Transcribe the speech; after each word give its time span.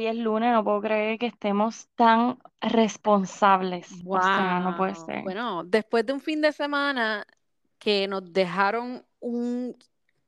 hoy 0.00 0.06
es 0.06 0.16
lunes, 0.16 0.52
no 0.52 0.64
puedo 0.64 0.80
creer 0.80 1.18
que 1.18 1.26
estemos 1.26 1.88
tan 1.94 2.38
responsables. 2.60 3.92
O 4.06 4.20
sea, 4.20 4.60
no 4.60 4.76
puede 4.76 4.94
ser. 4.94 5.22
Bueno, 5.22 5.62
después 5.64 6.06
de 6.06 6.14
un 6.14 6.20
fin 6.20 6.40
de 6.40 6.52
semana 6.52 7.26
que 7.78 8.08
nos 8.08 8.32
dejaron 8.32 9.04
un, 9.20 9.76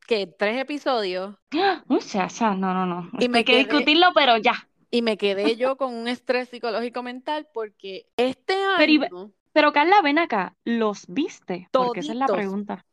que 0.06 0.26
tres 0.26 0.58
episodios 0.60 1.36
no, 1.50 2.56
no, 2.56 2.86
no. 2.86 3.10
y 3.18 3.28
me 3.28 3.38
hay 3.38 3.44
que 3.44 3.52
quedé, 3.52 3.64
discutirlo, 3.64 4.08
pero 4.14 4.36
ya. 4.36 4.68
y 4.90 5.02
me 5.02 5.16
quedé 5.16 5.56
yo 5.56 5.76
con 5.76 5.94
un 5.94 6.08
estrés 6.08 6.48
psicológico 6.48 7.02
mental 7.02 7.48
porque 7.52 8.06
este 8.16 8.54
año, 8.78 9.32
pero 9.52 9.72
Carla, 9.72 10.02
ven 10.02 10.18
acá, 10.18 10.54
¿los 10.64 11.06
viste? 11.08 11.68
Porque 11.72 12.00
esa 12.00 12.12
es 12.12 12.18
la 12.18 12.26
toditos, 12.26 12.42
pregunta. 12.42 12.86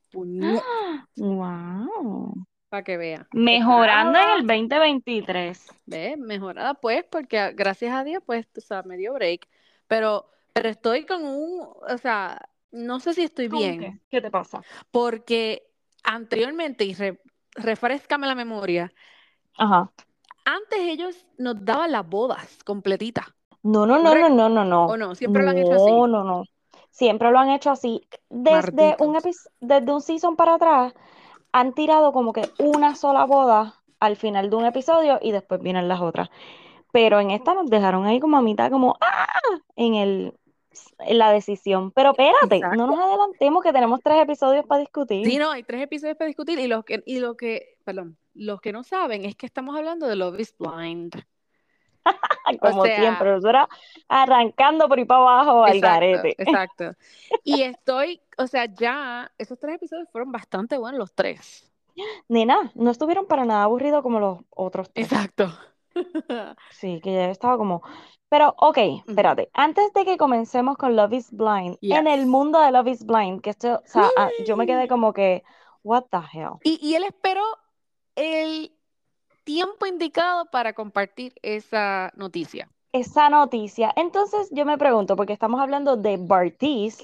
Wow. 1.18 2.34
para 2.70 2.84
que 2.84 2.98
vea. 2.98 3.28
Mejorando 3.32 4.20
en 4.20 4.30
el 4.42 4.48
2023. 4.48 5.68
¿ves? 5.86 6.18
Mejorada 6.18 6.74
pues, 6.76 7.04
porque 7.10 7.40
a- 7.40 7.52
gracias 7.52 7.94
a 7.94 8.04
Dios, 8.04 8.24
pues, 8.26 8.48
tú 8.52 8.62
sabes, 8.62 8.86
me 8.86 8.98
dio 8.98 9.14
break. 9.14 9.48
Pero, 9.88 10.30
pero 10.54 10.70
estoy 10.70 11.06
con 11.06 11.26
un, 11.26 11.62
o 11.62 11.98
sea, 11.98 12.40
no 12.72 13.00
sé 13.00 13.14
si 13.14 13.24
estoy 13.24 13.48
¿Cómo 13.48 13.62
bien, 13.62 13.80
qué? 13.80 14.00
¿Qué 14.10 14.22
te 14.22 14.30
pasa? 14.32 14.62
porque 14.92 15.64
anteriormente, 16.04 16.86
y 16.86 16.94
re- 16.94 17.22
refrescame 17.56 18.28
la 18.28 18.36
memoria, 18.36 18.94
Ajá. 19.58 19.92
antes 20.46 20.80
ellos 20.80 21.26
nos 21.38 21.64
daban 21.64 21.92
las 21.92 22.08
bodas 22.08 22.60
completitas, 22.66 23.26
No, 23.64 23.86
no, 23.86 24.00
no, 24.00 24.16
no, 24.16 24.30
no, 24.30 24.50
no, 24.50 24.66
no. 24.66 24.86
¿O 24.88 24.98
no? 24.98 25.16
Siempre 25.16 25.44
lo 25.44 25.50
han 25.50 25.58
hecho 25.58 25.76
así. 25.76 25.92
No, 25.92 26.08
no, 26.08 26.24
no. 26.24 26.44
Siempre 26.92 27.32
lo 27.32 27.40
han 27.40 27.50
hecho 27.50 27.72
así. 27.72 28.02
Desde 28.30 28.96
un 29.00 29.16
Malditos. 29.16 29.16
epi- 29.16 29.50
desde 29.60 29.92
un 29.92 30.02
season 30.02 30.36
para 30.36 30.56
atrás, 30.56 30.94
han 31.52 31.74
tirado 31.74 32.12
como 32.14 32.34
que 32.34 32.50
una 32.60 32.96
sola 32.96 33.26
boda 33.26 33.76
al 34.00 34.16
final 34.16 34.50
de 34.50 34.56
un 34.56 34.66
episodio 34.66 35.20
y 35.22 35.32
después 35.32 35.62
vienen 35.62 35.88
las 35.88 36.02
otras. 36.02 36.30
Pero 36.92 37.20
en 37.20 37.32
esta 37.32 37.54
nos 37.54 37.70
dejaron 37.70 38.06
ahí 38.06 38.20
como 38.20 38.38
a 38.38 38.42
mitad, 38.42 38.72
como 38.72 38.98
¡ah! 39.02 39.28
en 39.76 39.96
el, 39.96 40.34
en 41.00 41.18
la 41.18 41.32
decisión. 41.32 41.92
Pero 41.92 42.12
espérate, 42.12 42.60
no 42.76 42.88
nos 42.88 43.00
adelantemos 43.00 43.64
que 43.64 43.74
tenemos 43.74 44.00
tres 44.04 44.22
episodios 44.24 44.66
para 44.66 44.80
Sí, 44.80 44.86
discutir. 44.86 45.40
no, 45.40 45.52
hay 45.52 45.64
tres 45.64 45.84
episodios 45.84 46.18
para 46.18 46.28
discutir 46.28 46.58
y 46.60 46.68
los 46.68 46.84
que, 46.86 47.04
y 47.06 47.20
lo 47.20 47.36
que, 47.38 47.78
perdón, 47.84 48.18
los 48.34 48.62
que 48.62 48.72
no 48.74 48.84
saben 48.84 49.26
es 49.26 49.36
que 49.36 49.46
estamos 49.46 49.76
hablando 49.78 50.08
de 50.08 50.16
Love 50.16 50.40
is 50.40 50.56
Blind. 50.58 51.14
O 52.52 52.58
Como 52.58 52.84
sea, 52.84 53.00
siempre, 53.00 53.38
arrancando 54.08 54.88
por 54.88 54.98
ahí 54.98 55.06
para 55.06 55.20
abajo 55.20 55.64
al 55.64 55.80
garete. 55.80 56.30
exacto. 56.38 56.96
Y 57.44 57.62
estoy, 57.62 58.22
o 58.40 58.48
sea, 58.48 58.66
ya, 58.66 59.32
esos 59.38 59.60
tres 59.60 59.76
episodios 59.76 60.10
fueron 60.12 60.32
bastante 60.32 60.78
buenos 60.78 60.98
los 60.98 61.14
tres. 61.14 61.72
Nena, 62.28 62.72
no 62.74 62.90
estuvieron 62.90 63.28
para 63.28 63.46
nada 63.46 63.64
aburridos 63.64 64.02
como 64.02 64.20
los 64.20 64.40
otros 64.50 64.90
tres. 64.92 65.12
Exacto. 65.12 65.52
Sí, 66.72 67.00
que 67.04 67.14
ya 67.14 67.30
estaba 67.30 67.58
como... 67.58 67.84
Pero, 68.30 68.56
ok, 68.58 68.78
espérate. 69.08 69.50
Antes 69.54 69.92
de 69.94 70.06
que 70.06 70.18
comencemos 70.18 70.78
con 70.78 70.96
Love 70.96 71.14
is 71.14 71.32
Blind, 71.32 71.78
en 71.82 72.08
el 72.08 72.26
mundo 72.28 72.60
de 72.62 72.72
Love 72.72 72.88
is 72.88 73.06
Blind, 73.06 73.42
que 73.42 73.50
esto, 73.50 73.76
o 73.76 73.88
sea, 73.88 74.08
ah, 74.18 74.30
yo 74.46 74.56
me 74.56 74.68
quedé 74.68 74.88
como 74.88 75.14
que, 75.14 75.44
what 75.84 76.06
the 76.12 76.20
hell? 76.32 76.54
Y, 76.64 76.80
y 76.82 76.96
él 76.96 77.04
esperó 77.04 77.44
el 78.16 78.72
tiempo 79.50 79.88
indicado 79.88 80.46
para 80.52 80.74
compartir 80.74 81.34
esa 81.42 82.12
noticia. 82.16 82.70
Esa 82.92 83.30
noticia. 83.30 83.92
Entonces 83.96 84.48
yo 84.52 84.64
me 84.64 84.78
pregunto, 84.78 85.16
porque 85.16 85.34
estamos 85.34 85.60
hablando 85.60 85.98
de 85.98 86.18
Bartiz, 86.18 87.04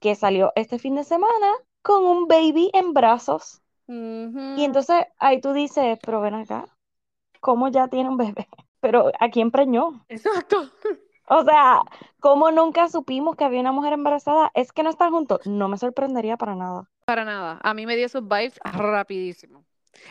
que 0.00 0.16
salió 0.16 0.50
este 0.56 0.80
fin 0.80 0.96
de 0.96 1.04
semana 1.04 1.46
con 1.82 2.02
un 2.02 2.26
baby 2.26 2.70
en 2.72 2.92
brazos. 2.92 3.62
Y 3.86 4.64
entonces 4.64 5.04
ahí 5.18 5.40
tú 5.40 5.52
dices, 5.52 5.96
pero 6.02 6.20
ven 6.20 6.34
acá, 6.34 6.66
¿cómo 7.38 7.68
ya 7.68 7.86
tiene 7.86 8.08
un 8.08 8.16
bebé? 8.16 8.48
Pero 8.80 9.10
¿a 9.18 9.30
quién 9.30 9.50
preñó? 9.52 10.04
Exacto. 10.08 10.68
O 11.28 11.44
sea, 11.44 11.82
¿cómo 12.20 12.50
nunca 12.50 12.88
supimos 12.88 13.36
que 13.36 13.44
había 13.44 13.60
una 13.60 13.72
mujer 13.72 13.92
embarazada? 13.92 14.50
¿Es 14.54 14.72
que 14.72 14.82
no 14.82 14.90
están 14.90 15.10
juntos? 15.12 15.46
No 15.46 15.68
me 15.68 15.78
sorprendería 15.78 16.36
para 16.36 16.54
nada. 16.54 16.90
Para 17.04 17.24
nada. 17.24 17.58
A 17.62 17.74
mí 17.74 17.86
me 17.86 17.96
dio 17.96 18.06
esos 18.06 18.22
vibes 18.22 18.58
rapidísimo. 18.64 19.65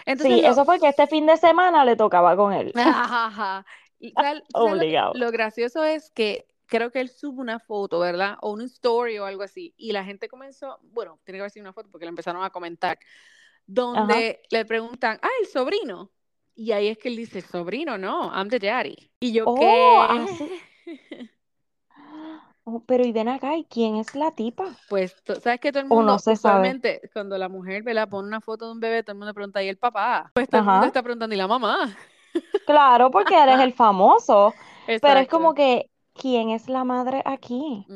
Entonces 0.05 0.35
Sí, 0.37 0.41
lo, 0.41 0.49
eso 0.51 0.65
fue 0.65 0.79
que 0.79 0.87
este 0.89 1.07
fin 1.07 1.25
de 1.25 1.37
semana 1.37 1.85
le 1.85 1.95
tocaba 1.95 2.35
con 2.35 2.53
él. 2.53 2.71
Ajá. 2.75 3.65
Y 3.99 4.11
¿sabes- 4.11 4.43
sabes 4.51 4.71
lo 4.71 4.77
Obligado. 4.77 5.13
lo 5.15 5.31
gracioso 5.31 5.83
es 5.83 6.11
que 6.11 6.47
creo 6.67 6.91
que 6.91 6.99
él 6.99 7.09
sube 7.09 7.39
una 7.41 7.59
foto, 7.59 7.99
¿verdad? 7.99 8.37
O 8.41 8.51
una 8.51 8.65
story 8.65 9.17
o 9.19 9.25
algo 9.25 9.43
así. 9.43 9.73
Y 9.77 9.91
la 9.91 10.03
gente 10.03 10.27
comenzó, 10.27 10.79
bueno, 10.81 11.19
tiene 11.23 11.37
que 11.37 11.41
haber 11.41 11.51
sido 11.51 11.63
una 11.63 11.73
foto 11.73 11.89
porque 11.91 12.05
le 12.05 12.09
empezaron 12.09 12.43
a 12.43 12.49
comentar, 12.49 12.97
donde 13.65 14.41
le 14.49 14.65
preguntan, 14.65 15.19
ah, 15.21 15.29
el 15.41 15.47
sobrino. 15.47 16.11
Y 16.55 16.71
ahí 16.71 16.87
es 16.87 16.97
que 16.97 17.09
él 17.09 17.17
dice, 17.17 17.41
sobrino, 17.41 17.97
no, 17.97 18.31
I'm 18.33 18.49
the 18.49 18.59
daddy. 18.59 19.11
Y 19.19 19.33
yo, 19.33 19.45
Oh, 19.47 19.55
¿qué? 19.59 19.67
así. 20.07 20.61
Oh, 22.65 22.83
pero 22.85 23.03
y 23.05 23.11
ven 23.11 23.27
acá, 23.29 23.55
¿y 23.57 23.63
quién 23.65 23.95
es 23.95 24.13
la 24.15 24.31
tipa? 24.31 24.77
Pues, 24.87 25.15
¿sabes 25.41 25.59
que 25.59 25.71
todo 25.71 25.81
el 25.81 25.89
O 25.89 25.95
mundo, 25.95 26.03
no 26.03 26.19
se 26.19 26.35
sabe. 26.35 26.69
usualmente, 26.69 27.01
cuando 27.13 27.37
la 27.37 27.49
mujer, 27.49 27.81
¿verdad? 27.83 28.07
Pone 28.09 28.27
una 28.27 28.41
foto 28.41 28.65
de 28.67 28.71
un 28.73 28.79
bebé, 28.79 29.03
todo 29.03 29.13
el 29.13 29.17
mundo 29.19 29.33
pregunta, 29.33 29.63
¿y 29.63 29.67
el 29.69 29.77
papá? 29.77 30.31
Pues 30.33 30.49
todo 30.49 30.61
el 30.61 30.67
mundo 30.67 30.85
Ajá. 30.85 30.87
está 30.87 31.01
preguntando, 31.01 31.33
¿y 31.35 31.37
la 31.37 31.47
mamá? 31.47 31.97
Claro, 32.65 33.11
porque 33.11 33.35
eres 33.41 33.59
el 33.59 33.73
famoso, 33.73 34.55
pero 35.01 35.19
es 35.19 35.27
como 35.27 35.53
que, 35.53 35.91
¿quién 36.13 36.49
es 36.49 36.67
la 36.67 36.83
madre 36.83 37.21
aquí? 37.25 37.91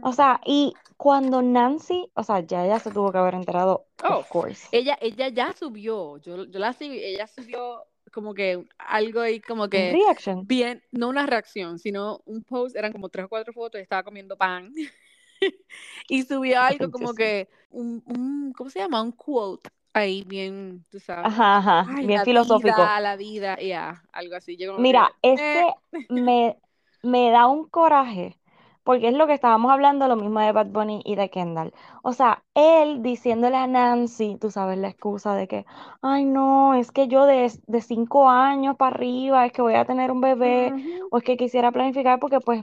O 0.00 0.12
sea, 0.12 0.40
y 0.46 0.80
cuando 0.96 1.42
Nancy, 1.42 2.10
o 2.14 2.22
sea, 2.22 2.40
ya 2.40 2.64
ella 2.64 2.78
se 2.78 2.90
tuvo 2.92 3.12
que 3.12 3.18
haber 3.18 3.34
enterado, 3.34 3.86
Oh, 4.02 4.18
of 4.20 4.28
course. 4.28 4.68
ella, 4.70 4.98
ella 5.00 5.28
ya 5.28 5.52
subió, 5.52 6.18
yo, 6.18 6.44
yo 6.44 6.58
la 6.58 6.72
seguí, 6.72 6.98
ella 7.02 7.26
subió 7.26 7.86
como 8.14 8.34
que 8.34 8.64
algo 8.78 9.20
ahí 9.20 9.40
como 9.40 9.68
que 9.68 9.90
reaction. 9.92 10.38
bien, 10.40 10.82
no 10.92 11.08
una 11.08 11.26
reacción, 11.26 11.78
sino 11.78 12.22
un 12.26 12.42
post, 12.44 12.76
eran 12.76 12.92
como 12.92 13.08
tres 13.10 13.26
o 13.26 13.28
cuatro 13.28 13.52
fotos 13.52 13.80
y 13.80 13.82
estaba 13.82 14.04
comiendo 14.04 14.36
pan. 14.36 14.72
y 16.08 16.22
subió 16.24 16.60
algo 16.60 16.90
como 16.90 17.14
que, 17.14 17.48
un, 17.70 18.02
un, 18.06 18.52
¿cómo 18.52 18.70
se 18.70 18.78
llama? 18.80 19.02
Un 19.02 19.12
quote 19.12 19.68
ahí 19.92 20.24
bien, 20.24 20.84
tú 20.90 21.00
sabes. 21.00 21.30
Ajá, 21.30 21.56
ajá, 21.58 21.86
Ay, 21.96 22.06
bien 22.06 22.18
la 22.18 22.24
filosófico. 22.24 22.82
vida, 22.82 23.00
la 23.00 23.16
vida, 23.16 23.58
ya, 23.60 24.02
algo 24.12 24.36
así. 24.36 24.56
Yo 24.56 24.78
Mira, 24.80 25.12
que, 25.34 25.36
eh, 25.36 25.64
que 26.08 26.14
me, 26.14 26.56
me 27.02 27.30
da 27.30 27.46
un 27.46 27.68
coraje, 27.68 28.38
porque 28.84 29.08
es 29.08 29.14
lo 29.14 29.26
que 29.26 29.32
estábamos 29.32 29.72
hablando, 29.72 30.06
lo 30.06 30.16
mismo 30.16 30.40
de 30.40 30.52
Bad 30.52 30.66
Bunny 30.66 31.00
y 31.04 31.16
de 31.16 31.30
Kendall. 31.30 31.72
O 32.02 32.12
sea, 32.12 32.44
él 32.54 33.02
diciéndole 33.02 33.56
a 33.56 33.66
Nancy, 33.66 34.36
tú 34.38 34.50
sabes, 34.50 34.78
la 34.78 34.88
excusa 34.88 35.34
de 35.34 35.48
que, 35.48 35.64
ay, 36.02 36.26
no, 36.26 36.74
es 36.74 36.92
que 36.92 37.08
yo 37.08 37.24
de, 37.24 37.50
de 37.66 37.80
cinco 37.80 38.28
años 38.28 38.76
para 38.76 38.94
arriba 38.94 39.46
es 39.46 39.52
que 39.52 39.62
voy 39.62 39.74
a 39.74 39.86
tener 39.86 40.12
un 40.12 40.20
bebé, 40.20 40.72
o 41.10 41.16
es 41.18 41.24
que 41.24 41.38
quisiera 41.38 41.72
planificar 41.72 42.20
porque, 42.20 42.40
pues, 42.40 42.62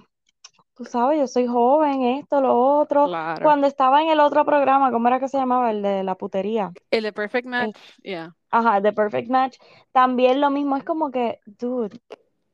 tú 0.76 0.86
sabes, 0.86 1.20
yo 1.20 1.28
soy 1.28 1.48
joven, 1.48 2.04
esto, 2.04 2.40
lo 2.40 2.58
otro. 2.58 3.08
Claro. 3.08 3.44
Cuando 3.44 3.66
estaba 3.66 4.04
en 4.04 4.10
el 4.10 4.20
otro 4.20 4.46
programa, 4.46 4.92
¿cómo 4.92 5.08
era 5.08 5.20
que 5.20 5.28
se 5.28 5.40
llamaba? 5.40 5.72
El 5.72 5.82
de 5.82 6.04
la 6.04 6.16
putería. 6.16 6.72
El 6.92 7.04
de 7.04 7.14
Perfect 7.14 7.46
El, 7.46 7.52
Match, 7.52 7.78
yeah. 8.04 8.36
ajá, 8.52 8.80
The 8.80 8.94
Perfect 8.94 9.30
Match. 9.30 9.58
También 9.92 10.40
lo 10.40 10.52
mismo, 10.52 10.78
es 10.78 10.84
como 10.84 11.10
que, 11.10 11.40
dude, 11.46 12.00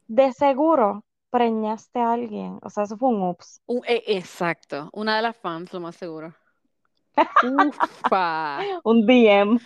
de 0.07 0.31
seguro 0.31 1.03
preñaste 1.29 1.99
a 1.99 2.13
alguien. 2.13 2.59
O 2.61 2.69
sea, 2.69 2.83
eso 2.83 2.97
fue 2.97 3.09
un 3.09 3.21
ups. 3.23 3.61
Un- 3.67 3.81
e- 3.87 4.03
exacto, 4.07 4.89
una 4.93 5.15
de 5.15 5.21
las 5.21 5.35
fans, 5.37 5.73
lo 5.73 5.79
más 5.79 5.95
seguro. 5.95 6.33
Ufa. 7.43 8.59
Un 8.83 9.05
DM. 9.05 9.59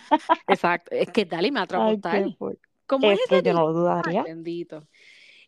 Exacto, 0.48 0.90
es 0.94 1.08
que 1.10 1.24
Dali 1.24 1.50
me 1.50 1.66
tal. 1.66 2.36
fuerte. 2.36 2.36
¿Cómo 2.86 3.10
es 3.10 3.18
Es 3.18 3.24
ese 3.26 3.42
que 3.42 3.48
yo 3.48 3.54
no 3.54 3.66
lo 3.66 3.72
dudaría. 3.72 4.24
bendito. 4.24 4.88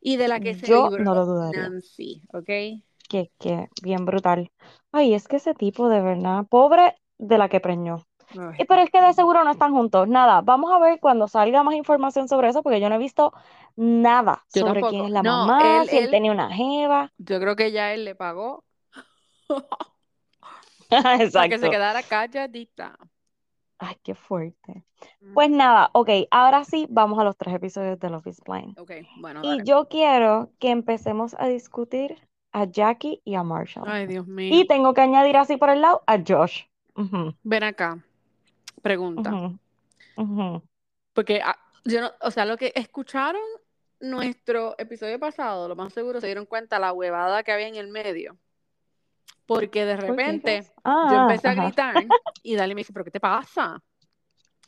Y 0.00 0.16
de 0.16 0.28
la 0.28 0.40
que 0.40 0.54
se 0.54 0.66
Yo 0.68 0.90
libró 0.90 1.04
no 1.04 1.14
lo 1.14 1.26
dudaría. 1.26 1.62
Nancy, 1.62 2.22
¿ok? 2.32 2.50
Que, 3.08 3.30
que 3.38 3.68
bien 3.82 4.04
brutal. 4.04 4.50
Ay, 4.92 5.14
es 5.14 5.26
que 5.28 5.36
ese 5.36 5.54
tipo 5.54 5.88
de 5.88 6.00
verdad, 6.00 6.46
pobre 6.48 6.96
de 7.18 7.38
la 7.38 7.48
que 7.48 7.60
preñó. 7.60 8.04
Ay, 8.38 8.58
Y 8.58 8.64
pero 8.66 8.82
es 8.82 8.90
que 8.90 9.00
de 9.00 9.12
seguro 9.14 9.44
no 9.44 9.50
están 9.50 9.72
juntos. 9.72 10.08
Nada, 10.08 10.40
vamos 10.42 10.72
a 10.72 10.78
ver 10.78 11.00
cuando 11.00 11.28
salga 11.28 11.62
más 11.62 11.74
información 11.74 12.28
sobre 12.28 12.48
eso, 12.48 12.62
porque 12.62 12.80
yo 12.80 12.88
no 12.88 12.96
he 12.96 12.98
visto 12.98 13.32
nada 13.76 14.44
yo 14.54 14.62
sobre 14.62 14.86
quién 14.86 15.04
es 15.06 15.10
la 15.12 15.22
No, 15.22 15.32
mamá, 15.46 15.58
él, 15.58 15.88
si 15.88 15.98
él 15.98 16.08
él, 16.08 16.10
tenía 16.10 16.32
una 16.32 16.50
jeva. 16.52 17.12
yo 17.18 17.40
creo 17.40 17.56
que 17.56 17.72
ya 17.72 17.92
él 17.94 18.04
le 18.04 18.14
pagó 18.14 18.64
para 21.32 21.48
que 21.48 21.58
se 21.58 21.68
Exacto. 21.68 21.70
quedara 21.70 22.02
calladita. 22.02 22.96
Ay, 23.78 23.96
qué 24.02 24.14
fuerte. 24.14 24.84
Mm, 25.22 25.34
Pues 25.34 25.50
nada, 25.50 25.90
ok, 25.94 26.08
ahora 26.30 26.64
sí 26.64 26.86
vamos 26.90 27.18
a 27.18 27.24
los 27.24 27.36
tres 27.36 27.54
episodios 27.54 27.98
de 27.98 28.10
Love 28.10 28.28
is 28.28 28.40
Blind. 28.42 28.76
Ok, 28.76 28.92
bueno, 29.16 29.42
Y 29.42 29.50
dale. 29.50 29.64
yo 29.64 29.88
quiero 29.88 30.50
que 30.60 30.70
empecemos 30.70 31.34
a 31.38 31.48
discutir 31.48 32.18
a 32.52 32.64
Jackie 32.66 33.20
y 33.24 33.34
a 33.34 33.42
Marshall. 33.42 33.86
Ay, 33.86 34.06
Dios 34.06 34.26
Y 34.48 34.66
mío. 34.66 34.66
tengo 34.66 34.94
que 34.94 35.00
añadir 35.02 35.36
así 35.36 35.56
por 35.56 35.70
el 35.70 35.80
lado 35.82 36.02
a 36.06 36.18
Josh. 36.26 36.62
Ujú, 36.96 37.34
Ven 37.44 37.62
acá, 37.62 38.02
pregunta. 38.84 39.32
Porque 41.14 41.40
ah, 41.42 41.58
yo 41.84 42.02
no, 42.02 42.12
o 42.20 42.30
sea, 42.30 42.44
lo 42.44 42.56
que 42.56 42.72
escucharon 42.76 43.42
nuestro 43.98 44.74
episodio 44.78 45.18
pasado, 45.18 45.66
lo 45.68 45.74
más 45.74 45.92
seguro 45.92 46.20
se 46.20 46.26
dieron 46.26 46.46
cuenta 46.46 46.78
la 46.78 46.92
huevada 46.92 47.42
que 47.42 47.50
había 47.50 47.68
en 47.68 47.76
el 47.76 47.88
medio. 47.88 48.36
Porque 49.46 49.84
de 49.84 49.96
¿Por 49.96 50.02
qué? 50.02 50.06
¿Qué 50.06 50.10
repente 50.12 50.62
yo 50.64 50.72
Ah, 50.84 51.26
empecé 51.28 51.48
a 51.48 51.54
gritar 51.54 52.06
y 52.42 52.54
Dali 52.54 52.74
me 52.74 52.80
dice, 52.80 52.92
¿pero 52.92 53.04
qué 53.04 53.10
te 53.10 53.20
pasa? 53.20 53.82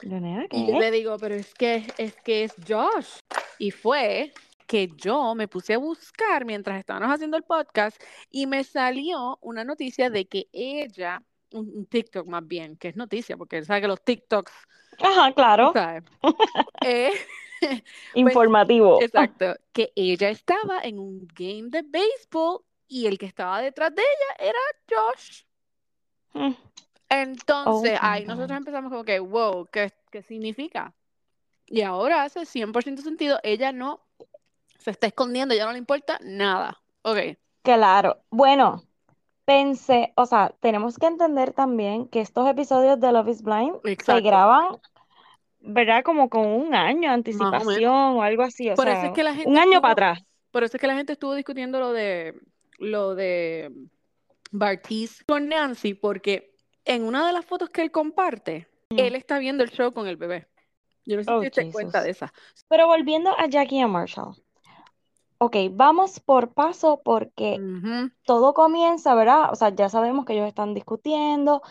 Y 0.01 0.67
yo 0.67 0.79
le 0.79 0.91
digo, 0.91 1.17
pero 1.19 1.35
es 1.35 1.55
que 1.55 1.87
es 1.99 2.17
que 2.17 2.45
es 2.45 2.55
Josh. 2.67 3.19
Y 3.59 3.71
fue 3.71 4.33
que 4.67 4.91
yo 4.97 5.35
me 5.35 5.49
puse 5.49 5.75
a 5.75 5.79
buscar 5.79 6.45
mientras 6.45 6.79
estábamos 6.79 7.15
haciendo 7.15 7.37
el 7.37 7.45
podcast 7.45 8.01
y 8.31 8.47
me 8.47 8.65
salió 8.65 9.39
una 9.41 9.65
noticia 9.65 10.11
de 10.11 10.27
que 10.27 10.49
ella, 10.53 11.23
un, 11.53 11.87
TikTok 11.87 12.27
más 12.27 12.47
bien, 12.47 12.77
que 12.77 12.89
es 12.89 12.97
noticia, 12.97 13.37
porque 13.37 13.65
sabe 13.65 13.83
que 13.83 13.89
los 13.89 14.03
TikToks. 14.03 14.53
Ajá, 15.01 15.33
claro. 15.33 15.73
Eh, 16.83 17.11
pues, 17.61 17.83
Informativo. 18.15 19.01
exacto, 19.03 19.57
que 19.73 19.93
ella 19.97 20.29
estaba 20.29 20.81
en 20.83 20.99
un 20.99 21.27
game 21.35 21.69
de 21.69 21.83
béisbol 21.83 22.63
y 22.89 23.07
el 23.07 23.19
que 23.19 23.27
estaba 23.27 23.61
detrás 23.61 23.95
de 23.95 24.03
ella 24.03 24.51
era 24.51 24.59
Josh. 24.89 25.43
Mm. 26.35 26.55
Entonces, 27.09 27.99
oh, 28.01 28.05
ahí 28.05 28.25
nosotros 28.25 28.57
empezamos 28.57 28.91
como 28.91 29.05
que, 29.05 29.19
wow, 29.19 29.67
¿qué, 29.73 29.93
¿qué 30.11 30.23
significa? 30.23 30.95
Y 31.67 31.83
ahora 31.83 32.23
hace 32.25 32.41
100% 32.41 32.99
sentido, 32.99 33.39
ella 33.43 33.73
no 33.73 34.01
se 34.79 34.91
está 34.91 35.09
escondiendo, 35.09 35.55
ya 35.55 35.65
no 35.67 35.73
le 35.73 35.79
importa 35.79 36.19
nada. 36.23 36.81
Ok. 37.03 37.19
Claro. 37.63 38.23
Bueno, 38.31 38.85
pensé, 39.47 40.13
o 40.17 40.27
sea, 40.27 40.53
tenemos 40.61 40.99
que 40.99 41.07
entender 41.07 41.53
también 41.53 42.09
que 42.09 42.21
estos 42.21 42.47
episodios 42.49 43.01
de 43.01 43.13
Love 43.13 43.29
is 43.29 43.43
Blind 43.43 43.77
se 44.05 44.21
graban, 44.21 44.77
¿verdad? 45.61 46.03
Como 46.05 46.29
con 46.29 46.47
un 46.47 46.75
año 46.75 47.09
de 47.09 47.15
anticipación 47.15 47.95
o, 47.95 48.23
algo 48.23 48.43
así. 48.43 48.69
O 48.69 48.77
sea, 48.77 49.13
que 49.15 49.23
la 49.23 49.35
gente 49.35 49.49
un 49.49 49.57
año 49.57 49.81
para 49.81 49.93
atrás. 49.93 50.27
Por 50.51 50.65
eso 50.65 50.77
es 50.77 50.81
que 50.81 50.87
la 50.87 50.97
gente 50.97 51.13
estuvo 51.13 51.35
discutiendo 51.35 51.79
lo 51.79 51.93
de 51.93 52.35
lo 52.79 53.15
de 53.15 53.73
Bartiz 54.51 55.25
con 55.27 55.49
Nancy, 55.49 55.95
porque 55.95 56.53
en 56.85 57.05
una 57.05 57.27
de 57.27 57.33
las 57.33 57.47
fotos 57.47 57.71
que 57.71 57.83
él 57.83 57.91
comparte, 57.91 58.67
mm. 58.91 58.99
él 58.99 59.15
está 59.15 59.39
viendo 59.39 59.63
el 59.63 59.71
show 59.71 59.93
con 59.93 60.09
el 60.09 60.17
bebé. 60.17 60.49
Yo 61.05 61.17
no 61.17 61.23
sé 61.23 61.31
si 61.31 61.47
oh, 61.47 61.51
te 61.51 61.73
cuenta 61.73 62.03
de 62.03 62.11
esa. 62.11 62.33
Pero 62.69 62.89
volviendo 62.89 63.31
a 63.39 63.47
Jackie 63.47 63.77
y 63.77 63.81
a 63.81 63.87
Marshall. 63.87 64.35
Ok, 65.39 65.57
vamos 65.73 66.21
por 66.21 66.53
paso 66.53 67.01
porque 67.05 67.61
todo 68.25 68.55
comienza, 68.55 69.15
¿verdad? 69.15 69.53
O 69.53 69.55
sea, 69.55 69.69
ya 69.75 69.89
sabemos 69.89 70.25
que 70.25 70.33
ellos 70.33 70.49
están 70.49 70.75
discutiendo, 70.75 71.63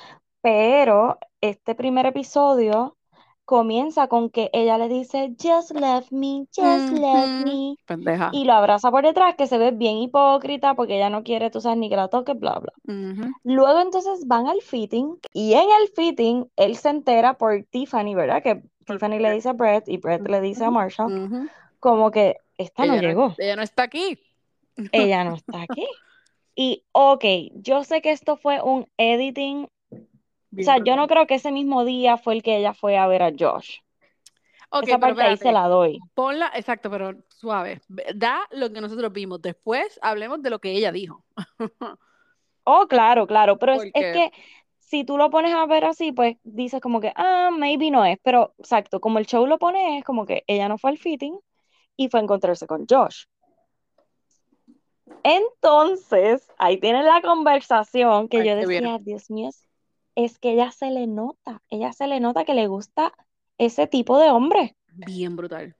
pero 0.41 1.17
este 1.41 1.75
primer 1.75 2.05
episodio 2.05 2.95
comienza 3.45 4.07
con 4.07 4.29
que 4.29 4.49
ella 4.53 4.77
le 4.77 4.89
dice, 4.89 5.35
just 5.41 5.71
let 5.71 6.05
me, 6.09 6.47
just 6.55 6.91
let 6.91 7.45
me. 7.45 7.77
Pendeja. 7.85 8.29
Y 8.33 8.43
lo 8.43 8.53
abraza 8.53 8.89
por 8.91 9.05
detrás, 9.05 9.35
que 9.35 9.47
se 9.47 9.57
ve 9.57 9.71
bien 9.71 9.97
hipócrita 9.97 10.73
porque 10.73 10.97
ella 10.97 11.09
no 11.09 11.23
quiere, 11.23 11.51
tú 11.51 11.61
sabes, 11.61 11.77
ni 11.77 11.89
que 11.89 11.95
la 11.95 12.07
toque, 12.07 12.33
bla, 12.33 12.59
bla. 12.59 12.73
Luego 13.43 13.79
entonces 13.79 14.25
van 14.27 14.47
al 14.47 14.61
fitting 14.61 15.19
y 15.31 15.53
en 15.53 15.67
el 15.81 15.89
fitting 15.95 16.49
él 16.55 16.75
se 16.75 16.89
entera 16.89 17.37
por 17.37 17.63
Tiffany, 17.69 18.15
¿verdad? 18.15 18.41
Que 18.41 18.63
Tiffany 18.85 19.19
le 19.19 19.31
dice 19.31 19.49
a 19.49 19.53
Brett 19.53 19.87
y 19.87 19.97
Brett 19.97 20.27
le 20.27 20.41
dice 20.41 20.65
a 20.65 20.71
Marshall, 20.71 21.49
como 21.79 22.09
que 22.11 22.37
esta 22.57 22.85
no 22.85 22.97
llegó. 22.97 23.35
ella 23.37 23.55
no 23.55 23.61
está 23.61 23.83
aquí. 23.83 24.19
Ella 24.91 25.23
no 25.23 25.35
está 25.35 25.61
aquí. 25.61 25.85
Y, 26.57 26.85
ok, 26.93 27.25
yo 27.55 27.83
sé 27.83 28.01
que 28.01 28.11
esto 28.11 28.37
fue 28.37 28.61
un 28.61 28.87
editing 28.95 29.67
o 30.59 30.63
sea, 30.63 30.77
yo 30.83 30.95
no 30.95 31.07
creo 31.07 31.27
que 31.27 31.35
ese 31.35 31.51
mismo 31.51 31.85
día 31.85 32.17
fue 32.17 32.33
el 32.33 32.43
que 32.43 32.57
ella 32.57 32.73
fue 32.73 32.97
a 32.97 33.07
ver 33.07 33.23
a 33.23 33.31
Josh. 33.37 33.79
Okay, 34.69 34.89
Esa 34.89 34.99
parte 34.99 35.21
ahí 35.21 35.37
se 35.37 35.51
la 35.51 35.67
doy. 35.67 35.99
Ponla, 36.13 36.51
exacto, 36.55 36.89
pero 36.89 37.13
suave. 37.29 37.81
Da 38.15 38.39
lo 38.51 38.71
que 38.71 38.81
nosotros 38.81 39.11
vimos. 39.13 39.41
Después 39.41 39.99
hablemos 40.01 40.41
de 40.41 40.49
lo 40.49 40.59
que 40.59 40.71
ella 40.71 40.91
dijo. 40.91 41.23
oh, 42.63 42.87
claro, 42.87 43.27
claro. 43.27 43.57
Pero 43.57 43.73
es, 43.73 43.91
que 43.93 44.31
si 44.79 45.03
tú 45.03 45.17
lo 45.17 45.29
pones 45.29 45.53
a 45.53 45.65
ver 45.65 45.85
así, 45.85 46.11
pues 46.11 46.37
dices 46.43 46.81
como 46.81 46.99
que, 46.99 47.13
ah, 47.15 47.51
maybe 47.55 47.91
no 47.91 48.03
es. 48.05 48.17
Pero 48.23 48.53
exacto, 48.57 48.99
como 48.99 49.19
el 49.19 49.25
show 49.25 49.45
lo 49.45 49.57
pone, 49.57 49.99
es 49.99 50.03
como 50.03 50.25
que 50.25 50.43
ella 50.47 50.67
no 50.67 50.77
fue 50.77 50.91
al 50.91 50.97
fitting 50.97 51.37
y 51.97 52.09
fue 52.09 52.19
a 52.19 52.23
encontrarse 52.23 52.67
con 52.67 52.85
Josh. 52.89 53.25
Entonces, 55.23 56.47
ahí 56.57 56.79
tienen 56.79 57.05
la 57.05 57.21
conversación 57.21 58.27
que 58.27 58.45
yo 58.45 58.55
decía, 58.55 58.99
Dios 58.99 59.29
mío, 59.29 59.49
es 60.15 60.39
que 60.39 60.51
ella 60.51 60.71
se 60.71 60.91
le 60.91 61.07
nota, 61.07 61.61
ella 61.69 61.93
se 61.93 62.07
le 62.07 62.19
nota 62.19 62.45
que 62.45 62.53
le 62.53 62.67
gusta 62.67 63.13
ese 63.57 63.87
tipo 63.87 64.19
de 64.19 64.29
hombre. 64.29 64.75
Bien 64.93 65.35
brutal. 65.35 65.75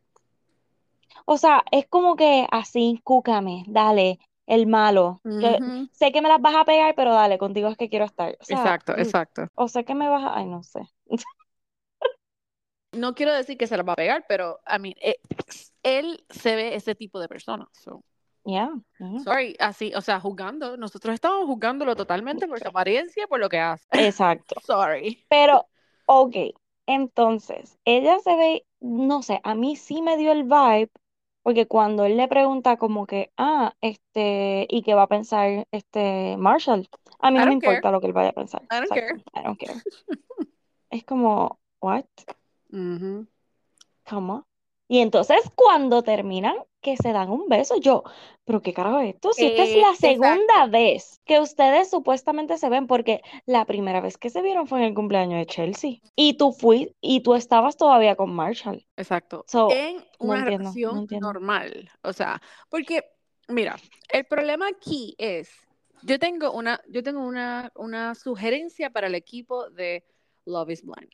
O 1.26 1.38
sea, 1.38 1.64
es 1.72 1.88
como 1.88 2.16
que 2.16 2.48
así, 2.52 3.00
cúcame, 3.04 3.64
dale, 3.68 4.20
el 4.46 4.68
malo. 4.68 5.22
sé 5.92 6.12
que 6.12 6.22
me 6.22 6.30
las 6.30 6.42
vas 6.42 6.56
a 6.56 6.66
pegar, 6.66 6.94
pero 6.96 7.14
dale, 7.14 7.38
contigo 7.38 7.70
es 7.70 7.78
que 7.78 7.90
quiero 7.90 8.06
estar. 8.06 8.38
exacto, 8.48 8.94
mm, 8.94 9.00
exacto. 9.00 9.48
O 9.56 9.68
sé 9.68 9.86
que 9.86 9.96
me 9.96 10.08
vas 10.08 10.24
a, 10.24 10.38
ay, 10.38 10.46
no 10.46 10.64
sé. 10.64 10.82
no 12.96 13.16
quiero 13.16 13.34
decir 13.34 13.58
que 13.58 13.68
se 13.68 13.78
las 13.78 13.88
va 13.88 13.94
a 13.94 13.98
pegar, 13.98 14.26
pero 14.28 14.60
a 14.66 14.80
mí, 14.80 14.96
eh, 15.02 15.18
él 15.84 16.26
se 16.30 16.56
ve 16.56 16.76
ese 16.76 16.96
tipo 16.96 17.20
de 17.20 17.28
persona. 17.28 17.68
Yeah, 18.46 18.70
Sorry, 19.24 19.56
así, 19.60 19.92
o 19.96 20.02
sea, 20.02 20.20
juzgando. 20.20 20.78
Nosotros 20.78 21.16
estamos 21.16 21.46
juzgándolo 21.48 21.96
totalmente 21.96 22.48
por 22.48 22.60
su 22.60 22.68
apariencia, 22.68 23.26
por 23.28 23.40
lo 23.40 23.50
que 23.50 23.60
hace. 23.60 23.86
Exacto. 23.92 24.56
Sorry. 24.64 25.26
Pero, 25.30 25.68
ok, 26.06 26.36
entonces, 26.86 27.80
ella 27.86 28.20
se 28.20 28.36
ve, 28.36 28.66
no 28.80 29.24
sé, 29.24 29.42
a 29.44 29.56
mí 29.56 29.76
sí 29.76 30.04
me 30.04 30.18
dio 30.18 30.32
el 30.32 30.44
vibe, 30.44 30.92
porque 31.42 31.68
cuando 31.68 32.06
él 32.06 32.18
le 32.18 32.28
pregunta 32.28 32.78
como 32.78 33.08
que, 33.08 33.32
ah, 33.38 33.74
este, 33.82 34.68
¿y 34.70 34.84
qué 34.84 34.94
va 34.94 35.04
a 35.04 35.08
pensar 35.08 35.68
este 35.72 36.38
Marshall? 36.38 36.88
A 37.20 37.32
mí 37.32 37.40
no 37.40 37.48
me 37.48 37.54
importa 37.54 37.92
lo 37.92 38.00
que 38.00 38.08
él 38.08 38.14
vaya 38.14 38.30
a 38.30 38.34
pensar. 38.34 38.62
I 38.64 38.76
don't 38.76 38.90
care. 38.90 39.24
I 39.34 39.44
don't 39.44 39.60
care. 39.60 39.82
es 40.92 41.04
como, 41.04 41.60
what? 41.82 42.06
¿Cómo? 44.08 44.48
Y 44.88 45.00
entonces 45.00 45.40
cuando 45.56 46.04
terminan, 46.04 46.56
que 46.86 46.98
se 46.98 47.12
dan 47.12 47.32
un 47.32 47.50
beso, 47.50 47.78
yo, 47.78 48.04
pero 48.44 48.62
qué 48.62 48.72
carajo 48.72 49.00
es 49.00 49.16
esto, 49.16 49.34
si 49.34 49.48
esta 49.48 49.64
es 49.64 49.76
la 49.76 49.96
segunda 49.96 50.68
vez 50.70 51.20
que 51.26 51.40
ustedes 51.40 51.90
supuestamente 51.90 52.60
se 52.60 52.70
ven, 52.70 52.86
porque 52.86 53.24
la 53.48 53.66
primera 53.66 54.02
vez 54.02 54.20
que 54.20 54.30
se 54.30 54.44
vieron 54.44 54.68
fue 54.68 54.82
en 54.82 54.86
el 54.86 54.94
cumpleaños 54.94 55.40
de 55.40 55.48
Chelsea, 55.48 55.94
y 56.16 56.36
tú 56.38 56.52
fui, 56.52 56.96
y 57.02 57.22
tú 57.22 57.34
estabas 57.34 57.76
todavía 57.76 58.16
con 58.16 58.36
Marshall. 58.36 58.86
Exacto. 58.98 59.44
en 59.72 60.06
una 60.20 60.46
relación 60.46 61.08
normal, 61.20 61.90
o 62.04 62.14
sea, 62.14 62.40
porque, 62.70 63.04
mira, 63.48 63.78
el 64.10 64.26
problema 64.26 64.68
aquí 64.68 65.16
es, 65.18 65.50
yo 66.04 66.20
tengo 66.20 66.52
una, 66.52 66.80
yo 66.88 67.02
tengo 67.02 67.22
una, 67.22 67.72
una 67.74 68.14
sugerencia 68.14 68.92
para 68.92 69.08
el 69.08 69.16
equipo 69.16 69.72
de 69.72 70.06
Love 70.46 70.70
is 70.70 70.84
Blind. 70.84 71.10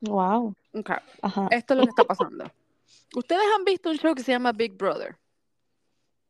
Wow. 0.00 0.56
Okay. 0.74 0.96
Esto 1.50 1.74
es 1.74 1.80
lo 1.80 1.84
que 1.84 1.90
está 1.90 2.04
pasando. 2.04 2.44
¿Ustedes 3.14 3.44
han 3.56 3.64
visto 3.64 3.90
un 3.90 3.98
show 3.98 4.14
que 4.14 4.22
se 4.22 4.32
llama 4.32 4.52
Big 4.52 4.76
Brother? 4.76 5.18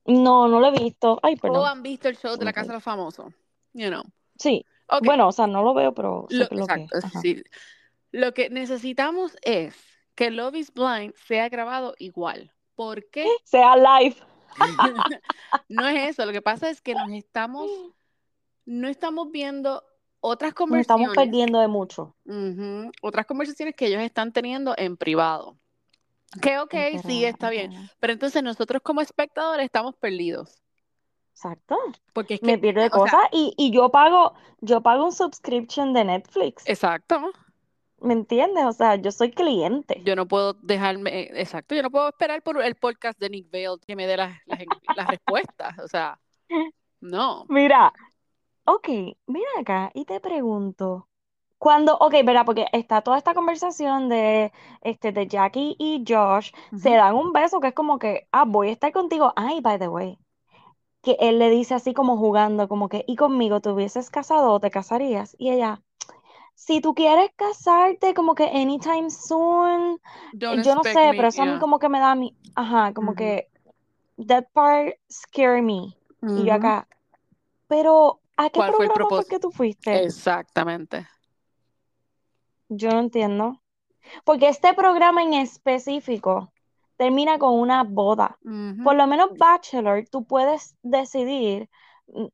No, 0.05 0.49
no 0.49 0.59
lo 0.59 0.69
he 0.69 0.83
visto. 0.83 1.19
Ay, 1.23 1.37
perdón. 1.37 1.59
¿O 1.59 1.67
han 1.67 1.83
visto 1.83 2.09
el 2.09 2.17
show 2.17 2.37
de 2.37 2.45
la 2.45 2.53
Casa 2.53 2.69
de 2.69 2.75
los 2.75 2.83
Famosos? 2.83 3.33
You 3.73 3.89
know. 3.89 4.03
Sí. 4.37 4.65
Bueno, 5.05 5.29
o 5.29 5.33
sea, 5.33 5.47
no 5.47 5.63
lo 5.63 5.75
veo, 5.75 5.95
pero 5.95 6.27
lo, 6.29 6.45
exacto, 6.45 7.01
sí. 7.23 7.43
Lo 8.11 8.35
que 8.35 8.51
necesitamos 8.51 9.37
es 9.43 9.75
que 10.15 10.31
Love 10.31 10.57
is 10.57 10.73
Blind 10.75 11.15
sea 11.15 11.49
grabado 11.49 11.95
igual. 11.99 12.53
¿Por 12.75 13.09
qué? 13.11 13.27
Sea 13.45 13.77
live. 13.77 14.17
no 15.69 15.89
es 15.89 16.11
eso. 16.11 16.27
Lo 16.27 16.33
que 16.33 16.43
pasa 16.43 16.69
es 16.69 16.83
que 16.83 16.95
nos 16.95 17.11
estamos, 17.13 17.71
no 18.67 18.89
estamos 18.89 19.31
viendo 19.31 19.83
otras 20.23 20.55
conversaciones. 20.55 21.09
Nos 21.09 21.13
estamos 21.13 21.27
perdiendo 21.27 21.61
de 21.61 21.69
mucho. 21.69 22.17
otras 23.03 23.27
conversaciones 23.27 23.75
que 23.75 23.87
ellos 23.87 24.01
están 24.01 24.33
teniendo 24.33 24.75
en 24.79 24.97
privado. 24.97 25.59
Que 26.41 26.59
ok, 26.59 26.75
sí, 27.05 27.25
está 27.25 27.51
bien. 27.51 27.73
Pero 28.01 28.15
entonces 28.15 28.43
nosotros 28.43 28.81
como 28.83 29.03
espectadores 29.03 29.67
estamos 29.67 29.95
perdidos. 29.97 30.63
Exacto. 31.35 31.77
Porque 32.13 32.35
es 32.35 32.41
que, 32.41 32.47
me 32.47 32.59
pierde 32.59 32.89
cosas 32.89 33.21
y, 33.33 33.53
y, 33.57 33.71
yo 33.71 33.91
pago, 33.91 34.35
yo 34.61 34.81
pago 34.81 35.05
un 35.05 35.13
subscription 35.13 35.93
de 35.93 36.05
Netflix. 36.05 36.63
Exacto. 36.67 37.33
¿Me 38.01 38.15
entiendes? 38.15 38.65
O 38.65 38.73
sea, 38.73 38.97
yo 38.97 39.11
soy 39.11 39.31
cliente. 39.33 40.03
Yo 40.05 40.15
no 40.17 40.27
puedo 40.27 40.55
dejarme, 40.55 41.31
exacto, 41.35 41.75
yo 41.75 41.83
no 41.83 41.91
puedo 41.91 42.09
esperar 42.09 42.43
por 42.43 42.63
el 42.63 42.75
podcast 42.77 43.19
de 43.19 43.31
Nick 43.31 43.51
Vale 43.51 43.81
que 43.87 43.97
me 43.97 44.07
dé 44.07 44.17
las, 44.17 44.37
las 44.97 45.07
respuestas. 45.09 45.79
O 45.79 45.89
sea, 45.89 46.19
no. 47.01 47.45
Mira, 47.49 47.93
ok, 48.75 48.89
mira 49.27 49.51
acá 49.61 49.91
y 49.95 50.05
te 50.05 50.21
pregunto, 50.21 51.09
cuando, 51.59 51.97
ok, 51.99 52.13
¿verdad? 52.25 52.45
Porque 52.45 52.67
está 52.73 53.03
toda 53.03 53.19
esta 53.19 53.35
conversación 53.35 54.09
de, 54.09 54.53
este, 54.83 55.13
de 55.13 55.29
Jackie 55.29 55.77
y 55.79 56.05
Josh, 56.07 56.53
se 56.75 56.91
dan 56.91 57.15
un 57.15 57.33
beso 57.33 57.61
que 57.61 57.69
es 57.69 57.75
como 57.75 57.99
que, 57.99 58.27
ah, 58.33 58.45
voy 58.47 58.69
a 58.69 58.73
estar 58.73 58.93
contigo. 58.93 59.33
Ay, 59.37 59.61
by 59.61 59.79
the 59.79 59.89
way. 59.89 60.19
Que 61.03 61.17
él 61.21 61.39
le 61.39 61.51
dice 61.51 61.75
así 61.75 61.95
como 61.95 62.17
jugando, 62.17 62.69
como 62.69 62.89
que, 62.89 63.05
¿y 63.07 63.17
conmigo 63.17 63.61
te 63.61 63.71
hubieses 63.71 64.11
casado 64.11 64.53
o 64.53 64.61
te 64.61 64.71
casarías? 64.71 65.37
Y 65.39 65.51
ella, 65.51 65.83
si 66.55 66.81
tú 66.81 66.95
quieres 66.95 67.31
casarte, 67.37 68.15
como 68.15 68.35
que 68.35 68.45
anytime 68.47 69.11
soon, 69.11 70.01
yo 70.33 70.75
no 70.75 70.85
sé, 70.85 71.15
pero 71.17 71.29
eso 71.29 71.43
a 71.43 71.47
mí 71.47 71.59
como 71.59 71.79
que 71.79 71.89
me 71.89 72.01
da 72.01 72.15
mí, 72.15 72.37
ajá, 72.57 72.93
como 72.95 73.15
que, 73.15 73.49
that 74.27 74.47
part 74.53 74.97
scare 75.11 75.63
me. 75.63 75.97
Y 76.37 76.45
yo 76.45 76.55
acá, 76.55 76.89
pero, 77.69 78.22
¿a 78.37 78.51
qué 78.51 78.61
programa 78.61 79.07
fue 79.09 79.27
que 79.27 79.39
tú 79.39 79.51
fuiste? 79.51 80.05
Exactamente. 80.05 81.07
Yo 82.69 82.91
no 82.91 83.01
entiendo. 83.01 83.63
Porque 84.25 84.49
este 84.49 84.75
programa 84.75 85.23
en 85.23 85.35
específico 85.35 86.53
termina 86.97 87.39
con 87.39 87.55
una 87.59 87.85
boda. 87.85 88.39
Por 88.85 88.95
lo 88.95 89.07
menos 89.07 89.31
Bachelor, 89.37 90.05
tú 90.09 90.25
puedes 90.25 90.77
decidir, 90.83 91.69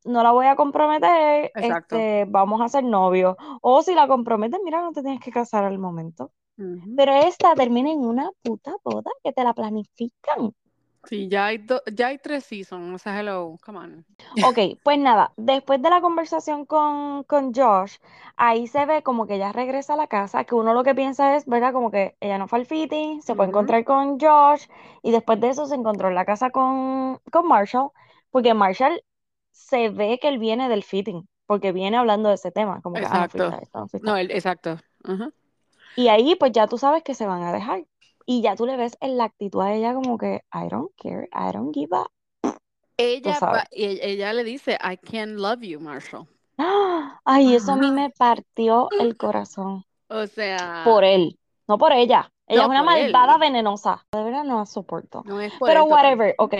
no 0.04 0.22
la 0.22 0.32
voy 0.32 0.46
a 0.46 0.56
comprometer, 0.56 1.50
este, 1.54 2.26
vamos 2.28 2.60
a 2.60 2.68
ser 2.68 2.84
novios. 2.84 3.36
O 3.60 3.82
si 3.82 3.94
la 3.94 4.06
comprometes, 4.06 4.60
mira, 4.64 4.80
no 4.80 4.92
te 4.92 5.02
tienes 5.02 5.20
que 5.20 5.30
casar 5.30 5.64
al 5.64 5.78
momento. 5.78 6.32
Pero 6.96 7.12
esta 7.12 7.54
termina 7.54 7.90
en 7.90 8.00
una 8.00 8.30
puta 8.42 8.74
boda 8.82 9.10
que 9.22 9.32
te 9.32 9.44
la 9.44 9.54
planifican. 9.54 10.52
Sí, 11.08 11.28
ya 11.28 11.46
hay, 11.46 11.64
ya 11.92 12.08
hay 12.08 12.18
tres 12.18 12.44
seasons, 12.44 12.94
o 12.94 12.98
sea, 12.98 13.18
hello, 13.18 13.56
come 13.64 13.78
on. 13.78 14.06
Ok, 14.44 14.78
pues 14.82 14.98
nada, 14.98 15.32
después 15.36 15.80
de 15.80 15.88
la 15.88 16.02
conversación 16.02 16.66
con, 16.66 17.24
con 17.24 17.54
Josh, 17.54 17.96
ahí 18.36 18.66
se 18.66 18.84
ve 18.84 19.02
como 19.02 19.26
que 19.26 19.36
ella 19.36 19.52
regresa 19.52 19.94
a 19.94 19.96
la 19.96 20.06
casa, 20.06 20.44
que 20.44 20.54
uno 20.54 20.74
lo 20.74 20.84
que 20.84 20.94
piensa 20.94 21.36
es, 21.36 21.46
¿verdad? 21.46 21.72
Como 21.72 21.90
que 21.90 22.14
ella 22.20 22.36
no 22.36 22.46
fue 22.46 22.58
al 22.58 22.66
fitting, 22.66 23.22
se 23.22 23.34
puede 23.34 23.48
encontrar 23.48 23.84
con 23.84 24.20
Josh, 24.20 24.66
y 25.02 25.10
después 25.10 25.40
de 25.40 25.48
eso 25.48 25.64
se 25.66 25.76
encontró 25.76 26.08
en 26.08 26.14
la 26.14 26.26
casa 26.26 26.50
con, 26.50 27.18
con 27.30 27.48
Marshall, 27.48 27.90
porque 28.30 28.52
Marshall 28.52 29.02
se 29.50 29.88
ve 29.88 30.18
que 30.20 30.28
él 30.28 30.38
viene 30.38 30.68
del 30.68 30.84
fitting, 30.84 31.26
porque 31.46 31.72
viene 31.72 31.96
hablando 31.96 32.28
de 32.28 32.34
ese 32.34 32.52
tema, 32.52 32.82
como 32.82 32.96
que, 32.96 33.06
ah, 33.06 33.24
exacto. 33.24 33.88
no, 34.02 34.16
él, 34.16 34.30
exacto. 34.30 34.78
Y 35.96 36.08
ahí 36.08 36.36
pues 36.36 36.52
ya 36.52 36.66
tú 36.66 36.78
sabes 36.78 37.02
que 37.02 37.14
se 37.14 37.26
van 37.26 37.42
a 37.42 37.52
dejar. 37.52 37.84
Y 38.30 38.42
ya 38.42 38.54
tú 38.56 38.66
le 38.66 38.76
ves 38.76 38.94
en 39.00 39.16
la 39.16 39.24
actitud 39.24 39.62
a 39.62 39.72
ella 39.72 39.94
como 39.94 40.18
que, 40.18 40.42
I 40.52 40.68
don't 40.68 40.92
care, 41.02 41.30
I 41.32 41.50
don't 41.50 41.74
give 41.74 41.96
up. 41.96 42.10
Ella, 42.98 43.38
e, 43.70 44.00
ella 44.02 44.34
le 44.34 44.44
dice, 44.44 44.76
I 44.82 44.98
can't 44.98 45.38
love 45.38 45.62
you, 45.62 45.80
Marshall. 45.80 46.28
Ay, 47.24 47.54
eso 47.54 47.72
a 47.72 47.76
mí 47.76 47.90
me 47.90 48.10
partió 48.10 48.90
el 49.00 49.16
corazón. 49.16 49.86
O 50.08 50.26
sea. 50.26 50.82
Por 50.84 51.04
él, 51.04 51.38
no 51.66 51.78
por 51.78 51.92
ella. 51.92 52.30
Ella 52.46 52.64
es 52.64 52.68
una 52.68 52.82
malvada 52.82 53.38
venenosa. 53.38 54.04
De 54.12 54.22
verdad 54.22 54.44
no 54.44 54.58
la 54.58 54.66
soporto. 54.66 55.22
No 55.24 55.40
es 55.40 55.54
Pero 55.58 55.84
whatever, 55.86 56.34
ok. 56.36 56.54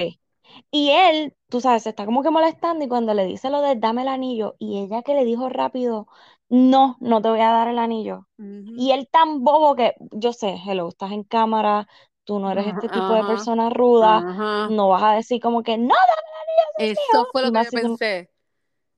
Y 0.71 0.89
él, 0.89 1.35
tú 1.51 1.61
sabes, 1.61 1.83
se 1.83 1.91
está 1.91 2.07
como 2.07 2.23
que 2.23 2.31
molestando 2.31 2.83
y 2.83 2.89
cuando 2.89 3.13
le 3.13 3.27
dice 3.27 3.51
lo 3.51 3.61
de 3.61 3.77
dame 3.77 4.03
el 4.03 4.09
anillo 4.09 4.57
y 4.59 4.79
ella 4.79 5.03
que 5.03 5.13
le 5.13 5.27
dijo 5.27 5.51
rápido, 5.51 6.09
no, 6.49 6.97
no 7.01 7.21
te 7.21 7.29
voy 7.29 7.41
a 7.41 7.51
dar 7.51 7.69
el 7.69 7.79
anillo. 7.79 8.27
Y 8.39 8.93
él 8.93 9.09
tan 9.11 9.45
bobo 9.45 9.75
que, 9.77 9.95
yo 10.13 10.33
sé, 10.33 10.57
hello, 10.67 10.89
estás 10.89 11.13
en 11.13 11.25
cámara, 11.25 11.89
tú 12.25 12.39
no 12.39 12.51
eres 12.51 12.67
este 12.67 12.89
tipo 12.89 13.15
de 13.15 13.25
persona 13.25 13.71
ruda, 13.71 14.69
no 14.71 14.89
vas 14.89 15.03
a 15.03 15.13
decir 15.15 15.41
como 15.41 15.63
que, 15.63 15.77
no, 15.77 15.95
dame 15.95 16.79
el 16.79 16.87
anillo. 16.87 17.01
Eso 17.01 17.29
fue 17.33 17.43
lo 17.43 17.53
que 17.53 17.65
yo 17.65 17.71
pensé. 17.71 18.31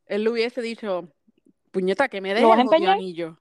Él 0.07 0.25
le 0.25 0.31
hubiese 0.31 0.61
dicho, 0.61 1.09
puñeta, 1.71 2.09
que 2.09 2.21
me 2.21 2.35
dejes 2.35 2.73
el 2.73 2.89
anillo. 2.89 3.39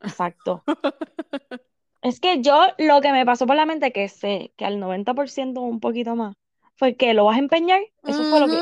Exacto. 0.00 0.62
es 2.02 2.20
que 2.20 2.40
yo 2.40 2.66
lo 2.78 3.00
que 3.00 3.12
me 3.12 3.26
pasó 3.26 3.46
por 3.46 3.56
la 3.56 3.66
mente, 3.66 3.92
que 3.92 4.08
sé 4.08 4.52
que 4.56 4.64
al 4.64 4.78
90% 4.78 5.60
un 5.60 5.80
poquito 5.80 6.16
más, 6.16 6.34
fue 6.76 6.96
que 6.96 7.12
lo 7.12 7.26
vas 7.26 7.36
a 7.36 7.40
empeñar. 7.40 7.80
Eso 8.04 8.24
fue 8.24 8.40
lo 8.40 8.46
que, 8.46 8.58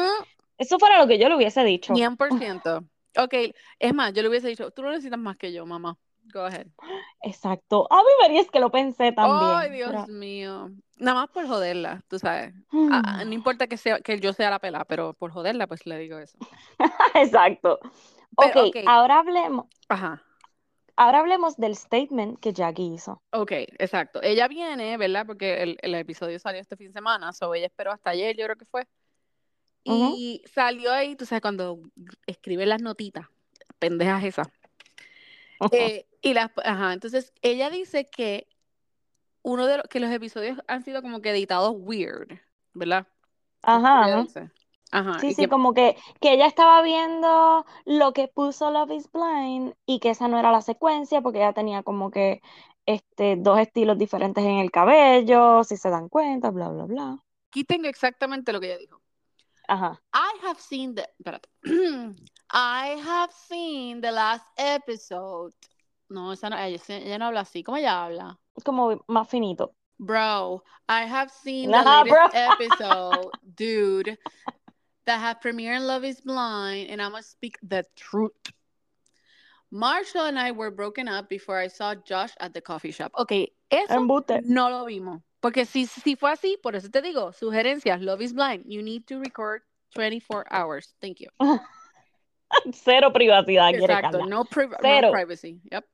eso 0.58 0.78
fuera 0.78 0.98
lo 0.98 1.06
que 1.06 1.18
yo 1.18 1.28
le 1.28 1.36
hubiese 1.36 1.62
dicho. 1.62 1.94
100%. 1.94 2.88
Ok, 3.16 3.34
es 3.78 3.94
más, 3.94 4.12
yo 4.12 4.22
le 4.22 4.28
hubiese 4.28 4.48
dicho, 4.48 4.70
tú 4.70 4.82
no 4.82 4.90
necesitas 4.90 5.18
más 5.18 5.36
que 5.36 5.52
yo, 5.52 5.64
mamá. 5.66 5.96
Go 6.32 6.40
ahead. 6.40 6.66
Exacto. 7.22 7.86
A 7.90 8.02
mí 8.02 8.08
me 8.28 8.38
es 8.38 8.50
que 8.50 8.60
lo 8.60 8.70
pensé 8.70 9.12
también. 9.12 9.50
Ay, 9.50 9.70
Dios 9.70 10.08
mío. 10.08 10.70
Nada 10.98 11.20
más 11.20 11.30
por 11.30 11.46
joderla, 11.46 12.02
tú 12.08 12.18
sabes. 12.18 12.54
Ah, 12.90 13.24
no 13.24 13.32
importa 13.32 13.66
que, 13.66 13.76
sea, 13.76 14.00
que 14.00 14.20
yo 14.20 14.32
sea 14.32 14.50
la 14.50 14.58
pela, 14.58 14.84
pero 14.84 15.14
por 15.14 15.30
joderla, 15.30 15.66
pues 15.66 15.86
le 15.86 15.98
digo 15.98 16.18
eso. 16.18 16.36
Exacto. 17.14 17.78
ok, 18.36 18.76
ahora 18.86 19.20
hablemos. 19.20 19.66
Ajá. 19.88 20.22
Ahora 20.96 21.20
hablemos 21.20 21.56
del 21.56 21.76
statement 21.76 22.40
que 22.40 22.52
Jackie 22.52 22.94
hizo. 22.94 23.22
Ok, 23.30 23.52
exacto. 23.78 24.20
Ella 24.20 24.48
viene, 24.48 24.96
¿verdad? 24.96 25.24
Porque 25.24 25.62
el, 25.62 25.78
el 25.80 25.94
episodio 25.94 26.40
salió 26.40 26.60
este 26.60 26.76
fin 26.76 26.88
de 26.88 26.92
semana, 26.92 27.32
so 27.32 27.54
ella 27.54 27.66
esperó 27.66 27.92
hasta 27.92 28.10
ayer, 28.10 28.36
yo 28.36 28.44
creo 28.44 28.56
que 28.56 28.64
fue. 28.64 28.84
Y 29.88 30.42
salió 30.52 30.92
ahí, 30.92 31.16
tú 31.16 31.24
sabes, 31.26 31.42
cuando 31.42 31.80
escribe 32.26 32.66
las 32.66 32.82
notitas, 32.82 33.26
pendejas 33.78 34.24
esas. 34.24 34.48
Eh, 35.72 36.06
y 36.22 36.34
las, 36.34 36.50
ajá, 36.64 36.92
entonces 36.92 37.32
ella 37.42 37.70
dice 37.70 38.06
que 38.06 38.46
uno 39.42 39.66
de 39.66 39.78
los, 39.78 39.86
que 39.88 40.00
los 40.00 40.10
episodios 40.10 40.58
han 40.66 40.84
sido 40.84 41.02
como 41.02 41.20
que 41.20 41.30
editados 41.30 41.74
weird, 41.76 42.38
¿verdad? 42.74 43.06
Ajá. 43.62 44.24
Ajá. 44.90 45.18
Sí, 45.18 45.34
sí, 45.34 45.46
como 45.48 45.74
que, 45.74 45.96
que 46.20 46.32
ella 46.32 46.46
estaba 46.46 46.80
viendo 46.82 47.66
lo 47.84 48.12
que 48.12 48.28
puso 48.28 48.70
Love 48.70 48.92
is 48.92 49.10
Blind 49.12 49.74
y 49.84 50.00
que 50.00 50.10
esa 50.10 50.28
no 50.28 50.38
era 50.38 50.50
la 50.50 50.62
secuencia 50.62 51.20
porque 51.20 51.38
ella 51.38 51.52
tenía 51.52 51.82
como 51.82 52.10
que 52.10 52.40
este, 52.86 53.36
dos 53.36 53.58
estilos 53.58 53.98
diferentes 53.98 54.42
en 54.42 54.58
el 54.58 54.70
cabello, 54.70 55.62
si 55.64 55.76
se 55.76 55.90
dan 55.90 56.08
cuenta, 56.08 56.50
bla, 56.50 56.70
bla, 56.70 56.84
bla. 56.84 57.18
Aquí 57.50 57.64
tengo 57.64 57.86
exactamente 57.86 58.52
lo 58.52 58.60
que 58.60 58.68
ella 58.68 58.78
dijo. 58.78 58.97
Ajá. 59.68 60.00
I 60.12 60.38
have 60.42 60.60
seen 60.60 60.94
the. 60.94 61.06
I 62.50 62.86
have 63.04 63.32
seen 63.48 64.00
the 64.00 64.10
last 64.10 64.46
episode. 64.56 65.52
No, 66.10 66.32
esa 66.32 66.48
no, 66.48 66.56
ella, 66.56 66.78
ella 66.88 67.18
no 67.18 67.26
habla 67.26 67.40
así. 67.40 67.62
¿Cómo 67.62 67.76
ella 67.76 68.04
habla? 68.04 68.38
Como 68.64 69.04
más 69.08 69.28
finito. 69.28 69.74
Bro, 69.98 70.62
I 70.88 71.02
have 71.02 71.30
seen 71.30 71.70
the 71.70 71.82
latest 71.82 72.34
episode, 72.34 73.30
dude, 73.56 74.16
that 75.06 75.18
have 75.18 75.40
premiered 75.40 75.82
Love 75.82 76.04
is 76.04 76.20
Blind, 76.20 76.88
and 76.88 77.02
I 77.02 77.08
must 77.08 77.30
speak 77.32 77.58
the 77.62 77.84
truth. 77.96 78.32
Marshall 79.70 80.24
and 80.24 80.38
I 80.38 80.52
were 80.52 80.70
broken 80.70 81.08
up 81.08 81.28
before 81.28 81.58
I 81.58 81.66
saw 81.66 81.94
Josh 81.94 82.30
at 82.40 82.54
the 82.54 82.60
coffee 82.60 82.92
shop. 82.92 83.10
Ok, 83.14 83.52
eso 83.70 84.00
no 84.44 84.70
lo 84.70 84.86
vimos. 84.86 85.20
Porque 85.40 85.64
si, 85.64 85.86
si 85.86 86.16
fue 86.16 86.32
así, 86.32 86.58
por 86.62 86.74
eso 86.74 86.90
te 86.90 87.00
digo, 87.00 87.32
sugerencias, 87.32 88.00
Love 88.00 88.22
is 88.22 88.32
Blind, 88.32 88.64
you 88.66 88.82
need 88.82 89.06
to 89.06 89.20
record 89.20 89.62
24 89.94 90.46
hours. 90.50 90.94
Thank 91.00 91.20
you. 91.20 91.28
Cero 92.72 93.12
privacidad, 93.12 93.74
Exacto, 93.74 94.26
no, 94.26 94.44
no, 94.44 95.10
privacy. 95.12 95.60
Yep. 95.70 95.84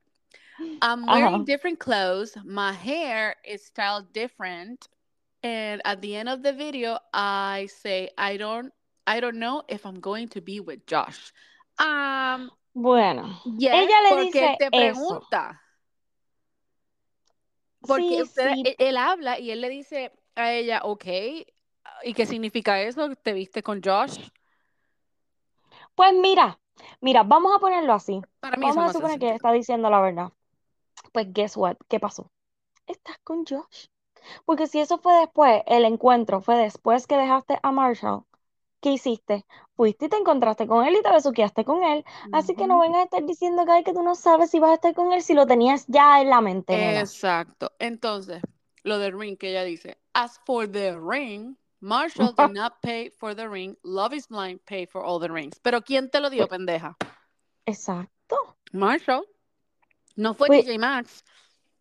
I'm 0.82 1.04
wearing 1.06 1.44
different 1.44 1.78
clothes. 1.78 2.36
My 2.44 2.72
hair 2.72 3.34
is 3.44 3.64
styled 3.64 4.12
different. 4.12 4.88
And 5.42 5.82
at 5.84 6.00
the 6.00 6.16
end 6.16 6.28
of 6.28 6.42
the 6.42 6.52
video, 6.52 6.98
I 7.12 7.68
say, 7.82 8.08
I 8.16 8.36
don't, 8.36 8.72
I 9.06 9.20
don't 9.20 9.38
know 9.38 9.62
if 9.68 9.84
I'm 9.84 10.00
going 10.00 10.28
to 10.28 10.40
be 10.40 10.60
with 10.60 10.86
Josh. 10.86 11.32
Um, 11.78 12.50
bueno, 12.74 13.40
ella 13.44 14.00
le 14.02 14.10
porque 14.10 14.32
dice 14.32 14.56
te 14.58 14.70
pregunta. 14.70 15.50
Eso. 15.50 15.58
Porque 17.86 18.24
e, 18.36 18.76
él, 18.78 18.96
habla 18.96 19.38
y 19.38 19.50
él 19.50 19.60
le 19.60 19.68
dice 19.68 20.12
a 20.34 20.52
ella, 20.52 20.80
ok, 20.84 21.04
¿y 22.04 22.14
qué 22.14 22.26
significa 22.26 22.80
eso? 22.80 23.14
¿Te 23.16 23.32
viste 23.32 23.62
con 23.62 23.82
Josh? 23.82 24.28
Pues 25.94 26.12
mira, 26.14 26.58
mira, 27.00 27.22
vamos 27.22 27.54
a 27.54 27.58
ponerlo 27.58 27.92
así. 27.92 28.20
vamos 28.40 28.76
a 28.78 28.92
suponer 28.92 29.18
que 29.18 29.30
está 29.30 29.52
diciendo 29.52 29.90
la 29.90 30.00
verdad. 30.00 30.32
Pues 31.12 31.32
guess 31.32 31.56
what, 31.56 31.76
¿qué 31.88 32.00
pasó? 32.00 32.30
Estás 32.86 33.18
con 33.22 33.44
Josh. 33.46 33.86
Porque 34.44 34.66
si 34.66 34.80
eso 34.80 34.98
fue 34.98 35.14
después, 35.20 35.62
el 35.66 35.84
encuentro 35.84 36.40
fue 36.40 36.56
después 36.56 37.06
que 37.06 37.16
dejaste 37.16 37.58
a 37.62 37.72
Marshall, 37.72 38.24
¿qué 38.84 38.90
hiciste? 38.90 39.46
Fuiste 39.76 40.04
y 40.04 40.08
te 40.10 40.18
encontraste 40.18 40.66
con 40.66 40.86
él 40.86 40.94
y 40.94 41.02
te 41.02 41.10
besuqueaste 41.10 41.64
con 41.64 41.82
él. 41.84 42.04
Así 42.32 42.54
que 42.54 42.66
no 42.66 42.80
vengas 42.80 43.00
a 43.00 43.04
estar 43.04 43.24
diciendo 43.24 43.64
que, 43.64 43.82
que 43.82 43.94
tú 43.94 44.02
no 44.02 44.14
sabes 44.14 44.50
si 44.50 44.58
vas 44.58 44.72
a 44.72 44.74
estar 44.74 44.94
con 44.94 45.14
él 45.14 45.22
si 45.22 45.32
lo 45.32 45.46
tenías 45.46 45.86
ya 45.86 46.20
en 46.20 46.28
la 46.28 46.42
mente. 46.42 46.98
Exacto. 46.98 47.72
Entonces, 47.78 48.42
lo 48.82 48.98
del 48.98 49.18
ring 49.18 49.38
que 49.38 49.48
ella 49.48 49.64
dice. 49.64 49.96
As 50.12 50.38
for 50.44 50.70
the 50.70 50.94
ring, 51.00 51.56
Marshall 51.80 52.34
did 52.36 52.50
not 52.52 52.74
pay 52.82 53.08
for 53.08 53.34
the 53.34 53.48
ring. 53.48 53.74
Love 53.82 54.12
is 54.12 54.28
blind 54.28 54.60
pay 54.66 54.84
for 54.84 55.02
all 55.02 55.18
the 55.18 55.32
rings. 55.32 55.58
Pero 55.62 55.80
¿quién 55.80 56.10
te 56.10 56.20
lo 56.20 56.28
dio, 56.28 56.46
pues, 56.46 56.50
pendeja? 56.50 56.94
Exacto. 57.64 58.36
Marshall. 58.72 59.24
No 60.14 60.34
fue 60.34 60.48
pues, 60.48 60.66
DJ 60.66 60.78
Max. 60.78 61.24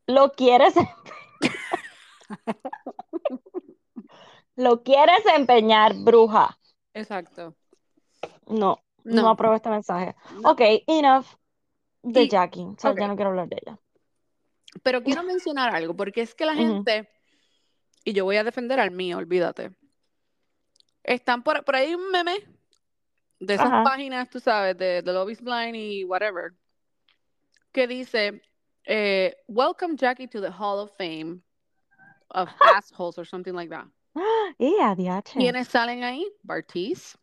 Lo 0.08 0.32
quieres. 0.32 0.74
lo 4.56 4.84
quieres 4.84 5.26
empeñar, 5.36 5.96
bruja. 5.96 6.58
Exacto. 6.94 7.56
No, 8.48 8.80
no, 9.04 9.30
apruebo 9.30 9.56
este 9.56 9.70
mensaje. 9.70 10.16
Ok, 10.44 10.62
enough 10.88 11.26
de 12.04 12.28
Jackie. 12.28 12.68
ya 12.82 13.08
no 13.08 13.16
quiero 13.16 13.32
hablar 13.32 13.48
de 13.48 13.58
ella. 13.62 13.80
Pero 14.82 15.04
quiero 15.04 15.24
mencionar 15.24 15.76
algo, 15.76 15.96
porque 15.96 16.22
es 16.22 16.34
que 16.34 16.46
la 16.46 16.56
gente, 16.56 17.10
y 18.04 18.14
yo 18.14 18.26
voy 18.26 18.38
a 18.38 18.44
defender 18.44 18.80
al 18.80 18.92
mío, 18.92 19.18
olvídate. 19.18 19.72
Están 21.04 21.44
por, 21.44 21.64
por 21.64 21.76
ahí 21.76 21.94
un 21.94 22.10
meme 22.12 22.38
de 23.40 23.54
esas 23.54 23.84
páginas, 23.84 24.30
tú 24.30 24.40
sabes, 24.40 24.78
de, 24.78 25.02
de 25.02 25.14
Love 25.14 25.32
is 25.32 25.42
Blind 25.42 25.76
y 25.76 26.04
whatever, 26.06 26.54
que 27.72 27.88
dice, 27.88 28.42
eh, 28.86 29.36
Welcome 29.48 29.96
Jackie 29.96 30.28
to 30.28 30.42
the 30.42 30.50
Hall 30.50 30.80
of 30.80 30.92
Fame 30.98 31.42
of 32.30 32.50
Assholes 32.76 33.18
or 33.18 33.26
something 33.26 33.54
like 33.54 33.70
that. 33.70 33.86
Yeah, 34.60 34.96
¿Quiénes 35.24 35.68
salen 35.68 36.04
ahí? 36.04 36.32
Bartiz. 36.44 37.18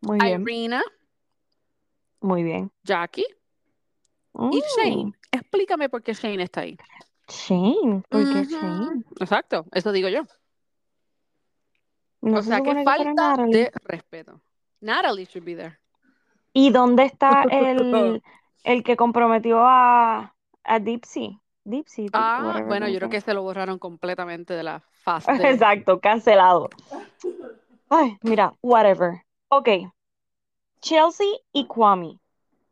Muy 0.00 0.18
bien. 0.18 0.42
Irina. 0.42 0.82
Muy 2.20 2.42
bien. 2.42 2.70
Jackie. 2.82 3.26
Y 4.34 4.38
mm. 4.40 4.60
Shane. 4.76 5.12
Explícame 5.30 5.88
por 5.88 6.02
qué 6.02 6.12
Shane 6.14 6.42
está 6.42 6.62
ahí. 6.62 6.76
Shane, 7.28 8.02
¿por 8.08 8.22
qué 8.24 8.44
Shane? 8.44 9.04
Exacto, 9.20 9.66
eso 9.72 9.92
digo 9.92 10.08
yo. 10.08 10.22
No 12.20 12.38
O 12.38 12.42
se 12.42 12.48
sea, 12.48 12.60
que 12.62 12.84
falta 12.84 13.36
de 13.46 13.70
respeto. 13.84 14.40
Natalie 14.80 15.26
should 15.26 15.44
be 15.44 15.54
there. 15.54 15.78
¿Y 16.52 16.70
dónde 16.70 17.04
está 17.04 17.42
el, 17.50 18.22
el 18.64 18.82
que 18.82 18.96
comprometió 18.96 19.60
a, 19.60 20.34
a 20.64 20.78
Dipsy? 20.78 21.38
Dipsy, 21.64 22.06
Dip- 22.06 22.10
Ah, 22.14 22.62
bueno, 22.66 22.86
¿cómo 22.86 22.92
yo 22.92 22.98
creo 22.98 23.10
que 23.10 23.20
se 23.20 23.34
lo 23.34 23.42
borraron 23.42 23.78
completamente 23.78 24.54
de 24.54 24.62
la 24.62 24.84
de... 25.04 25.50
Exacto, 25.50 26.00
cancelado. 26.00 26.70
Ay, 27.88 28.16
mira, 28.22 28.52
whatever. 28.62 29.22
Ok, 29.48 29.68
Chelsea 30.84 31.26
y 31.52 31.66
Kwame. 31.66 32.18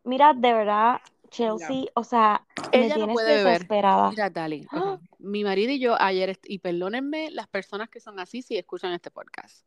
Mira, 0.04 0.34
de 0.34 0.52
verdad, 0.52 1.00
Chelsea, 1.30 1.86
o 1.94 2.04
sea, 2.04 2.44
me 2.70 2.84
Ella 2.84 2.96
no 2.98 3.06
tienes 3.06 3.16
beber. 3.16 3.44
desesperada. 3.44 4.10
Mira, 4.10 4.28
Dali. 4.28 4.66
¡Ah! 4.70 4.98
Mi 5.18 5.44
marido 5.44 5.72
y 5.72 5.78
yo 5.78 5.96
ayer, 5.98 6.38
y 6.44 6.58
perdónenme 6.58 7.30
las 7.30 7.48
personas 7.48 7.88
que 7.88 8.00
son 8.00 8.20
así 8.20 8.42
si 8.42 8.58
escuchan 8.58 8.92
este 8.92 9.10
podcast. 9.10 9.66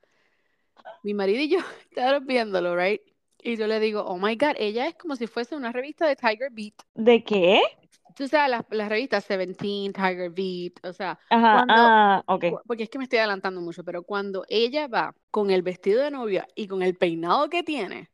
Mi 1.01 1.15
marido 1.15 1.41
y 1.41 1.49
yo 1.49 1.57
estábamos 1.89 2.27
viéndolo, 2.27 2.75
right? 2.75 3.01
Y 3.41 3.57
yo 3.57 3.65
le 3.65 3.79
digo, 3.79 4.01
oh 4.01 4.17
my 4.17 4.35
God, 4.35 4.55
ella 4.57 4.87
es 4.87 4.95
como 4.95 5.15
si 5.15 5.25
fuese 5.25 5.55
una 5.55 5.71
revista 5.71 6.07
de 6.07 6.15
Tiger 6.15 6.51
Beat. 6.51 6.75
¿De 6.93 7.23
qué? 7.23 7.61
Tú 8.15 8.27
sabes, 8.27 8.51
las, 8.51 8.63
las 8.71 8.89
revistas 8.89 9.25
Seventeen, 9.25 9.93
Tiger 9.93 10.31
Beat, 10.31 10.85
o 10.85 10.93
sea, 10.93 11.19
Ajá, 11.29 11.63
cuando, 11.63 11.95
ah, 12.17 12.23
ok. 12.27 12.45
cu- 12.45 12.61
porque 12.67 12.83
es 12.83 12.89
que 12.89 12.97
me 12.99 13.05
estoy 13.05 13.19
adelantando 13.19 13.61
mucho, 13.61 13.83
pero 13.83 14.03
cuando 14.03 14.45
ella 14.49 14.87
va 14.87 15.15
con 15.31 15.51
el 15.51 15.63
vestido 15.63 16.01
de 16.03 16.11
novia 16.11 16.47
y 16.55 16.67
con 16.67 16.81
el 16.83 16.95
peinado 16.97 17.49
que 17.49 17.63
tiene, 17.63 18.11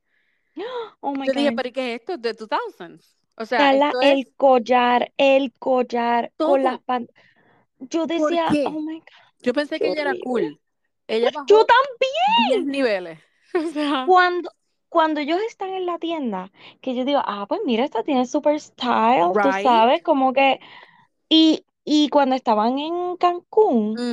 Oh 1.03 1.13
my 1.15 1.27
yo 1.27 1.33
dije, 1.33 1.51
God. 1.51 1.53
pero 1.53 1.69
¿y 1.69 1.71
qué 1.71 1.93
es 1.95 1.99
esto? 2.01 2.17
De 2.17 2.33
2000s. 2.33 3.17
O 3.35 3.45
sea, 3.45 3.65
Carla, 3.65 3.75
esto 3.75 4.01
el 4.01 4.25
es 4.25 4.31
collar, 4.35 5.13
el 5.17 5.53
collar 5.53 6.33
con 6.41 6.63
las 6.63 6.79
todo. 6.79 6.83
pan... 6.83 7.07
Yo 7.79 8.07
¿Por 8.13 8.33
decía, 8.33 8.59
oh 8.63 8.81
my 8.81 8.99
God, 8.99 9.05
Yo 9.41 9.53
pensé 9.53 9.79
que 9.81 9.89
ella 9.89 10.01
era 10.01 10.15
cool. 10.15 10.59
Ella 11.07 11.31
Yo 11.47 11.57
bajó 11.57 11.65
también. 11.65 12.09
10 12.35 12.65
niveles. 12.65 13.19
O 13.55 13.71
sea, 13.71 14.13
Cuando, 14.13 14.51
cuando 14.91 15.21
ellos 15.21 15.39
están 15.49 15.71
en 15.71 15.87
la 15.87 15.99
tienda, 15.99 16.51
que 16.81 16.95
yo 16.95 17.05
digo, 17.05 17.21
ah, 17.25 17.47
pues 17.49 17.61
mira, 17.65 17.85
esta 17.85 18.03
tiene 18.03 18.27
super 18.27 18.59
style, 18.61 19.39
tú 19.41 19.53
sabes, 19.53 20.03
como 20.03 20.33
que... 20.33 20.61
Y, 21.29 21.65
y 21.85 22.09
cuando 22.09 22.35
estaban 22.35 22.79
en 22.79 23.17
Cancún, 23.17 24.05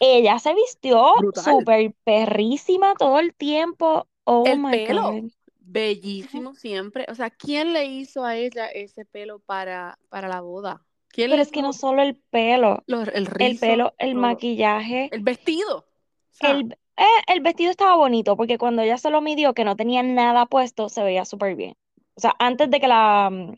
ella 0.00 0.38
se 0.38 0.54
vistió 0.54 1.12
súper 1.34 1.94
perrísima 2.04 2.94
todo 2.96 3.18
el 3.20 3.34
tiempo. 3.34 4.08
Oh 4.24 4.44
El 4.46 4.58
my 4.58 4.78
pelo, 4.78 5.02
God. 5.02 5.30
bellísimo 5.60 6.54
siempre. 6.54 7.06
O 7.08 7.14
sea, 7.14 7.30
¿quién 7.30 7.72
le 7.72 7.86
hizo 7.86 8.24
a 8.24 8.36
ella 8.36 8.66
ese 8.68 9.04
pelo 9.04 9.40
para, 9.40 9.98
para 10.08 10.28
la 10.28 10.40
boda? 10.40 10.84
¿Quién 11.08 11.30
Pero 11.30 11.42
es 11.42 11.50
que 11.50 11.62
no 11.62 11.72
solo 11.72 12.02
el 12.02 12.16
pelo, 12.16 12.84
los- 12.86 13.08
el 13.08 13.26
el 13.38 13.50
rizo, 13.50 13.66
pelo, 13.66 13.94
el 13.98 14.14
maquillaje, 14.14 15.10
El 15.10 15.22
vestido? 15.22 15.78
O 15.78 15.86
sea, 16.32 16.50
el, 16.50 16.76
eh, 16.98 17.04
el 17.28 17.40
vestido 17.40 17.70
estaba 17.70 17.96
bonito 17.96 18.36
porque 18.36 18.58
cuando 18.58 18.82
ella 18.82 18.98
se 18.98 19.10
lo 19.10 19.20
midió, 19.20 19.54
que 19.54 19.64
no 19.64 19.76
tenía 19.76 20.02
nada 20.02 20.46
puesto, 20.46 20.88
se 20.88 21.02
veía 21.02 21.24
súper 21.24 21.54
bien. 21.56 21.74
O 22.16 22.20
sea, 22.20 22.34
antes 22.38 22.70
de 22.70 22.80
que 22.80 22.88
la, 22.88 23.30
mm, 23.30 23.54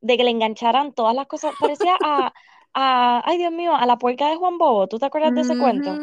de 0.00 0.16
que 0.16 0.24
le 0.24 0.30
engancharan 0.30 0.92
todas 0.92 1.14
las 1.14 1.26
cosas, 1.26 1.54
parecía 1.58 1.96
a, 2.04 2.32
a, 2.74 3.22
ay 3.24 3.38
Dios 3.38 3.52
mío, 3.52 3.74
a 3.74 3.86
la 3.86 3.96
puerca 3.96 4.28
de 4.28 4.36
Juan 4.36 4.58
Bobo. 4.58 4.86
¿Tú 4.88 4.98
te 4.98 5.06
acuerdas 5.06 5.34
de 5.34 5.40
ese 5.40 5.56
cuento? 5.56 5.96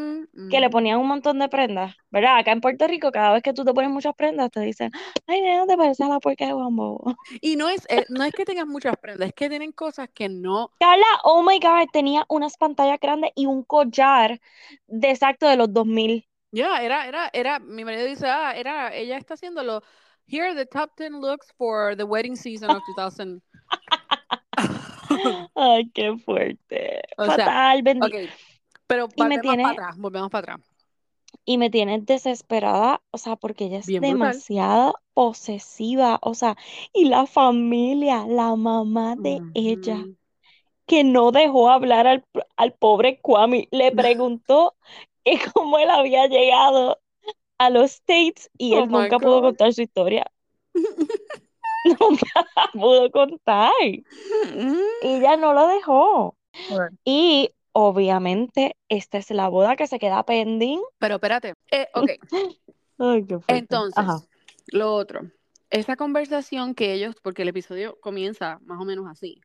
Que 0.50 0.60
le 0.60 0.70
ponían 0.70 1.00
un 1.00 1.08
montón 1.08 1.40
de 1.40 1.50
prendas, 1.50 1.96
¿verdad? 2.10 2.38
Acá 2.38 2.52
en 2.52 2.62
Puerto 2.62 2.88
Rico, 2.88 3.12
cada 3.12 3.34
vez 3.34 3.44
que 3.44 3.54
tú 3.54 3.64
te 3.64 3.74
pones 3.74 3.92
muchas 3.92 4.16
prendas, 4.16 4.50
te 4.50 4.62
dicen, 4.62 4.92
ay, 5.28 5.42
nena, 5.42 5.68
te 5.68 5.78
pareces 5.78 6.06
a 6.06 6.10
la 6.10 6.20
puerca 6.20 6.46
de 6.46 6.54
Juan 6.54 6.76
Bobo. 6.76 7.16
Y 7.42 7.58
no 7.58 7.70
es, 7.70 7.86
eh, 7.90 8.06
no 8.10 8.24
es 8.24 8.34
que 8.34 8.46
tengas 8.46 8.66
muchas 8.66 8.96
prendas, 8.98 9.28
es 9.28 9.34
que 9.34 9.50
tienen 9.50 9.72
cosas 9.72 10.10
que 10.14 10.30
no. 10.30 10.72
Carla, 10.80 11.06
oh 11.24 11.44
my 11.44 11.60
God, 11.60 11.90
tenía 11.92 12.26
unas 12.30 12.58
pantallas 12.58 13.00
grandes 13.00 13.32
y 13.36 13.46
un 13.46 13.64
collar 13.64 14.40
de 14.88 15.12
exacto 15.12 15.48
de 15.48 15.58
los 15.58 15.72
2000. 15.72 16.28
Ya, 16.52 16.82
era, 16.84 17.06
era, 17.08 17.30
era, 17.34 17.60
mi 17.60 17.86
marido 17.86 18.06
dice, 18.06 18.28
ah, 18.28 18.54
era, 18.56 18.94
ella 18.94 19.18
está 19.18 19.36
haciéndolo. 19.36 19.82
Here 20.28 20.44
are 20.48 20.56
the 20.56 20.66
top 20.66 20.96
10 20.98 21.14
looks 21.22 21.52
for 21.58 21.96
the 21.96 22.06
wedding 22.06 22.36
season 22.36 22.72
of 22.74 22.84
2000. 22.84 23.42
Ay, 25.56 25.90
qué 25.94 26.18
fuerte. 26.26 27.02
O 27.18 27.30
sea, 27.30 27.54
Fatal, 27.54 27.84
bendi- 27.84 28.08
ok, 28.08 28.16
pero 28.88 29.08
Y 29.16 29.26
me 29.26 29.40
volvemos 29.40 29.58
tiene, 29.58 29.64
para 29.64 29.88
atrás, 29.88 29.98
volvemos 29.98 30.30
para 30.32 30.54
atrás. 30.54 30.72
y 31.46 31.58
me 31.58 31.70
tiene 31.70 32.00
desesperada, 32.02 33.02
o 33.12 33.18
sea, 33.18 33.36
porque 33.36 33.66
ella 33.66 33.80
es 33.80 33.94
Bien 33.94 34.06
brutal. 34.06 34.44
demasiado 34.54 34.96
posesiva, 35.14 36.20
o 36.22 36.34
sea, 36.36 36.56
y 36.94 37.06
la 37.06 37.26
familia, 37.26 38.26
la 38.28 38.56
mamá 38.56 39.16
de 39.16 39.46
ella, 39.54 40.10
que 40.88 41.04
no 41.06 41.32
dejó 41.32 41.70
hablar 41.72 42.08
al, 42.08 42.26
al 42.58 42.74
pobre 42.76 43.22
Kwame, 43.22 43.68
le 43.72 43.92
preguntó 43.94 44.76
que 45.26 45.40
cómo 45.54 45.78
él 45.78 45.90
había 45.90 46.28
llegado 46.28 47.00
a 47.58 47.70
los 47.70 47.92
States 47.92 48.50
y 48.58 48.74
Oh 48.74 48.84
él 48.84 48.90
nunca 48.90 49.20
pudo 49.20 49.42
contar 49.42 49.74
su 49.74 49.82
historia. 49.82 50.26
Nunca 51.84 52.48
la 52.56 52.70
pudo 52.74 53.12
contar. 53.12 53.72
Y 53.84 54.04
ella 55.02 55.38
no 55.38 55.54
lo 55.54 55.68
dejó. 55.68 56.36
Bueno. 56.70 56.98
Y 57.04 57.52
obviamente 57.74 58.76
esta 58.90 59.18
es 59.18 59.32
la 59.32 59.48
boda 59.48 59.76
que 59.76 59.88
se 59.88 60.00
queda 60.00 60.24
pending. 60.24 60.82
Pero 61.00 61.16
espérate, 61.16 61.56
eh, 61.72 61.88
ok, 61.94 62.10
Ay, 63.00 63.26
qué 63.26 63.40
entonces, 63.48 63.98
Ajá. 63.98 64.20
lo 64.68 64.94
otro, 64.94 65.22
esa 65.72 65.96
conversación 65.96 66.76
que 66.76 66.94
ellos, 66.94 67.16
porque 67.24 67.42
el 67.42 67.48
episodio 67.48 67.98
comienza 68.00 68.60
más 68.64 68.80
o 68.80 68.86
menos 68.86 69.08
así, 69.10 69.42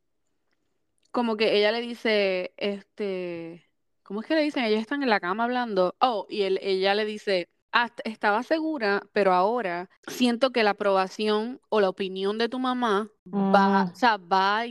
como 1.10 1.36
que 1.36 1.56
ella 1.56 1.72
le 1.72 1.80
dice, 1.80 2.52
este, 2.58 3.65
¿cómo 4.06 4.20
es 4.20 4.26
que 4.26 4.36
le 4.36 4.42
dicen? 4.42 4.64
Ellos 4.64 4.80
están 4.80 5.02
en 5.02 5.10
la 5.10 5.20
cama 5.20 5.44
hablando, 5.44 5.94
oh, 6.00 6.26
y 6.28 6.42
él, 6.42 6.58
ella 6.62 6.94
le 6.94 7.04
dice, 7.04 7.48
"Ah, 7.72 7.90
estaba 8.04 8.42
segura, 8.44 9.02
pero 9.12 9.32
ahora 9.32 9.90
siento 10.06 10.50
que 10.50 10.62
la 10.62 10.70
aprobación 10.70 11.60
o 11.68 11.80
la 11.80 11.88
opinión 11.88 12.38
de 12.38 12.48
tu 12.48 12.58
mamá 12.58 13.10
va, 13.26 13.84
Mm, 13.84 13.90
o 13.90 13.94
sea, 13.94 14.16
va, 14.16 14.64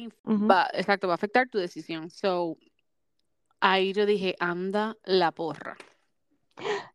exacto, 0.74 1.08
va 1.08 1.14
a 1.14 1.16
afectar 1.16 1.50
tu 1.50 1.58
decisión. 1.58 2.10
So, 2.10 2.58
ahí 3.60 3.94
yo 3.94 4.06
dije, 4.06 4.36
anda 4.40 4.96
la 5.04 5.32
porra. 5.32 5.76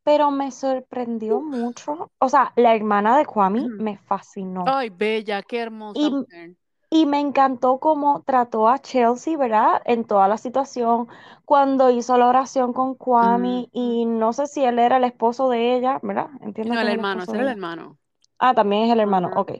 Pero 0.02 0.30
me 0.30 0.50
sorprendió 0.50 1.40
mucho. 1.42 2.10
O 2.18 2.28
sea, 2.28 2.52
la 2.56 2.74
hermana 2.74 3.18
de 3.18 3.26
Kwame 3.26 3.68
me 3.68 3.98
fascinó. 3.98 4.64
Ay, 4.66 4.88
bella, 4.88 5.42
qué 5.42 5.58
hermosa 5.58 6.00
Y, 6.00 6.10
mujer. 6.10 6.56
Y 6.90 7.06
me 7.06 7.20
encantó 7.20 7.78
cómo 7.80 8.22
trató 8.24 8.68
a 8.68 8.80
Chelsea, 8.80 9.36
¿verdad? 9.38 9.82
En 9.86 10.04
toda 10.04 10.28
la 10.28 10.38
situación, 10.38 11.08
cuando 11.44 11.90
hizo 11.90 12.18
la 12.18 12.28
oración 12.28 12.72
con 12.72 12.94
Kwame, 12.96 13.68
y 13.72 14.06
no 14.06 14.32
sé 14.32 14.46
si 14.46 14.64
él 14.64 14.78
era 14.78 14.96
el 14.98 15.04
esposo 15.04 15.48
de 15.50 15.76
ella, 15.76 16.00
¿verdad? 16.02 16.28
Entiendo 16.42 16.74
No, 16.74 16.80
el 16.80 16.88
hermano, 16.88 17.22
ese 17.24 17.36
era 17.36 17.44
el 17.44 17.50
hermano. 17.50 17.98
Ah, 18.38 18.54
también 18.54 18.84
es 18.84 18.92
el 18.92 19.00
hermano, 19.00 19.28
Ajá. 19.28 19.34
ok. 19.34 19.52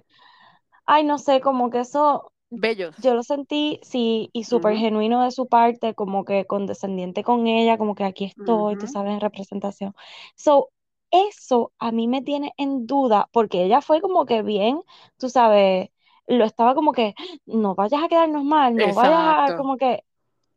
Ay, 0.87 1.05
no 1.05 1.19
sé, 1.19 1.41
como 1.41 1.71
que 1.71 1.81
eso, 1.81 2.33
Bellos. 2.53 2.97
yo 2.97 3.15
lo 3.15 3.23
sentí, 3.23 3.81
sí, 3.83 4.31
y 4.33 4.45
súper 4.45 4.77
genuino 4.77 5.25
de 5.25 5.31
su 5.33 5.49
parte, 5.49 5.95
como 5.95 6.25
que 6.25 6.47
condescendiente 6.47 7.25
con 7.25 7.47
ella, 7.47 7.79
como 7.79 7.95
que 7.97 8.05
aquí 8.05 8.27
estoy, 8.27 8.77
tú 8.77 8.87
ujú. 8.87 8.89
sabes, 8.89 9.13
en 9.15 9.21
representación. 9.21 9.95
So, 10.37 10.71
eso 11.11 11.73
a 11.79 11.93
mí 11.93 12.09
me 12.09 12.23
tiene 12.23 12.53
en 12.59 12.87
duda, 12.87 13.29
porque 13.33 13.65
ella 13.65 13.81
fue 13.83 14.01
como 14.01 14.27
que 14.27 14.43
bien, 14.43 14.83
tú 15.19 15.29
sabes, 15.31 15.91
lo 16.31 16.45
estaba 16.45 16.75
como 16.75 16.93
que, 16.93 17.15
no 17.47 17.75
vayas 17.75 18.03
a 18.05 18.09
quedarnos 18.09 18.45
mal, 18.45 18.77
no 18.77 18.95
vayas 18.95 19.21
a, 19.21 19.57
como 19.57 19.77
que, 19.77 20.05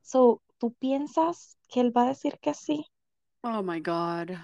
so, 0.02 0.42
¿tú 0.60 0.74
piensas 0.74 1.58
que 1.68 1.82
él 1.82 1.96
va 1.96 2.04
a 2.04 2.08
decir 2.10 2.38
que 2.40 2.54
sí? 2.54 2.86
Oh 3.44 3.62
my 3.62 3.80
God. 3.80 4.38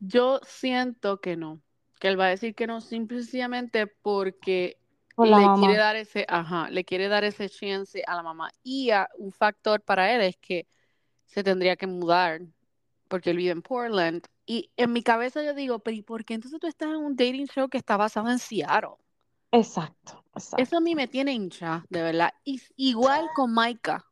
Yo 0.00 0.40
siento 0.44 1.20
que 1.20 1.36
no. 1.36 1.60
Que 2.00 2.08
él 2.08 2.18
va 2.18 2.26
a 2.26 2.30
decir 2.30 2.54
que 2.54 2.66
no 2.66 2.80
simple 2.80 3.18
y 3.18 3.22
sencillamente 3.22 3.86
porque 3.86 4.78
le 5.18 5.50
quiere 5.58 5.76
dar 5.76 5.96
ese, 5.96 6.24
ajá, 6.28 6.70
le 6.70 6.84
quiere 6.84 7.08
dar 7.08 7.24
ese 7.24 7.48
chance 7.48 8.02
a 8.06 8.14
la 8.16 8.22
mamá. 8.22 8.50
Y 8.62 8.90
a- 8.90 9.08
un 9.18 9.32
factor 9.32 9.82
para 9.82 10.14
él 10.14 10.20
es 10.22 10.36
que 10.36 10.66
se 11.26 11.42
tendría 11.44 11.76
que 11.76 11.86
mudar 11.86 12.40
porque 13.08 13.30
él 13.30 13.36
vive 13.38 13.50
en 13.52 13.62
Portland. 13.62 14.24
Y 14.46 14.70
en 14.76 14.92
mi 14.92 15.02
cabeza 15.02 15.42
yo 15.42 15.54
digo, 15.54 15.80
pero 15.80 15.96
¿y 15.96 16.02
por 16.02 16.24
qué 16.24 16.34
entonces 16.34 16.60
tú 16.60 16.66
estás 16.68 16.90
en 16.90 16.96
un 16.96 17.16
dating 17.16 17.46
show 17.48 17.68
que 17.68 17.78
está 17.78 17.96
basado 17.96 18.30
en 18.30 18.38
Seattle? 18.38 18.96
Exacto, 19.50 20.22
exacto. 20.34 20.62
Eso 20.62 20.76
a 20.76 20.80
mí 20.80 20.94
me 20.94 21.08
tiene 21.08 21.32
hincha, 21.32 21.84
de 21.88 22.02
verdad. 22.02 22.32
Y, 22.44 22.60
igual 22.76 23.28
con 23.34 23.52
Maika, 23.52 24.04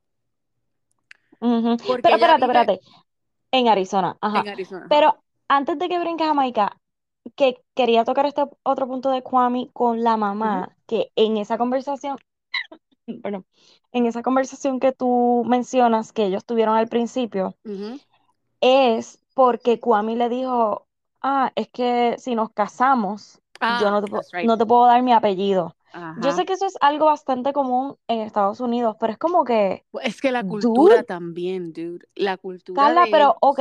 Pero 1.40 1.74
espérate, 1.74 2.16
vive 2.16 2.34
espérate, 2.34 2.80
en 3.50 3.68
Arizona, 3.68 4.16
ajá. 4.20 4.40
en 4.40 4.48
Arizona. 4.48 4.80
ajá. 4.80 4.88
Pero 4.88 5.22
antes 5.48 5.78
de 5.78 5.88
que 5.88 5.98
brinques 5.98 6.24
a 6.24 6.28
Jamaica, 6.28 6.80
que 7.34 7.62
quería 7.74 8.04
tocar 8.04 8.26
este 8.26 8.44
otro 8.62 8.86
punto 8.86 9.10
de 9.10 9.22
Kwame 9.22 9.70
con 9.72 10.02
la 10.02 10.16
mamá, 10.16 10.76
que 10.86 11.12
en 11.16 11.36
esa 11.36 11.58
conversación, 11.58 12.16
perdón, 13.22 13.46
en 13.92 14.06
esa 14.06 14.22
conversación 14.22 14.80
que 14.80 14.92
tú 14.92 15.44
mencionas 15.46 16.12
que 16.12 16.24
ellos 16.24 16.44
tuvieron 16.44 16.76
al 16.76 16.88
principio, 16.88 17.56
es 18.60 19.22
porque 19.34 19.80
Kwame 19.80 20.16
le 20.16 20.28
dijo, 20.28 20.86
ah, 21.22 21.52
es 21.56 21.68
que 21.68 22.16
si 22.18 22.34
nos 22.34 22.50
casamos, 22.50 23.40
yo 23.60 23.90
Ah, 23.90 23.90
no 23.90 24.02
te, 24.02 24.08
right. 24.32 24.46
no 24.46 24.58
te 24.58 24.66
puedo 24.66 24.86
dar 24.86 25.02
mi 25.02 25.12
apellido. 25.12 25.76
Yo 25.92 26.32
Ajá. 26.32 26.32
sé 26.32 26.44
que 26.46 26.54
eso 26.54 26.66
es 26.66 26.74
algo 26.80 27.06
bastante 27.06 27.52
común 27.52 27.96
en 28.08 28.20
Estados 28.20 28.60
Unidos, 28.60 28.96
pero 28.98 29.12
es 29.12 29.18
como 29.18 29.44
que, 29.44 29.84
Es 30.02 30.20
que 30.20 30.30
la 30.32 30.44
cultura 30.44 30.96
dude, 30.96 31.04
también, 31.04 31.72
dude. 31.72 32.06
La 32.14 32.36
cultura 32.36 32.86
Carla, 32.86 33.02
de 33.02 33.10
pero 33.10 33.36
ok, 33.40 33.60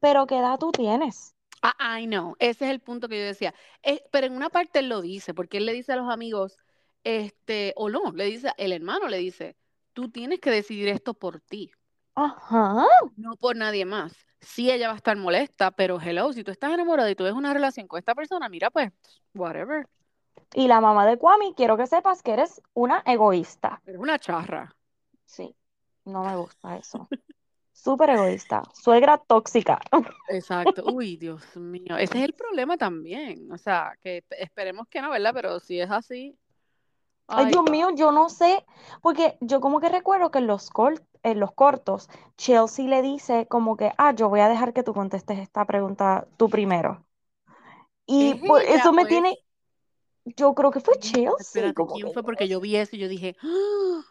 pero 0.00 0.26
¿qué 0.26 0.38
edad 0.38 0.58
tú 0.58 0.70
tienes? 0.70 1.34
Ah, 1.62 1.98
I 2.00 2.06
know. 2.06 2.36
Ese 2.38 2.66
es 2.66 2.70
el 2.70 2.80
punto 2.80 3.08
que 3.08 3.18
yo 3.18 3.24
decía. 3.24 3.54
Eh, 3.82 4.02
pero 4.12 4.26
en 4.26 4.34
una 4.36 4.50
parte 4.50 4.80
él 4.80 4.88
lo 4.88 5.00
dice, 5.00 5.32
porque 5.34 5.56
él 5.58 5.66
le 5.66 5.72
dice 5.72 5.92
a 5.92 5.96
los 5.96 6.12
amigos, 6.12 6.56
este, 7.04 7.72
o 7.76 7.88
no, 7.88 8.12
le 8.12 8.24
dice, 8.26 8.52
el 8.58 8.72
hermano 8.72 9.08
le 9.08 9.18
dice, 9.18 9.56
tú 9.92 10.10
tienes 10.10 10.40
que 10.40 10.50
decidir 10.50 10.88
esto 10.88 11.14
por 11.14 11.40
ti, 11.40 11.70
Ajá. 12.14 12.86
no 13.16 13.36
por 13.36 13.56
nadie 13.56 13.84
más. 13.84 14.12
Sí, 14.40 14.70
ella 14.70 14.88
va 14.88 14.94
a 14.94 14.96
estar 14.96 15.16
molesta, 15.16 15.70
pero 15.70 15.98
hello, 16.00 16.32
si 16.32 16.44
tú 16.44 16.50
estás 16.50 16.72
enamorado 16.72 17.08
y 17.08 17.14
tú 17.14 17.24
ves 17.24 17.32
una 17.32 17.54
relación 17.54 17.88
con 17.88 17.98
esta 17.98 18.14
persona, 18.14 18.48
mira, 18.48 18.70
pues, 18.70 18.92
whatever. 19.34 19.86
Y 20.52 20.68
la 20.68 20.80
mamá 20.80 21.06
de 21.06 21.16
Kwame, 21.16 21.54
quiero 21.56 21.76
que 21.76 21.86
sepas 21.86 22.22
que 22.22 22.32
eres 22.32 22.60
una 22.74 23.02
egoísta. 23.06 23.80
Eres 23.86 24.00
una 24.00 24.18
charra. 24.18 24.76
Sí, 25.24 25.56
no 26.04 26.22
me 26.24 26.36
gusta 26.36 26.76
eso. 26.76 27.08
Súper 27.72 28.10
egoísta. 28.10 28.62
Suegra 28.72 29.18
tóxica. 29.18 29.80
Exacto. 30.28 30.84
Uy, 30.92 31.16
Dios 31.16 31.56
mío. 31.56 31.96
Ese 31.98 32.18
es 32.18 32.24
el 32.24 32.34
problema 32.34 32.76
también. 32.76 33.50
O 33.50 33.58
sea, 33.58 33.96
que 34.00 34.22
esp- 34.22 34.36
esperemos 34.38 34.86
que 34.88 35.00
no, 35.00 35.10
¿verdad? 35.10 35.32
Pero 35.34 35.58
si 35.58 35.80
es 35.80 35.90
así. 35.90 36.38
Ay, 37.26 37.46
Dios 37.46 37.64
mío, 37.64 37.90
yo 37.94 38.12
no 38.12 38.28
sé, 38.28 38.64
porque 39.02 39.36
yo 39.40 39.60
como 39.60 39.80
que 39.80 39.88
recuerdo 39.88 40.30
que 40.30 40.38
en 40.38 40.46
los, 40.46 40.70
cor- 40.70 41.02
en 41.22 41.40
los 41.40 41.52
cortos, 41.52 42.08
Chelsea 42.36 42.86
le 42.86 43.02
dice 43.02 43.46
como 43.48 43.76
que, 43.76 43.92
ah, 43.98 44.12
yo 44.14 44.28
voy 44.28 44.40
a 44.40 44.48
dejar 44.48 44.72
que 44.72 44.82
tú 44.82 44.94
contestes 44.94 45.38
esta 45.38 45.64
pregunta 45.66 46.26
tú 46.36 46.48
primero. 46.50 47.04
Y 48.06 48.34
¿Es 48.34 48.40
por 48.46 48.62
ella 48.62 48.90
eso 48.90 48.92
me 48.92 49.02
o 49.02 49.06
es- 49.06 49.08
tiene, 49.08 49.38
yo 50.24 50.54
creo 50.54 50.70
que 50.72 50.80
fue 50.80 50.94
Chelsea, 51.00 51.34
espérate, 51.38 51.86
¿quién 51.86 52.06
que 52.06 52.12
fue? 52.12 52.22
Porque 52.22 52.48
yo 52.48 52.60
vi 52.60 52.76
eso 52.76 52.96
y 52.96 52.98
yo 53.00 53.08
dije, 53.08 53.36
¡Ah! 53.42 54.02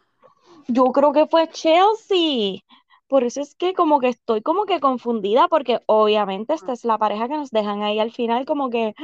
yo 0.68 0.84
creo 0.92 1.12
que 1.12 1.26
fue 1.26 1.48
Chelsea. 1.50 2.60
Por 3.08 3.24
eso 3.24 3.40
es 3.40 3.54
que 3.54 3.74
como 3.74 4.00
que 4.00 4.08
estoy 4.08 4.42
como 4.42 4.66
que 4.66 4.80
confundida, 4.80 5.48
porque 5.48 5.80
obviamente 5.86 6.54
esta 6.54 6.72
es 6.72 6.84
la 6.84 6.98
pareja 6.98 7.28
que 7.28 7.36
nos 7.36 7.50
dejan 7.50 7.82
ahí 7.82 7.98
al 8.00 8.12
final 8.12 8.44
como 8.46 8.70
que, 8.70 8.94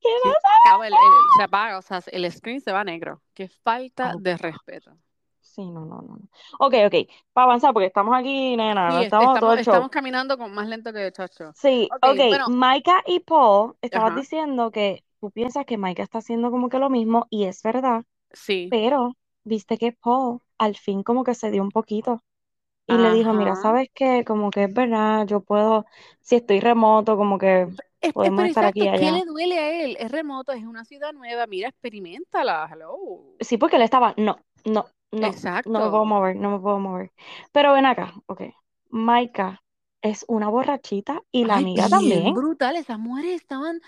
¿qué 0.00 0.08
Sí, 0.22 0.28
pasa? 0.62 0.76
el- 0.86 0.98
el- 0.98 1.30
se 1.30 1.42
apaga, 1.42 1.78
o 1.78 1.82
sea, 1.82 2.02
el 2.12 2.30
screen 2.32 2.60
se 2.60 2.72
va 2.72 2.84
negro. 2.84 3.22
Qué 3.34 3.48
falta 3.48 4.14
Oh, 4.14 4.18
de 4.18 4.36
respeto. 4.36 4.96
sí, 5.40 5.62
no, 5.70 5.84
no, 5.86 6.02
no. 6.02 6.18
Ok, 6.58 6.74
ok, 6.86 6.94
para 7.32 7.44
avanzar, 7.46 7.72
porque 7.72 7.86
estamos 7.86 8.14
aquí, 8.16 8.56
nena, 8.56 9.00
Sí, 9.00 9.02
es- 9.04 9.12
estamos 9.12 9.38
todo 9.38 9.52
estamos, 9.52 9.52
el 9.52 9.60
show. 9.60 9.86
estamos 9.86 9.90
caminando 9.90 10.38
con 10.38 10.52
más 10.54 10.66
lento 10.68 10.92
que 10.92 11.12
chacho. 11.12 11.50
Sí, 11.52 11.94
Ok, 11.94 12.06
ok, 12.06 12.20
bueno, 12.28 12.46
Maika 12.46 13.02
y 13.06 13.20
Paul, 13.20 13.76
estabas 13.82 14.14
ajá, 14.14 14.14
diciendo 14.14 14.70
que 14.70 15.04
tú 15.20 15.30
piensas 15.30 15.66
que 15.66 15.76
Maika 15.76 16.02
está 16.02 16.18
haciendo 16.18 16.50
como 16.50 16.68
que 16.68 16.78
lo 16.78 16.88
mismo, 16.90 17.26
y 17.30 17.44
es 17.44 17.62
verdad, 17.62 18.04
sí, 18.32 18.70
pero 18.70 19.16
viste 19.44 19.78
que 19.78 19.92
Paul 19.92 20.40
al 20.58 20.76
fin 20.76 21.02
como 21.04 21.24
que 21.24 21.34
se 21.34 21.50
dio 21.50 21.62
un 21.62 21.70
poquito. 21.70 22.22
Y 22.88 22.98
le 22.98 23.10
dijo, 23.12 23.34
mira. 23.34 23.54
¿sabes 23.56 23.88
qué? 23.94 24.24
Como 24.26 24.50
que 24.50 24.64
es 24.64 24.72
verdad, 24.74 25.26
yo 25.26 25.40
puedo, 25.42 25.86
si 26.22 26.36
estoy 26.36 26.60
remoto, 26.60 27.16
como 27.16 27.38
que 27.38 27.68
Es- 28.00 28.14
es- 28.22 28.32
podemos 28.32 28.34
pero 28.34 28.46
estar 28.46 28.64
aquí 28.64 28.88
exacto, 28.88 28.88
¿qué 28.94 29.10
allá. 29.10 29.12
le 29.12 29.24
duele 29.24 29.58
a 29.58 29.84
él? 29.84 29.96
Es 30.00 30.10
remoto, 30.12 30.52
es 30.52 30.64
una 30.64 30.84
ciudad 30.84 31.12
nueva, 31.12 31.46
mira, 31.46 31.68
experimentala, 31.68 32.68
hello. 32.72 33.40
Sí, 33.40 33.56
porque 33.58 33.76
él 33.76 33.82
estaba, 33.82 34.14
no, 34.16 34.38
no, 34.64 34.86
no, 35.12 35.42
no 35.64 35.80
me 35.80 35.90
puedo 35.90 36.04
Exacto. 36.04 36.04
mover, 36.04 36.36
no 36.36 36.50
me 36.50 36.58
puedo 36.60 36.78
mover. 36.80 37.12
Pero 37.52 37.72
ven 37.72 37.86
acá, 37.86 38.14
ok. 38.26 38.42
Maika 38.90 39.62
es 40.02 40.24
una 40.28 40.48
borrachita 40.48 41.22
y 41.30 41.44
la 41.44 41.56
Ay, 41.56 41.56
amiga 41.56 41.88
bien 41.88 41.88
también. 41.88 42.34
brutal, 42.34 42.76
esas 42.76 42.98
mujeres 42.98 43.40
estaban, 43.40 43.80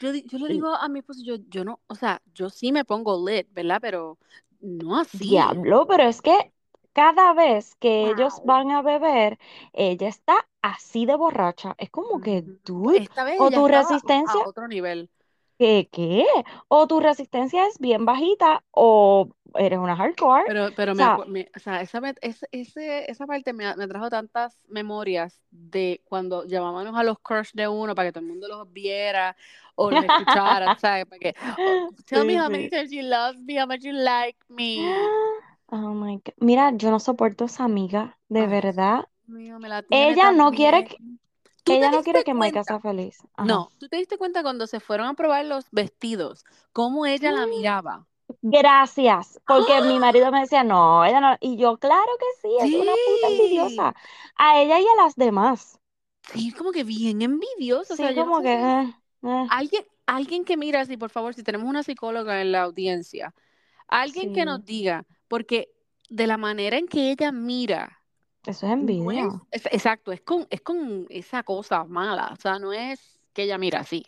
yo, 0.00 0.12
yo 0.14 0.38
le 0.38 0.48
digo 0.50 0.74
a 0.74 0.88
mi 0.88 1.00
esposo, 1.00 1.22
yo, 1.24 1.36
yo 1.48 1.64
no, 1.64 1.80
o 1.88 1.94
sea, 1.96 2.22
yo 2.34 2.50
sí 2.50 2.72
me 2.72 2.84
pongo 2.84 3.28
lit, 3.28 3.48
¿verdad? 3.52 3.80
Pero 3.82 4.18
no 4.60 4.98
así. 5.00 5.30
Diablo, 5.30 5.86
pero 5.86 6.04
es 6.04 6.20
que 6.22 6.51
cada 6.92 7.32
vez 7.34 7.74
que 7.76 8.08
ellos 8.10 8.34
Wow. 8.34 8.46
van 8.46 8.70
a 8.70 8.82
beber, 8.82 9.38
ella 9.72 10.08
está 10.08 10.34
así 10.62 11.06
de 11.06 11.16
borracha. 11.16 11.74
Es 11.78 11.90
como 11.90 12.20
que, 12.20 12.44
vez 13.24 13.38
o 13.38 13.50
tu 13.50 13.68
resistencia, 13.68 14.42
a 14.42 14.48
otro 14.48 14.68
nivel. 14.68 15.10
¿qué, 15.58 15.88
qué? 15.92 16.26
O 16.68 16.86
tu 16.86 17.00
resistencia 17.00 17.66
es 17.66 17.78
bien 17.78 18.04
bajita 18.04 18.64
o 18.70 19.28
eres 19.54 19.78
una 19.78 19.96
hardcore. 19.96 20.44
Pero, 20.44 20.74
pero 20.74 20.92
O 20.92 20.94
me, 20.94 21.04
sea, 21.04 21.16
acu- 21.16 21.26
me- 21.26 21.50
o 21.54 21.58
sea, 21.60 21.80
esa, 21.82 22.00
me- 22.00 22.14
ese- 22.20 22.48
ese- 22.50 23.10
esa 23.10 23.26
parte 23.26 23.52
me, 23.52 23.74
me 23.76 23.86
trajo 23.86 24.10
tantas 24.10 24.56
memorias 24.68 25.40
de 25.50 26.02
cuando 26.04 26.44
llamábamos 26.46 26.98
a 26.98 27.04
los 27.04 27.18
crush 27.20 27.52
de 27.54 27.68
uno 27.68 27.94
para 27.94 28.08
que 28.08 28.12
todo 28.12 28.22
el 28.24 28.30
mundo 28.30 28.48
los 28.48 28.72
viera 28.72 29.36
o 29.76 29.92
los 29.92 30.02
escuchara, 30.04 30.74
¿sabes? 30.76 31.06
Para 31.06 31.18
que, 31.20 31.34
oh, 31.62 31.80
tell 32.06 32.24
me 32.24 32.34
sí, 32.34 32.40
how 32.40 32.50
many 32.50 32.66
times 32.68 32.90
you 32.90 33.02
love 33.02 33.36
me, 33.38 33.60
how 33.60 33.66
much 33.66 33.82
you 33.82 33.92
like 33.92 34.38
me. 34.48 35.12
Oh 35.72 35.92
my 35.94 36.16
God. 36.24 36.34
Mira, 36.38 36.70
yo 36.76 36.90
no 36.92 37.00
soporto 37.00 37.44
a 37.44 37.46
esa 37.48 37.64
amiga, 37.64 38.18
de 38.28 38.40
Ay, 38.42 38.46
verdad. 38.46 39.04
Dios 39.26 39.38
mío, 39.38 39.58
me 39.58 39.68
la 39.68 39.82
tiene 39.82 40.16
Ella 40.16 40.32
no 40.32 40.50
quiere 40.52 40.84
que, 40.84 40.96
también. 40.98 41.20
¿Tú 41.64 41.78
te 41.78 41.86
ella 41.86 41.90
no 41.90 42.02
quiere 42.02 42.24
que 42.24 42.34
Maika 42.34 42.64
sea 42.64 42.80
feliz. 42.80 43.18
Ajá. 43.36 43.46
No, 43.48 43.70
¿tú 43.78 43.88
te 43.88 43.96
diste 43.96 44.18
cuenta 44.18 44.42
cuando 44.42 44.66
se 44.66 44.80
fueron 44.80 45.06
a 45.08 45.14
probar 45.14 45.44
los 45.46 45.66
vestidos? 45.70 46.44
Cómo 46.72 47.06
ella 47.06 47.32
la 47.32 47.46
miraba. 47.46 48.06
Gracias, 48.42 49.40
porque 49.46 49.82
mi 49.82 49.98
marido 49.98 50.30
me 50.32 50.40
decía, 50.40 50.64
no, 50.64 51.04
ella 51.04 51.20
no, 51.20 51.36
y 51.40 51.56
yo, 51.58 51.78
claro 51.78 52.10
que 52.18 52.26
sí, 52.42 52.56
es 52.60 52.74
una 52.74 52.96
puta 52.96 53.28
envidiosa, 53.28 53.94
a 54.36 54.60
ella 54.60 54.80
y 54.80 54.84
a 54.84 55.02
las 55.04 55.16
demás. 55.16 55.78
sí, 56.32 56.52
como 56.52 56.72
que 56.72 56.84
bien 56.84 57.22
envidiosa. 57.22 57.94
O 57.94 57.96
sea, 57.96 58.10
Sí, 58.10 58.12
yo 58.12 58.24
no 58.24 58.30
como 58.30 58.34
sé 58.34 58.42
que, 58.42 58.52
eh, 58.52 58.94
eh, 59.24 59.50
alguien, 59.50 59.84
alguien 60.06 60.44
que 60.44 60.56
mira 60.56 60.80
así, 60.82 60.96
por 60.96 61.10
favor, 61.10 61.34
si 61.34 61.42
tenemos 61.42 61.68
una 61.68 61.82
psicóloga 61.82 62.40
en 62.42 62.52
la 62.52 62.62
audiencia, 62.62 63.34
alguien 63.88 64.32
que 64.32 64.44
nos 64.46 64.64
diga, 64.64 65.06
porque 65.32 65.70
de 66.10 66.26
la 66.26 66.36
manera 66.36 66.76
en 66.76 66.86
que 66.86 67.10
ella 67.10 67.32
mira, 67.32 68.02
eso 68.44 68.66
es 68.66 68.72
no 68.72 68.74
envidia. 68.74 69.28
es, 69.50 69.64
es- 69.64 69.72
exacto, 69.72 70.12
es 70.12 70.20
con, 70.20 70.46
es 70.50 70.60
con 70.60 71.06
esa 71.08 71.42
cosa 71.42 71.84
mala, 71.84 72.28
o 72.34 72.36
sea, 72.36 72.58
no 72.58 72.74
es 72.74 73.18
que 73.32 73.44
ella 73.44 73.56
mira 73.56 73.80
así. 73.80 74.04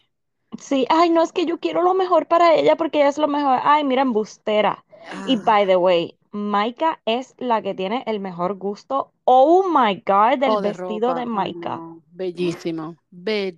Sí, 0.58 0.84
ay, 0.90 1.08
no, 1.08 1.22
es 1.22 1.32
que 1.32 1.46
yo 1.46 1.58
quiero 1.58 1.80
lo 1.82 1.94
mejor 1.94 2.26
para 2.26 2.54
ella 2.54 2.76
porque 2.76 2.98
ella 2.98 3.08
es 3.08 3.16
lo 3.16 3.26
mejor. 3.26 3.58
Ay, 3.62 3.84
mira, 3.84 4.02
embustera. 4.02 4.84
Y 5.26 5.36
Ah, 5.36 5.40
by 5.46 5.66
the 5.66 5.76
way, 5.76 6.18
Maika 6.30 7.00
es 7.06 7.34
la 7.38 7.62
que 7.62 7.74
tiene 7.74 8.02
el 8.06 8.20
mejor 8.20 8.54
gusto. 8.56 9.10
Oh 9.24 9.64
my 9.66 10.02
God, 10.06 10.40
del 10.40 10.50
o 10.50 10.60
de 10.60 10.68
vestido 10.68 11.14
de 11.14 11.24
ropa, 11.24 11.42
ay 11.42 11.54
Maika. 11.54 11.76
no, 11.76 12.02
bellísimo, 12.12 12.96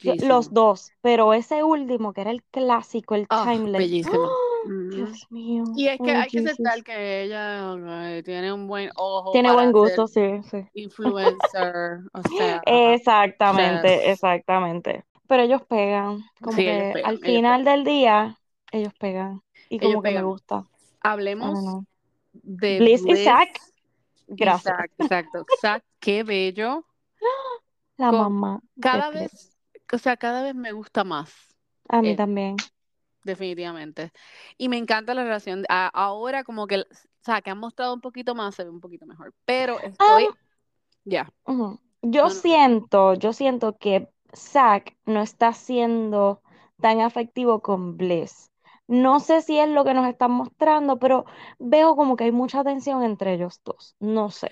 Yo- 0.04 0.14
los 0.28 0.46
bellísimo. 0.46 0.54
dos, 0.54 0.92
pero 1.02 1.32
ese 1.34 1.64
último 1.64 2.12
que 2.12 2.20
era 2.20 2.30
el 2.30 2.44
clásico, 2.44 3.16
el 3.16 3.26
Ah, 3.28 3.42
timeless. 3.50 3.80
bellísimo. 3.80 4.30
Ujú. 4.66 4.90
Dios 4.90 5.26
mío, 5.30 5.64
Y 5.76 5.88
es 5.88 5.98
que 5.98 6.10
oh 6.10 6.20
hay 6.20 6.30
que 6.30 6.38
aceptar 6.40 6.82
que 6.82 7.22
ella 7.22 8.22
tiene 8.24 8.52
un 8.52 8.66
buen 8.66 8.90
ojo 8.96 9.32
Tiene 9.32 9.52
buen 9.52 9.72
gusto, 9.72 10.06
sí, 10.06 10.40
sí. 10.50 10.66
influencer, 10.74 12.00
o 12.12 12.22
sea, 12.22 12.62
Exactamente, 12.66 14.10
exactamente. 14.10 15.04
Pero 15.28 15.42
ellos 15.42 15.62
pegan, 15.68 16.22
como 16.40 16.56
Sí, 16.56 16.62
ellos 16.62 16.82
que 16.82 16.92
pegan, 16.94 17.10
al 17.10 17.18
final 17.18 17.64
pegan. 17.64 17.64
del 17.64 17.84
día, 17.84 18.38
ellos 18.72 18.92
pegan. 18.98 19.42
Y 19.68 19.76
Ellos 19.76 19.94
como 19.94 20.02
que 20.02 20.10
me 20.12 20.22
gusta. 20.22 20.64
Hablemos 21.00 21.58
de 22.32 22.80
Bliss 22.80 23.00
y 23.02 23.12
Bliss 23.12 23.26
y 24.28 24.34
gracias. 24.36 24.76
Zack, 24.76 24.90
exacto. 24.98 25.46
Zack, 25.60 25.84
qué 26.00 26.22
bello. 26.22 26.84
La 27.98 28.10
Con 28.10 28.18
mamá 28.20 28.60
cada 28.80 29.10
Bliss. 29.10 29.32
vez, 29.32 29.56
o 29.92 29.98
sea, 29.98 30.16
cada 30.16 30.42
vez 30.42 30.54
me 30.54 30.72
gusta 30.72 31.04
más 31.04 31.32
A 31.88 32.02
mí 32.02 32.10
él, 32.10 32.16
también. 32.16 32.56
Definitivamente. 33.26 34.12
Y 34.58 34.68
me 34.68 34.78
encanta 34.78 35.14
la 35.14 35.24
relación. 35.24 35.64
a- 35.68 35.88
ahora 35.88 36.44
como 36.44 36.66
que, 36.66 36.78
o 36.80 36.84
sea, 37.22 37.42
que 37.42 37.50
han 37.50 37.58
mostrado 37.58 37.94
un 37.94 38.00
poquito 38.00 38.34
más, 38.34 38.54
se 38.54 38.64
ve 38.64 38.70
un 38.70 38.80
poquito 38.80 39.06
mejor. 39.06 39.34
Pero 39.44 39.80
estoy, 39.80 40.28
Am, 40.28 40.34
ya, 41.04 41.32
ujú. 41.46 41.80
Yo 42.02 42.28
no, 42.28 42.34
no, 42.34 42.42
no. 42.42 42.42
siento, 42.42 43.14
yo 43.14 43.32
siento 43.32 43.76
que 43.78 44.08
Zack 44.34 44.96
no 45.06 45.22
está 45.22 45.52
siendo 45.52 46.42
tan 46.80 47.00
afectivo 47.00 47.62
con 47.62 47.96
Bliss. 47.96 48.50
No 48.86 49.18
sé 49.20 49.42
si 49.42 49.58
es 49.58 49.68
lo 49.68 49.84
que 49.84 49.94
nos 49.94 50.06
están 50.08 50.30
mostrando, 50.32 50.98
pero 50.98 51.24
veo 51.58 51.96
como 51.96 52.16
que 52.16 52.24
hay 52.24 52.32
mucha 52.32 52.62
tensión 52.62 53.02
entre 53.02 53.34
ellos 53.34 53.60
dos. 53.64 53.96
No 53.98 54.30
sé. 54.30 54.50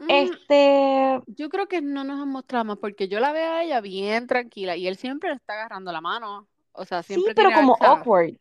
Mm, 0.00 0.08
Este, 0.08 1.20
yo 1.26 1.48
creo 1.50 1.68
que 1.68 1.82
no 1.82 2.04
nos 2.04 2.20
han 2.20 2.28
mostrado 2.30 2.64
más 2.64 2.78
porque 2.78 3.08
yo 3.08 3.20
la 3.20 3.32
veo 3.32 3.52
a 3.52 3.62
ella 3.64 3.80
bien 3.80 4.26
tranquila 4.26 4.76
y 4.76 4.86
él 4.88 4.96
siempre 4.96 5.30
le 5.30 5.36
está 5.36 5.54
agarrando 5.54 5.92
la 5.92 6.00
mano. 6.00 6.48
O 6.72 6.84
sea, 6.84 7.02
sí, 7.02 7.22
pero 7.34 7.50
tiene, 7.50 7.54
como 7.54 7.76
awkward. 7.80 8.34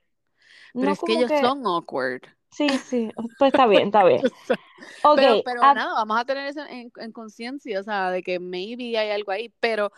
pero 0.73 0.85
No 0.85 0.91
es 0.91 0.99
que 0.99 1.13
ellos 1.13 1.29
que, 1.31 1.41
son 1.41 1.65
awkward. 1.65 2.21
sí, 2.51 2.67
sí, 2.77 3.11
pues 3.37 3.53
está 3.53 3.67
bien, 3.67 3.87
está 3.87 4.03
bien. 4.03 4.21
Ok, 5.03 5.15
Pero, 5.15 5.41
pero 5.43 5.61
a- 5.63 5.73
nada, 5.73 5.93
vamos 5.95 6.19
a 6.19 6.25
tener 6.25 6.47
eso 6.47 6.61
en, 6.69 6.91
en 6.97 7.11
conciencia, 7.11 7.79
o 7.79 7.83
sea, 7.83 8.11
de 8.11 8.21
que 8.21 8.39
maybe 8.39 8.97
hay 8.97 9.09
algo 9.09 9.31
ahí, 9.31 9.51
pero 9.59 9.91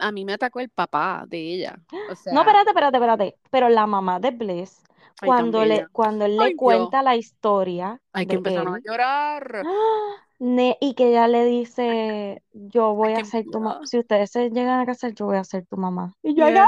a 0.00 0.12
mí 0.12 0.24
me 0.24 0.34
atacó 0.34 0.60
el 0.60 0.70
papá 0.70 1.24
de 1.26 1.38
ella. 1.38 1.78
O 1.90 2.14
no, 2.32 2.40
espérate, 2.40 2.70
espérate, 2.70 2.96
espérate. 2.96 3.36
Pero 3.50 3.68
la 3.68 3.86
mamá 3.86 4.20
de 4.20 4.30
Bliss, 4.30 4.82
ay, 5.20 5.28
cuando 5.28 5.64
le, 5.64 5.86
cuando 5.92 6.24
él 6.26 6.36
le 6.36 6.48
Dios. 6.50 6.58
cuenta 6.58 7.02
la 7.02 7.16
historia 7.16 8.00
Hay 8.12 8.26
que 8.26 8.36
empezar 8.36 8.66
a 8.68 8.78
llorar. 8.78 9.62
¡ah! 9.64 10.16
Ne- 10.40 10.76
y 10.80 10.94
que 10.94 11.08
ella 11.10 11.28
le 11.28 11.44
dice, 11.44 12.42
yo 12.52 12.92
voy 12.94 13.14
Ay, 13.14 13.22
a 13.22 13.24
ser 13.24 13.44
tu 13.50 13.60
mamá, 13.60 13.86
si 13.86 13.98
ustedes 13.98 14.30
se 14.32 14.50
llegan 14.50 14.80
a 14.80 14.84
casar, 14.84 15.14
yo 15.14 15.26
voy 15.26 15.36
a 15.38 15.44
ser 15.44 15.64
tu 15.66 15.76
mamá. 15.76 16.12
Y 16.22 16.34
yo 16.34 16.44
Yes. 16.46 16.56
¡ay, 16.56 16.56
Dios 16.56 16.66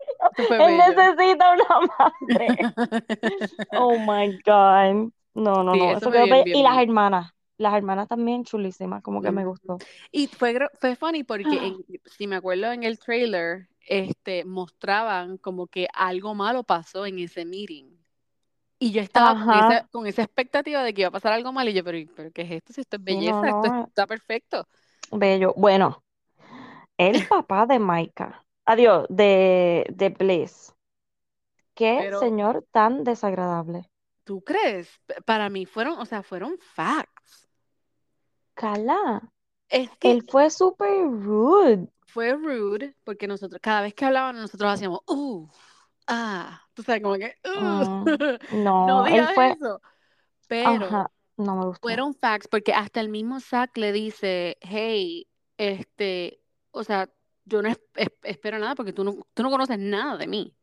mío! 0.00 0.16
fue 0.20 0.23
Él 0.36 0.76
necesita 0.78 1.52
una 1.52 1.86
madre. 1.98 2.56
Oh 3.72 3.98
my 3.98 4.32
God. 4.44 5.10
No, 5.34 5.62
no, 5.64 5.74
Sí, 5.74 5.78
no. 5.78 5.96
eso 5.96 6.10
bien, 6.10 6.28
bien 6.44 6.58
Y 6.58 6.62
las 6.62 6.78
hermanas. 6.78 7.30
Las 7.56 7.74
hermanas 7.74 8.08
también 8.08 8.44
chulísimas, 8.44 9.02
como 9.02 9.22
que 9.22 9.30
me 9.30 9.44
gustó. 9.44 9.78
Y 10.10 10.26
fue, 10.26 10.58
fue 10.80 10.96
funny 10.96 11.22
porque, 11.22 11.66
en- 11.68 11.84
si 12.06 12.26
me 12.26 12.36
acuerdo 12.36 12.72
en 12.72 12.82
el 12.82 12.98
trailer, 12.98 13.68
este, 13.86 14.44
mostraban 14.44 15.38
como 15.38 15.66
que 15.68 15.86
algo 15.94 16.34
malo 16.34 16.64
pasó 16.64 17.06
en 17.06 17.18
ese 17.20 17.44
meeting. 17.44 17.86
Y 18.80 18.90
yo 18.92 19.00
estaba 19.00 19.34
con 19.34 19.54
esa, 19.54 19.78
Ajá. 19.78 19.88
con 19.92 20.06
esa 20.06 20.22
expectativa 20.22 20.82
de 20.82 20.92
que 20.92 21.02
iba 21.02 21.08
a 21.08 21.12
pasar 21.12 21.32
algo 21.32 21.52
mal 21.52 21.68
y 21.68 21.72
yo, 21.74 21.84
pero, 21.84 21.98
pero 22.16 22.30
¿qué 22.32 22.42
es 22.42 22.50
esto? 22.50 22.72
Si 22.72 22.80
esto 22.80 22.96
es 22.96 23.04
Sí, 23.06 23.14
no, 23.14 23.20
belleza, 23.20 23.48
esto 23.48 23.86
está 23.88 24.06
perfecto. 24.06 24.66
Bello. 25.12 25.54
Bueno, 25.56 26.02
el 26.98 27.26
papá 27.28 27.66
de 27.66 27.78
Maika. 27.78 28.43
Adiós, 28.66 29.06
de, 29.08 29.86
de 29.94 30.08
Bliss. 30.10 30.74
Qué 31.74 31.92
Pero, 31.98 32.18
señor 32.20 32.64
tan 32.72 33.04
desagradable. 33.04 33.88
¿tú 34.24 34.42
crees? 34.44 35.00
Para 35.26 35.48
mí 35.50 35.66
fueron, 35.66 35.98
o 35.98 36.06
sea, 36.06 36.22
fueron 36.22 36.58
facts. 36.58 37.48
Cala. 38.56 39.30
Es 39.68 39.90
que 39.98 40.10
Él 40.12 40.22
fue 40.30 40.48
súper 40.50 41.04
rude. 41.04 41.88
fue 42.06 42.32
rude 42.34 42.96
porque 43.04 43.26
nosotros, 43.26 43.60
cada 43.62 43.82
vez 43.82 43.94
que 43.94 44.04
hablaban, 44.04 44.36
nosotros 44.36 44.70
hacíamos, 44.72 45.00
uh, 45.06 45.48
ah, 46.06 46.62
tú 46.74 46.82
sabes, 46.82 47.02
como 47.02 47.16
que, 47.16 47.34
uh, 47.44 47.50
Mm, 47.54 48.04
no 48.50 49.04
no, 49.04 49.06
él 49.06 49.28
fue. 49.28 49.52
eso. 49.52 49.80
Pero 50.48 50.86
Ajá. 50.86 51.10
No 51.36 51.56
me 51.56 51.64
gustó. 51.66 51.80
fueron 51.82 52.14
facts 52.14 52.48
porque 52.48 52.74
hasta 52.74 53.00
el 53.00 53.10
mismo 53.10 53.40
Zack 53.40 53.76
le 53.78 53.92
dice, 53.92 54.58
hey, 54.62 55.28
este, 55.58 56.42
o 56.72 56.84
sea, 56.84 57.10
yo 57.44 57.62
no 57.62 57.68
es- 57.68 57.80
es- 57.96 58.08
espero 58.22 58.58
nada 58.58 58.74
porque 58.74 58.92
tú 58.92 59.04
no, 59.04 59.26
tú 59.34 59.42
no 59.42 59.50
conoces 59.50 59.78
nada 59.78 60.16
de 60.16 60.26
mí. 60.26 60.56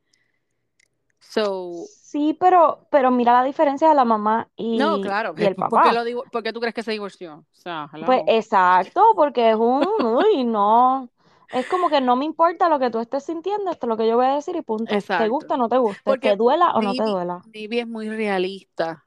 So, 1.21 1.89
Sí, 2.03 2.33
pero, 2.39 2.87
pero 2.91 3.11
mira 3.11 3.33
la 3.33 3.43
diferencia 3.43 3.87
de 3.89 3.95
la 3.95 4.05
mamá 4.05 4.49
no, 4.71 4.99
y, 4.99 5.01
claro, 5.01 5.35
y 5.35 5.45
el 5.45 5.55
¿por 5.67 5.81
qué, 5.81 5.91
papá. 5.91 5.91
lo 5.91 6.03
digo, 6.03 6.23
por 6.31 6.43
qué 6.43 6.53
tú 6.53 6.59
crees 6.59 6.73
que 6.75 6.83
se 6.83 6.91
divorció? 6.91 7.39
O 7.39 7.47
sea, 7.51 7.89
Pues 8.03 8.21
exacto, 8.27 9.01
porque 9.15 9.51
es 9.51 9.55
un, 9.55 9.85
uy, 10.05 10.43
no. 10.43 11.09
Es 11.51 11.65
como 11.67 11.89
que 11.89 12.01
no 12.01 12.15
me 12.15 12.25
importa 12.25 12.69
lo 12.69 12.79
que 12.79 12.89
tú 12.89 12.99
estés 12.99 13.23
sintiendo, 13.25 13.71
esto 13.71 13.85
es 13.85 13.89
lo 13.89 13.97
que 13.97 14.07
yo 14.07 14.15
voy 14.17 14.25
a 14.27 14.35
decir 14.35 14.55
y 14.55 14.61
punto. 14.61 15.05
Te 15.15 15.27
Exacto. 15.27 15.27
gusta 15.27 15.55
o 15.55 15.57
no 15.57 15.69
te 15.69 15.77
guste, 15.77 16.15
Porque 16.15 16.17
te 16.17 16.35
duela 16.35 16.71
o 16.75 16.81
no 16.81 16.95
te 16.95 17.03
duela. 17.03 17.47
maybe 17.53 17.79
es 17.81 17.87
muy 17.87 18.09
realista. 18.09 19.05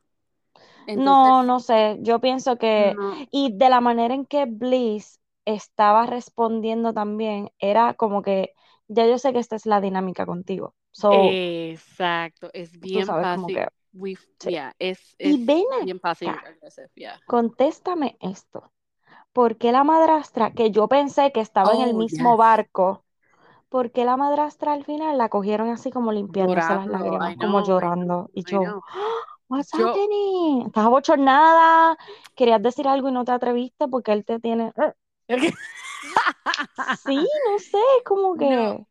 No, 0.95 1.43
no 1.43 1.61
sé, 1.61 1.99
yo 2.03 2.21
pienso 2.21 2.57
que, 2.59 2.97
no, 2.97 3.29
y 3.31 3.57
de 3.57 3.69
la 3.69 3.81
manera 3.81 4.15
en 4.15 4.27
que 4.27 4.47
Bliss 4.47 5.21
estaba 5.45 6.07
respondiendo 6.07 6.93
también, 6.93 7.51
era 7.59 7.95
como 7.95 8.23
que, 8.23 8.55
ya 8.89 9.07
yo 9.07 9.19
sé 9.19 9.33
que 9.33 9.39
esta 9.41 9.57
es 9.57 9.67
la 9.67 9.81
dinámica 9.81 10.27
contigo. 10.27 10.75
So, 10.93 11.41
exacto, 11.73 12.51
es 12.53 12.79
bien 12.81 13.15
como 13.29 13.51
fácil. 13.51 13.67
We, 13.93 14.17
sí. 14.41 14.51
yeah, 14.51 14.73
es, 14.79 15.17
Y 15.23 15.45
es 15.45 15.47
ven 15.47 15.65
bien 15.79 16.01
fácil 16.01 16.41
yeah. 16.97 17.21
contéstame 17.27 18.17
esto. 18.21 18.73
¿Por 19.33 19.59
qué 19.59 19.73
la 19.73 19.85
madrastra, 19.85 20.53
que 20.53 20.71
yo 20.73 20.89
pensé 20.89 21.33
que 21.33 21.41
estaba 21.41 21.75
en 21.75 21.81
el 21.83 21.95
Oh, 21.95 22.03
mismo 22.03 22.37
yes. 22.37 22.39
barco, 22.39 23.05
por 23.69 23.93
qué 23.93 24.05
la 24.07 24.17
madrastra 24.19 24.73
al 24.75 24.85
final 24.85 25.19
la 25.19 25.31
cogieron 25.31 25.71
así 25.71 25.91
como 25.93 26.13
limpiándose 26.13 26.75
las 26.75 26.87
Llorando, 26.87 26.89
lágrimas, 26.89 27.33
I 27.33 27.37
como 27.37 27.61
know, 27.61 27.75
I 27.81 27.91
know, 27.91 28.09
llorando? 28.09 28.31
Y 28.35 28.45
yo. 28.45 28.77
"Ah, 28.89 29.21
What's 29.49 29.73
Yo, 29.73 29.89
happening? 29.89 30.67
¿Estás 30.67 30.87
abochornada? 30.87 31.97
¿Querías 32.37 32.63
decir 32.63 32.89
algo 32.89 33.09
y 33.11 33.13
no 33.13 33.25
te 33.25 33.33
atreviste 33.33 33.89
porque 33.89 34.13
él 34.13 34.25
te 34.25 34.41
tiene... 34.41 34.73
Sí, 36.89 37.29
no 37.47 37.59
sé, 37.59 37.79
como 38.05 38.37
no, 38.37 38.79
que... 38.79 38.87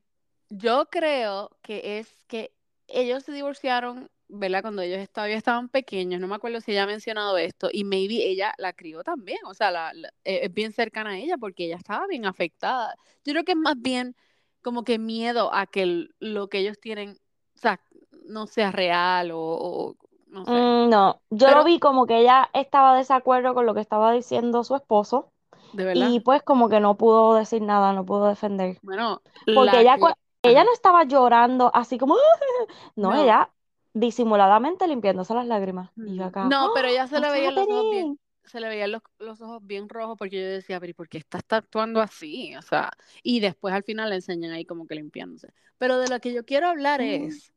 yo 0.49 0.87
creo 0.91 1.51
que 1.63 1.99
es 1.99 2.09
que 2.27 2.53
ellos 2.87 3.23
se 3.23 3.33
divorciaron, 3.33 4.09
¿verdad? 4.29 4.61
Cuando 4.63 4.81
ellos 4.83 5.09
todavía 5.11 5.37
estaban 5.37 5.69
pequeños, 5.69 6.21
no 6.21 6.27
me 6.27 6.35
acuerdo 6.35 6.61
si 6.61 6.71
ella 6.73 6.83
ha 6.85 6.87
mencionado 6.87 7.37
esto, 7.37 7.69
y 7.71 7.83
maybe 7.85 8.15
ella 8.29 8.53
la 8.59 8.73
crió 8.73 9.03
también, 9.03 9.39
o 9.45 9.53
sea, 9.55 9.71
la, 9.71 9.93
la- 9.93 10.09
eh, 10.25 10.41
es 10.45 10.53
bien 10.53 10.73
cercana 10.73 11.11
a 11.11 11.17
ella 11.19 11.37
porque 11.39 11.65
ella 11.65 11.77
estaba 11.77 12.07
bien 12.07 12.25
afectada. 12.27 12.95
Yo 13.25 13.33
creo 13.33 13.45
que 13.45 13.53
es 13.53 13.57
más 13.57 13.75
bien 13.81 14.15
como 14.63 14.83
que 14.83 14.99
miedo 14.99 15.53
a 15.53 15.67
que 15.67 15.83
el- 15.83 16.15
lo 16.19 16.49
que 16.49 16.59
ellos 16.59 16.79
tienen, 16.79 17.11
o 17.55 17.59
sea, 17.59 17.81
no 18.25 18.47
sea 18.47 18.71
real 18.71 19.31
o, 19.31 19.39
o 19.39 19.97
no 20.27 20.45
sé. 20.47 20.69
Mm, 20.69 20.89
no, 20.89 21.21
yo 21.31 21.51
lo 21.51 21.63
Pero, 21.63 21.65
vi 21.65 21.79
como 21.79 22.05
que 22.05 22.19
ella 22.21 22.49
estaba 22.53 22.93
de 22.93 22.99
desacuerdo 22.99 23.53
con 23.53 23.65
lo 23.65 23.73
que 23.73 23.81
estaba 23.81 24.13
diciendo 24.13 24.63
su 24.63 24.75
esposo 24.75 25.32
de 25.73 25.85
y 25.93 26.19
pues 26.21 26.43
como 26.43 26.69
que 26.69 26.79
no 26.79 26.97
pudo 26.97 27.35
decir 27.35 27.61
nada, 27.61 27.93
no 27.93 28.05
pudo 28.05 28.27
defender. 28.29 28.81
bueno, 28.81 29.21
Porque 29.53 29.79
la 29.79 29.81
ella, 29.81 29.99
que, 29.99 30.13
ella 30.43 30.63
no 30.65 30.73
estaba 30.73 31.05
llorando 31.05 31.71
así 31.75 31.97
como, 31.99 32.17
no, 32.97 33.13
no. 33.13 33.15
ella 33.15 33.51
disimuladamente 33.93 34.87
limpiándose 34.87 35.33
las 35.35 35.47
lágrimas. 35.47 35.91
Y 36.03 36.15
yo 36.17 36.25
acá, 36.25 36.49
No, 36.49 36.71
pero 36.71 36.89
"Oh, 36.89 36.93
ya 36.93 37.07
se 37.07 37.19
le 37.19 37.29
veían 37.31 37.55
los 37.55 37.69
ojos 37.69 37.87
bien, 37.89 38.19
se 38.43 38.59
le 38.59 38.67
veían 38.67 38.91
los, 38.91 39.01
los 39.19 39.41
ojos 39.41 39.59
bien 39.65 39.87
rojos 39.89 40.17
porque 40.17 40.41
yo 40.41 40.47
decía, 40.47 40.79
pero 40.79 40.91
¿y 40.91 40.93
por 40.93 41.07
qué 41.09 41.17
está, 41.19 41.37
está 41.39 41.57
actuando 41.57 42.01
así? 42.01 42.55
O 42.55 42.61
sea, 42.61 42.91
y 43.23 43.39
después 43.39 43.73
al 43.73 43.83
final 43.83 44.09
le 44.09 44.15
enseñan 44.17 44.51
ahí 44.51 44.65
como 44.65 44.87
que 44.87 44.95
limpiándose. 44.95 45.53
Pero 45.77 45.97
de 45.99 46.09
lo 46.09 46.19
que 46.19 46.33
yo 46.33 46.45
quiero 46.45 46.67
hablar 46.67 46.99
Mm, 46.99 47.41
es, 47.41 47.53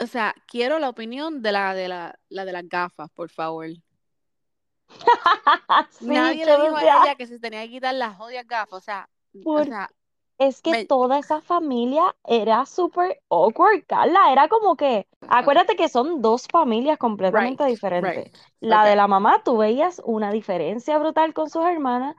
o 0.00 0.06
sea, 0.06 0.34
quiero 0.48 0.78
la 0.78 0.88
opinión 0.88 1.42
de 1.42 1.52
la 1.52 1.74
de 1.74 1.88
la, 1.88 2.18
la 2.28 2.44
de 2.44 2.52
las 2.52 2.68
gafas, 2.68 3.10
por 3.12 3.30
favor. 3.30 3.66
Sí, 5.90 6.14
Nadie 6.14 6.46
le 6.46 6.58
dijo 6.58 6.76
a 6.76 6.86
decía, 6.86 6.96
ella 6.96 7.14
que 7.16 7.26
se 7.26 7.38
tenía 7.40 7.62
que 7.64 7.70
quitar 7.70 7.94
las 7.94 8.16
jodidas 8.16 8.46
gafas, 8.46 8.78
o 8.78 8.80
sea, 8.80 9.08
o 9.52 9.62
por 9.62 9.64
sea, 9.64 9.90
Es 10.38 10.62
que 10.62 10.76
me, 10.76 10.88
toda 10.88 11.18
esa 11.20 11.40
familia 11.42 12.16
era 12.24 12.66
súper 12.66 13.22
awkward, 13.30 13.84
Carla. 13.88 14.32
Era 14.32 14.48
como 14.48 14.76
que, 14.76 15.08
acuérdate 15.28 15.76
que 15.76 15.88
son 15.88 16.22
dos 16.22 16.48
familias 16.48 16.98
completamente 16.98 17.64
right, 17.64 17.66
diferentes. 17.66 18.24
right, 18.30 18.32
La 18.60 18.84
okay. 18.84 18.90
de 18.90 18.96
la 18.96 19.08
mamá, 19.08 19.42
tú 19.44 19.58
veías 19.58 20.02
una 20.04 20.32
diferencia 20.32 20.98
brutal 20.98 21.34
con 21.34 21.50
sus 21.50 21.64
hermanas 21.66 22.16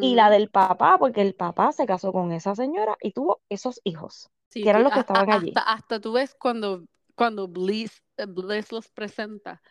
y 0.00 0.16
la 0.16 0.30
Ujú. 0.30 0.30
del 0.30 0.50
papá, 0.50 0.98
porque 0.98 1.22
el 1.22 1.34
papá 1.36 1.72
se 1.72 1.86
casó 1.86 2.12
con 2.12 2.32
esa 2.32 2.54
señora 2.56 2.96
y 3.02 3.12
tuvo 3.12 3.42
esos 3.50 3.80
hijos, 3.84 4.30
Sí, 4.50 4.62
que 4.62 4.70
eran 4.70 4.84
los 4.84 4.92
que 4.94 5.00
estaban 5.00 5.30
allí. 5.30 5.58
hasta, 5.58 5.60
hasta 5.62 6.00
tú 6.00 6.12
ves 6.12 6.34
cuando, 6.38 6.84
cuando 7.14 7.46
Bliss, 7.48 8.02
eh, 8.16 8.26
Bliss 8.26 8.72
los 8.72 8.88
presenta. 8.90 9.62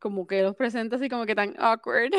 Como 0.00 0.26
que 0.26 0.42
los 0.42 0.56
presenta 0.56 0.96
así 0.96 1.08
como 1.10 1.26
que 1.26 1.34
tan 1.36 1.54
awkward. 1.60 2.12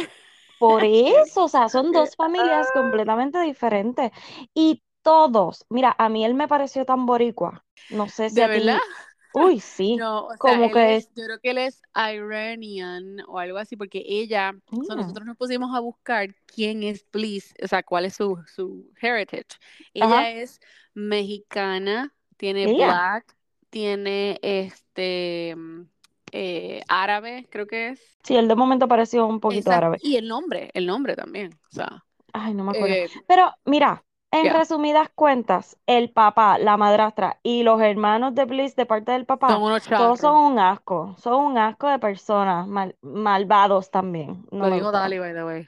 Por 0.58 0.84
eso, 0.86 1.46
o 1.46 1.48
sea, 1.50 1.70
son 1.70 1.92
dos 1.94 2.16
familias 2.16 2.72
completamente 2.72 3.40
diferentes. 3.42 4.12
Y 4.54 4.84
todos, 5.02 5.66
mira, 5.70 5.96
a 5.98 6.08
mí 6.10 6.24
él 6.26 6.36
me 6.36 6.48
pareció 6.48 6.86
tan 6.86 7.06
boricua. 7.06 7.66
No 7.90 8.08
sé 8.10 8.30
si 8.30 8.42
¿De 8.42 8.42
a 8.42 8.48
verdad? 8.48 8.78
ti, 8.78 8.84
uy, 9.32 9.60
sí, 9.60 10.04
No, 10.04 10.28
o 10.28 10.38
sea, 10.38 10.60
como 10.60 10.72
que, 10.72 10.96
es, 10.96 11.10
yo 11.16 11.26
creo 11.26 11.40
que 11.42 11.52
él 11.52 11.58
es 11.60 11.82
Iranian 11.96 13.18
o 13.28 13.40
algo 13.40 13.58
así, 13.58 13.76
porque 13.76 14.04
ella, 14.06 14.54
o 14.82 14.86
sea, 14.86 14.96
mira, 14.96 14.98
nosotros 14.98 15.26
nos 15.26 15.38
pusimos 15.38 15.76
a 15.76 15.80
buscar 15.82 16.36
quién 16.46 16.84
es 16.84 17.06
Bliss, 17.12 17.54
o 17.64 17.68
sea, 17.68 17.84
cuál 17.84 18.06
es 18.06 18.16
su, 18.16 18.38
su 18.48 18.92
heritage. 19.02 19.46
ajá, 20.00 20.22
Ella 20.22 20.32
es 20.32 20.60
mexicana, 20.94 22.14
tiene 22.38 22.68
black, 22.70 23.36
tiene 23.70 24.40
este 24.42 25.56
eh, 26.32 26.84
árabe, 26.88 27.48
creo 27.52 27.68
que 27.68 27.90
es. 27.90 28.20
Sí, 28.24 28.36
él 28.36 28.48
de 28.48 28.56
momento 28.56 28.88
pareció 28.88 29.28
un 29.28 29.40
poquito 29.40 29.72
Exacto. 29.72 29.74
árabe. 29.74 30.02
Y 30.02 30.16
el 30.16 30.28
nombre, 30.28 30.70
el 30.74 30.86
nombre 30.88 31.16
también. 31.16 31.54
O 31.54 31.74
sea, 31.74 32.06
Ay, 32.34 32.54
no 32.54 32.64
me 32.64 32.72
acuerdo. 32.72 32.98
eh, 32.98 33.10
Pero 33.28 33.52
mira, 33.66 34.04
en 34.32 34.50
ya, 34.50 34.52
resumidas 34.52 35.10
cuentas, 35.16 35.78
el 35.86 36.12
papá, 36.12 36.58
la 36.58 36.78
madrastra 36.78 37.40
y 37.44 37.64
los 37.64 37.82
hermanos 37.82 38.36
de 38.36 38.46
Bliss 38.46 38.76
de 38.76 38.86
parte 38.86 39.12
del 39.14 39.26
son 39.48 39.62
papá, 39.62 39.64
unos 39.64 39.84
todos 39.96 40.20
son 40.20 40.36
un 40.54 40.60
asco, 40.60 41.16
son 41.18 41.36
un 41.46 41.58
asco 41.58 41.88
de 41.88 42.00
personas, 42.00 42.68
mal- 42.68 42.96
malvados 43.02 43.92
también. 43.92 44.46
No 44.52 44.70
Lo 44.70 44.70
dijo. 44.70 44.92
Dali, 44.92 45.20
by 45.20 45.34
the 45.34 45.44
way. 45.44 45.68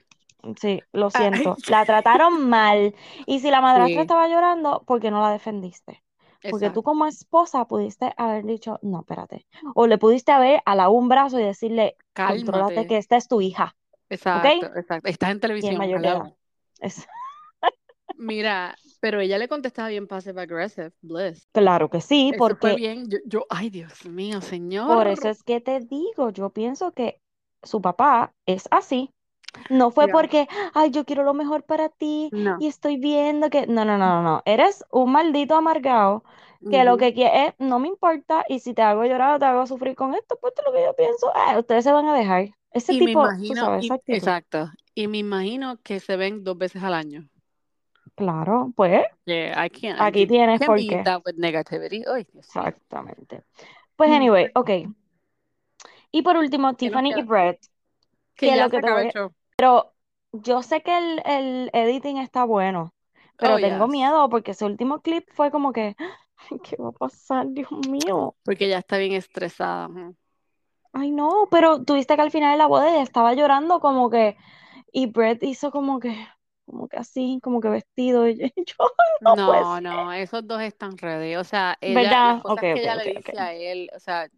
Sí, 0.59 0.85
lo 0.93 1.09
Ah, 1.13 1.29
siento. 1.31 1.61
La 1.65 1.85
trataron 1.85 2.49
mal. 2.49 2.95
Y 3.25 3.39
si 3.41 3.51
la 3.51 3.59
madrastra 3.61 4.01
sí, 4.01 4.03
estaba 4.03 4.27
llorando, 4.29 4.83
¿por 4.85 4.99
qué 5.01 5.11
no 5.11 5.21
la 5.21 5.31
defendiste? 5.31 6.03
Porque 6.49 6.69
tú 6.69 6.83
como 6.83 7.05
esposa 7.05 7.65
pudiste 7.65 8.13
haber 8.17 8.45
dicho, 8.45 8.79
no, 8.81 8.99
espérate. 9.01 9.45
O 9.75 9.87
le 9.87 9.97
pudiste 9.97 10.31
haber 10.31 10.61
alado 10.65 10.91
un 10.91 11.09
brazo 11.09 11.39
y 11.39 11.43
decirle, 11.43 11.95
Cálmate. 12.13 12.87
que 12.87 12.97
esta 12.97 13.17
es 13.17 13.27
tu 13.27 13.41
hija. 13.41 13.75
Exacto, 14.09 14.67
exacto. 14.75 15.09
Estás 15.09 15.31
en 15.31 15.39
televisión, 15.39 15.81
hello. 15.81 16.35
Es- 16.79 17.07
Mira, 18.17 18.75
pero 18.99 19.19
ella 19.19 19.37
le 19.37 19.47
contestaba 19.47 19.89
bien 19.89 20.07
passive 20.07 20.41
aggressive, 20.41 20.91
Bliss. 21.01 21.47
Claro 21.51 21.89
que 21.89 22.01
sí, 22.01 22.31
Eso 22.33 22.37
fue 22.37 22.69
porque 22.69 22.75
bien. 22.75 23.09
Yo, 23.09 23.17
yo, 23.25 23.45
ay, 23.49 23.69
Dios 23.69 24.05
mío, 24.05 24.39
por 24.39 24.47
señor. 24.47 25.07
eso 25.07 25.29
es 25.29 25.43
que 25.43 25.61
te 25.61 25.79
digo, 25.79 26.29
yo 26.29 26.49
pienso 26.49 26.91
que 26.91 27.19
su 27.63 27.81
papá 27.81 28.33
es 28.45 28.67
así. 28.71 29.09
No 29.69 29.91
fue 29.91 30.07
porque, 30.07 30.47
ay, 30.73 30.91
yo 30.91 31.05
quiero 31.05 31.23
lo 31.23 31.33
mejor 31.33 31.63
para 31.63 31.89
ti 31.89 32.31
no. 32.31 32.57
y 32.59 32.67
estoy 32.67 32.97
viendo 32.97 33.49
que... 33.49 33.67
No, 33.67 33.85
no, 33.85 33.97
no, 33.97 34.07
no, 34.09 34.21
no. 34.23 34.41
Eres 34.45 34.83
un 34.91 35.11
maldito 35.11 35.55
amargado 35.55 36.23
que 36.69 36.83
lo 36.83 36.97
que 36.97 37.13
quiere 37.13 37.47
es, 37.47 37.53
no 37.59 37.79
me 37.79 37.87
importa 37.87 38.45
y 38.47 38.59
si 38.59 38.73
te 38.73 38.81
hago 38.81 39.03
llorar 39.05 39.35
o 39.35 39.39
te 39.39 39.45
hago 39.45 39.65
sufrir 39.67 39.95
con 39.95 40.15
esto, 40.15 40.37
pues 40.41 40.53
es 40.57 40.63
lo 40.65 40.73
que 40.73 40.83
yo 40.83 40.95
pienso. 40.95 41.31
Ah, 41.35 41.57
ustedes 41.59 41.83
se 41.83 41.91
van 41.91 42.07
a 42.07 42.15
dejar. 42.17 42.49
Ese 42.71 42.93
Y 42.93 43.01
me 43.01 43.05
tipo, 43.07 43.21
tú 43.23 43.29
imagino, 43.29 43.65
sabes, 43.65 43.85
esa 43.85 43.95
y, 43.95 43.97
actitud. 43.97 44.17
exacto. 44.17 44.71
Y 44.95 45.07
me 45.07 45.17
imagino 45.19 45.77
que 45.83 45.99
se 45.99 46.15
ven 46.17 46.43
dos 46.43 46.57
veces 46.57 46.83
al 46.83 46.93
año. 46.93 47.27
Claro, 48.15 48.71
pues 48.75 49.05
Yeah, 49.25 49.53
I 49.65 49.69
can't. 49.69 49.99
aquí 50.01 50.27
tienes 50.27 50.59
can't 50.59 50.67
por 50.67 50.77
qué. 50.77 51.03
with 51.25 51.35
negativity. 51.37 52.03
Exactamente. 52.37 53.43
Pues 53.95 54.09
Mm. 54.09 54.13
anyway, 54.13 54.51
ok. 54.55 54.69
Y 56.11 56.21
por 56.21 56.37
último, 56.37 56.75
¿Qué 56.77 56.89
nos 56.89 57.01
Tiffany 57.01 57.13
y? 57.19 57.21
Brett, 57.23 57.59
Que 58.35 58.47
que 58.47 58.55
ya 58.55 58.63
lo 58.65 58.69
que 58.69 58.81
te 58.81 58.91
voy. 58.91 59.11
Pero 59.57 59.93
yo 60.31 60.63
sé 60.63 60.81
que 60.83 60.97
el, 60.97 61.21
el 61.25 61.69
editing 61.73 62.17
está 62.17 62.43
bueno, 62.45 62.93
pero 63.39 63.51
Oh, 63.51 63.59
tengo 63.59 63.87
yes. 63.87 63.87
miedo 63.87 64.29
porque 64.29 64.51
ese 64.51 64.65
último 64.65 65.01
clip 65.01 65.29
fue 65.33 65.51
como 65.51 65.73
que, 65.73 65.95
ay, 66.51 66.59
¿qué 66.63 66.75
va 66.77 66.89
a 66.89 66.91
pasar? 66.93 67.47
Dios 67.51 67.71
mío. 67.71 68.35
Porque 68.43 68.69
ya 68.69 68.79
está 68.79 68.97
bien 68.97 69.13
estresada. 69.13 69.89
Ay, 70.91 71.11
no, 71.11 71.47
pero 71.51 71.83
tuviste 71.83 72.15
que 72.15 72.21
al 72.21 72.31
final 72.31 72.51
de 72.51 72.57
la 72.57 72.67
boda 72.67 72.89
ella 72.91 73.01
estaba 73.03 73.33
llorando 73.33 73.79
como 73.79 74.09
que, 74.09 74.37
y 74.91 75.07
Brett 75.07 75.43
hizo 75.43 75.71
como 75.71 75.99
que, 75.99 76.15
como 76.65 76.87
que 76.87 76.97
así, 76.97 77.39
como 77.43 77.61
que 77.61 77.69
vestido, 77.69 78.27
y 78.29 78.37
yo, 78.57 78.75
no 79.19 79.35
No, 79.79 80.11
esos 80.13 80.45
dos 80.47 80.61
están 80.61 80.97
ready. 80.97 81.35
O 81.35 81.43
sea, 81.43 81.77
ella, 81.81 82.17
¿Verdad? 82.17 82.21
las 82.21 82.37
cosas 82.37 82.65
Ok, 82.65 82.73
que 82.73 82.81
ok, 82.83 82.83
ella 82.83 82.95
le 82.95 83.07
dice 83.07 83.39
a 83.39 83.53
él, 83.53 83.89
o 83.95 83.99
sea, 83.99 84.29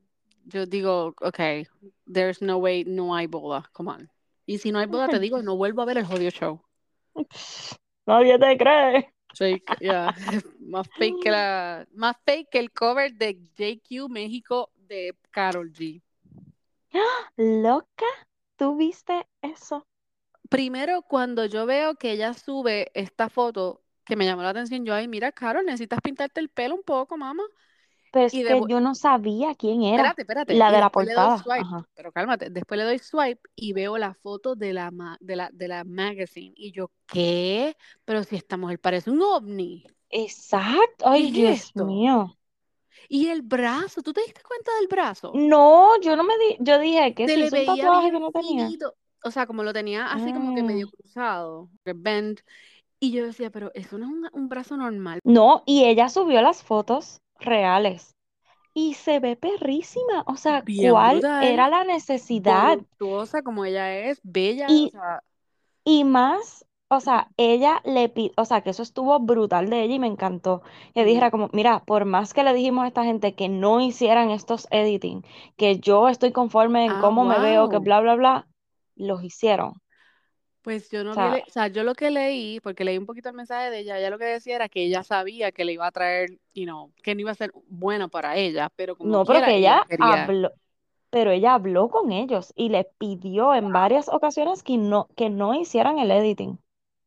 yo 0.45 0.65
digo, 0.67 1.15
ok, 1.21 1.39
there's 2.11 2.41
no 2.41 2.57
way, 2.59 2.83
no 2.85 3.15
hay 3.15 3.25
boda, 3.27 3.67
come 3.73 3.91
on. 3.91 4.11
Y 4.45 4.59
si 4.59 4.71
no 4.71 4.79
hay 4.79 4.85
boda, 4.85 5.07
te 5.07 5.19
digo, 5.19 5.41
no 5.41 5.55
vuelvo 5.55 5.81
a 5.81 5.85
ver 5.85 5.97
el 5.97 6.05
jodido 6.05 6.31
show. 6.31 6.61
Nadie 8.05 8.37
te 8.37 8.57
cree. 8.57 9.13
Fake, 9.33 9.79
yeah. 9.79 10.15
Más 10.59 10.87
fake 10.97 11.23
que 11.23 11.31
la, 11.31 11.85
más 11.93 12.15
fake 12.25 12.49
que 12.49 12.59
el 12.59 12.71
cover 12.71 13.13
de 13.13 13.37
JQ 13.57 14.07
México 14.09 14.71
de 14.75 15.15
Carol 15.31 15.71
G. 15.73 16.01
Loca, 17.37 18.05
¿tú 18.55 18.77
viste 18.77 19.27
eso? 19.41 19.85
Primero, 20.49 21.01
cuando 21.01 21.45
yo 21.45 21.65
veo 21.65 21.95
que 21.95 22.11
ella 22.11 22.33
sube 22.33 22.91
esta 22.93 23.29
foto 23.29 23.81
que 24.05 24.15
me 24.15 24.25
llamó 24.25 24.43
la 24.43 24.49
atención, 24.49 24.85
yo, 24.85 24.93
ay, 24.93 25.07
mira, 25.07 25.31
Carol, 25.31 25.65
necesitas 25.65 25.99
pintarte 26.01 26.39
el 26.39 26.49
pelo 26.49 26.75
un 26.75 26.83
poco, 26.83 27.17
mamá. 27.17 27.43
Pero 28.15 28.27
es 28.27 28.33
Y 28.33 28.43
que 28.45 28.61
yo 28.69 28.79
no 28.79 28.95
sabía 28.95 29.55
quién 29.55 29.83
era 29.83 29.95
Espérate, 29.97 30.21
espérate. 30.21 30.53
la 30.53 30.71
de 30.71 30.79
la 30.79 30.89
portada. 30.89 31.37
swipe, 31.37 31.65
pero 31.95 32.11
cálmate. 32.13 32.49
Después 32.49 32.77
le 32.77 32.85
doy 32.85 32.97
swipe 32.99 33.41
y 33.55 33.73
veo 33.73 33.97
la 33.97 34.13
foto 34.13 34.55
de 34.55 34.71
la, 34.71 34.89
ma- 34.89 35.17
de 35.19 35.35
la, 35.35 35.49
de 35.51 35.67
la 35.67 35.83
magazine. 35.83 36.53
Y 36.55 36.71
yo, 36.71 36.91
¿qué? 37.07 37.75
Pero 38.05 38.23
si 38.23 38.37
esta 38.37 38.55
mujer 38.55 38.79
parece 38.79 39.11
un 39.11 39.21
ovni. 39.21 39.85
Exacto. 40.09 41.05
Ay, 41.05 41.23
¿Qué 41.23 41.27
es 41.27 41.33
Dios 41.33 41.59
esto? 41.65 41.85
mío. 41.85 42.37
Y 43.09 43.27
el 43.27 43.41
brazo, 43.41 44.01
¿tú 44.01 44.13
te 44.13 44.21
diste 44.21 44.41
cuenta 44.41 44.71
del 44.79 44.87
brazo? 44.87 45.33
No, 45.35 45.99
yo 46.01 46.15
no 46.15 46.23
me 46.23 46.33
di, 46.37 46.55
yo 46.61 46.79
dije 46.79 47.13
que 47.13 47.27
Se 47.27 47.33
se 47.33 47.37
le 47.39 47.45
hizo 47.47 47.55
un 47.57 47.65
veía 47.65 47.83
tatuaje 47.83 48.11
que 48.11 48.19
no 48.19 48.31
tenía. 48.31 48.65
finito. 48.67 48.95
O 49.25 49.31
sea, 49.31 49.45
como 49.45 49.61
lo 49.63 49.73
tenía 49.73 50.07
así 50.07 50.31
como 50.31 50.55
que 50.55 50.63
medio 50.63 50.87
Mm. 50.87 50.91
cruzado, 50.91 51.69
que 51.83 51.91
bend. 51.93 52.39
Y 52.97 53.11
yo 53.11 53.25
decía, 53.25 53.49
pero 53.51 53.71
eso 53.73 53.97
no 53.97 54.05
es 54.05 54.11
un, 54.11 54.29
un 54.31 54.47
brazo 54.47 54.77
normal. 54.77 55.19
No, 55.25 55.63
y 55.65 55.83
ella 55.83 56.07
subió 56.07 56.41
las 56.41 56.63
fotos 56.63 57.19
reales 57.39 58.15
y 58.73 58.95
se 58.95 59.19
ve 59.19 59.35
perrísima. 59.35 60.23
O 60.27 60.37
sea, 60.37 60.65
Bien 60.65 60.91
¿cuál 60.91 61.17
brutal. 61.17 61.43
era 61.45 61.69
la 61.69 61.83
necesidad? 61.83 62.77
Voluptuosa 62.77 63.41
como 63.41 63.65
ella 63.65 63.97
es, 63.97 64.19
bella, 64.23 64.67
o 64.67 64.71
Y, 64.71 64.91
sea, 64.91 65.21
y 65.85 66.03
más, 66.03 66.65
o 66.89 66.99
sea, 66.99 67.29
ella 67.37 67.81
le 67.85 68.09
pidió, 68.09 68.31
o 68.37 68.45
sea, 68.45 68.61
que 68.61 68.71
eso 68.71 68.83
estuvo 68.83 69.19
brutal 69.19 69.69
de 69.69 69.83
ella 69.83 69.95
y 69.95 69.99
me 69.99 70.07
encantó. 70.07 70.61
Que 70.93 71.05
dijera 71.05 71.31
como, 71.31 71.49
mira, 71.53 71.83
por 71.85 72.05
más 72.05 72.33
que 72.33 72.43
le 72.43 72.53
dijimos 72.53 72.85
a 72.85 72.87
esta 72.87 73.03
gente 73.03 73.35
que 73.35 73.49
no 73.49 73.81
hicieran 73.81 74.29
estos 74.31 74.67
editing, 74.71 75.23
que 75.57 75.79
yo 75.79 76.09
estoy 76.09 76.31
conforme 76.31 76.85
en 76.85 76.91
ah, 76.93 77.01
cómo 77.01 77.25
me 77.25 77.39
veo, 77.39 77.69
que 77.69 77.77
bla, 77.79 78.01
bla, 78.01 78.15
bla, 78.15 78.47
los 78.95 79.23
hicieron. 79.23 79.73
Pues 80.65 80.89
yo 80.89 81.03
O 81.05 81.05
no 81.05 81.15
vi, 81.17 81.27
sea, 81.27 81.27
el- 81.27 81.43
o 81.47 81.51
sea, 81.51 81.67
yo 81.67 81.83
lo 81.83 81.93
que 81.95 82.09
leí, 82.11 82.59
porque 82.61 82.83
leí 82.85 82.97
un 82.97 83.05
poquito 83.05 83.29
el 83.29 83.35
mensaje 83.35 83.69
de 83.69 83.79
ella, 83.79 83.99
ella 83.99 84.09
lo 84.09 84.17
que 84.19 84.25
decía 84.25 84.55
era 84.55 84.67
que 84.69 84.83
ella 84.85 85.03
sabía 85.03 85.51
que 85.51 85.63
le 85.65 85.73
iba 85.73 85.85
a 85.87 85.91
traer, 85.91 86.39
you 86.55 86.65
know, 86.65 86.91
que 87.03 87.13
no 87.15 87.21
iba 87.21 87.31
a 87.31 87.35
ser 87.35 87.51
bueno 87.67 88.09
para 88.09 88.35
ella, 88.37 88.71
pero 88.75 88.97
como 88.97 89.19
no, 89.19 89.25
pero 89.25 89.41
que 89.43 89.55
ella 89.55 89.87
habló, 89.99 90.51
pero 91.11 91.31
ella 91.31 91.55
habló 91.55 91.89
con 91.89 92.11
ellos 92.11 92.53
y 92.55 92.69
le 92.69 92.85
pidió 92.99 93.53
en 93.55 93.71
varias 93.73 94.09
ocasiones 94.09 94.63
que 94.63 94.77
no, 94.77 95.09
que 95.17 95.29
no 95.31 95.53
hicieran 95.55 95.99
el 95.99 96.11
editing. 96.11 96.59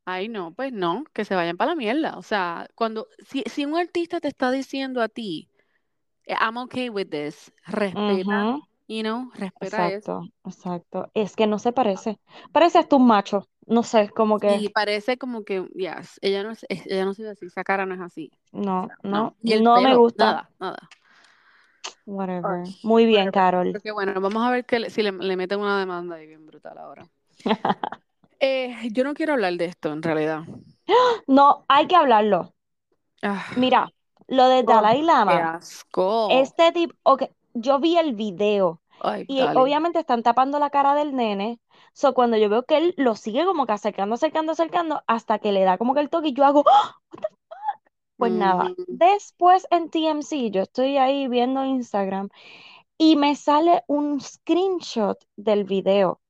ay 0.05 0.29
no, 0.29 0.55
pues 0.55 0.73
no, 0.73 1.05
que 1.13 1.25
se 1.25 1.35
vayan 1.35 1.57
para 1.57 1.73
la 1.73 1.77
mierda. 1.77 2.17
O 2.19 2.23
sea, 2.23 2.69
cuando, 2.75 3.09
si, 3.27 3.43
si 3.47 3.65
un 3.65 3.77
artista 3.77 4.21
te 4.21 4.29
está 4.29 4.51
diciendo 4.51 5.03
a 5.03 5.09
ti, 5.09 5.51
eh, 6.27 6.35
I'm 6.41 6.57
okay 6.59 6.91
with 6.91 7.09
this, 7.11 7.53
respeta, 7.67 8.27
Ujú, 8.33 8.63
you 8.89 9.03
know, 9.03 9.31
respeta 9.37 9.89
eso. 9.91 10.11
Exacto, 10.11 10.31
exacto. 10.45 11.11
Es 11.15 11.37
que 11.37 11.47
no 11.47 11.59
se 11.59 11.73
parece. 11.73 12.19
Parece 12.53 12.79
hasta 12.79 12.97
un 12.97 13.07
macho. 13.07 13.49
No 13.67 13.83
sé, 13.83 14.11
como 14.11 14.39
que 14.41 14.63
Y 14.63 14.71
parece 14.71 15.19
como 15.19 15.45
que, 15.45 15.69
yes, 15.75 16.19
ella 16.23 16.43
no 16.43 16.53
es, 16.53 16.65
ella 16.69 17.05
no 17.05 17.15
se 17.15 17.23
ve 17.25 17.31
así, 17.31 17.47
esa 17.47 17.65
cara 17.65 17.87
no 17.87 17.95
es 17.95 18.01
así. 18.01 18.31
O 18.35 18.41
no, 18.53 18.89
sea, 18.89 18.97
no, 19.03 19.11
no. 19.11 19.37
Y 19.43 19.53
el 19.55 19.63
no 19.65 19.81
me 19.83 19.95
gusta. 19.95 20.39
nada, 20.39 20.51
nada. 20.61 20.89
Whatever. 22.07 22.65
Ay, 22.65 22.75
Muy 22.83 23.07
bien, 23.07 23.31
whatever. 23.31 23.33
Carol. 23.33 23.73
Pero 23.73 23.81
qué 23.83 23.91
bueno, 23.93 24.21
vamos 24.21 24.43
a 24.47 24.51
ver 24.51 24.65
que 24.67 24.79
le- 24.79 24.91
si 24.91 25.03
le, 25.03 25.13
le 25.13 25.37
meten 25.37 25.61
una 25.61 25.79
demanda 25.79 26.17
ahí 26.17 26.27
bien 26.27 26.47
brutal 26.47 26.79
ahora. 26.79 27.09
Eh, 28.41 28.89
yo 28.93 29.05
no 29.05 29.15
quiero 29.15 29.35
hablar 29.35 29.55
de 29.57 29.67
esto 29.67 29.93
en 29.93 30.03
realidad. 30.03 30.43
No, 31.27 31.65
hay 31.69 31.87
que 31.87 31.97
hablarlo. 31.97 32.55
Ah, 33.23 33.45
Mira, 33.55 33.93
lo 34.29 34.49
de 34.49 34.63
oh, 34.65 34.65
Dalai 34.65 35.03
qué 35.23 35.35
Lama, 35.35 35.41
asco. 35.41 36.13
este 36.29 36.73
tipo, 36.73 36.95
ok, 37.05 37.25
yo 37.61 37.79
vi 37.81 37.99
el 37.99 38.15
video 38.15 38.81
Ay, 39.01 39.25
y 39.27 39.41
dale. 39.41 39.61
obviamente 39.61 39.99
están 40.01 40.23
tapando 40.23 40.59
la 40.59 40.71
cara 40.71 40.95
del 40.95 41.15
nene. 41.15 41.61
So, 41.93 42.15
cuando 42.15 42.37
yo 42.37 42.49
veo 42.49 42.65
que 42.65 42.77
él 42.79 42.95
lo 42.97 43.15
sigue 43.15 43.45
como 43.45 43.67
que 43.67 43.73
acercando, 43.73 44.15
acercando, 44.15 44.53
acercando, 44.53 45.03
hasta 45.07 45.39
que 45.39 45.53
le 45.53 45.65
da 45.65 45.79
como 45.79 45.95
que 45.95 46.01
el 46.01 46.11
toque 46.11 46.29
y 46.29 46.33
yo 46.33 46.45
hago, 46.45 46.65
¡Ah! 46.67 46.97
pues 48.17 48.33
nada. 48.33 48.65
Ujú. 48.71 48.85
Después 48.89 49.67
en 49.71 49.91
TMC, 49.91 50.51
yo 50.51 50.63
estoy 50.63 50.97
ahí 50.97 51.29
viendo 51.29 51.65
Instagram 51.65 52.29
y 52.99 53.17
me 53.17 53.37
sale 53.37 53.85
un 53.87 54.21
screenshot 54.21 55.19
del 55.37 55.65
video 55.65 56.21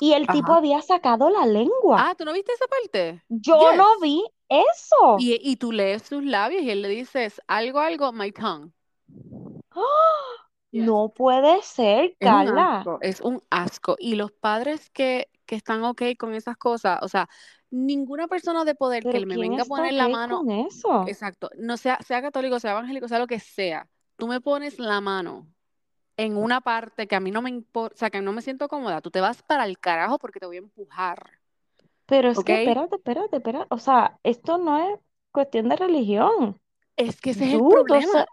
y 0.00 0.12
el 0.12 0.28
tipo 0.28 0.52
había 0.52 0.80
sacado 0.82 1.30
la 1.30 1.46
lengua. 1.46 2.10
Ah, 2.10 2.14
¿tú 2.16 2.24
no 2.24 2.32
viste 2.32 2.52
esa 2.52 2.66
parte? 2.66 3.22
Yo 3.28 3.72
no 3.76 3.98
vi 4.00 4.24
eso. 4.48 5.18
Y, 5.18 5.38
y 5.42 5.56
tú 5.56 5.72
lees 5.72 6.02
sus 6.02 6.24
labios 6.24 6.62
y 6.62 6.70
él 6.70 6.82
le 6.82 6.88
dices 6.88 7.40
algo, 7.46 7.80
algo, 7.80 8.12
my 8.12 8.30
tongue. 8.32 8.72
¡Ah! 9.78 10.48
Yes. 10.70 10.82
No 10.86 11.12
puede 11.14 11.62
ser, 11.62 12.16
Es 12.20 12.32
un 12.32 12.52
Carla. 12.52 12.54
asco, 12.54 12.98
es 13.00 13.20
un 13.20 13.42
asco. 13.50 13.96
Y 13.98 14.16
los 14.16 14.32
padres 14.32 14.90
que, 14.90 15.30
que 15.46 15.54
están 15.56 15.84
ok 15.84 16.02
con 16.18 16.34
esas 16.34 16.56
cosas, 16.56 16.98
o 17.02 17.08
sea, 17.08 17.28
ninguna 17.70 18.28
persona 18.28 18.64
de 18.64 18.74
poder 18.74 19.06
que 19.08 19.20
me 19.20 19.38
¿quién 19.38 19.40
venga 19.40 19.62
a 19.64 19.66
poner 19.66 19.94
la 19.94 20.08
mano, 20.08 20.44
con 20.44 20.50
eso? 20.50 21.04
exacto, 21.04 21.50
no 21.58 21.76
sea, 21.76 21.98
sea 22.06 22.22
católico, 22.22 22.60
sea 22.60 22.72
evangélico, 22.72 23.08
sea 23.08 23.18
lo 23.20 23.26
que 23.28 23.40
sea, 23.40 23.88
tú 24.16 24.26
me 24.28 24.40
pones 24.40 24.78
la 24.78 25.00
mano 25.00 25.48
en 26.16 26.36
una 26.36 26.60
parte 26.62 27.08
que 27.08 27.16
a 27.16 27.20
mí 27.20 27.30
no 27.32 27.42
me 27.42 27.50
importa, 27.50 27.94
o 27.96 27.98
sea, 27.98 28.10
que 28.10 28.20
no 28.22 28.32
me 28.32 28.42
siento 28.42 28.68
cómoda, 28.68 29.00
tú 29.02 29.10
te 29.10 29.20
vas 29.22 29.42
para 29.44 29.64
el 29.66 29.78
carajo 29.80 30.18
porque 30.18 30.40
te 30.40 30.46
voy 30.46 30.56
a 30.56 30.60
empujar, 30.60 31.40
Pero 32.06 32.30
es 32.30 32.42
que, 32.42 32.54
espérate, 32.54 32.96
espérate, 32.96 33.36
espérate. 33.36 33.66
O 33.70 33.78
sea, 33.78 34.18
esto 34.22 34.58
no 34.58 34.78
es 34.78 34.98
cuestión 35.32 35.68
de 35.68 35.76
religión. 35.76 36.60
Es 36.96 37.20
que 37.20 37.30
ese 37.30 37.46
es 37.46 37.54
el 37.54 37.62
o 37.62 37.68
problema, 37.68 38.12
sea, 38.12 38.26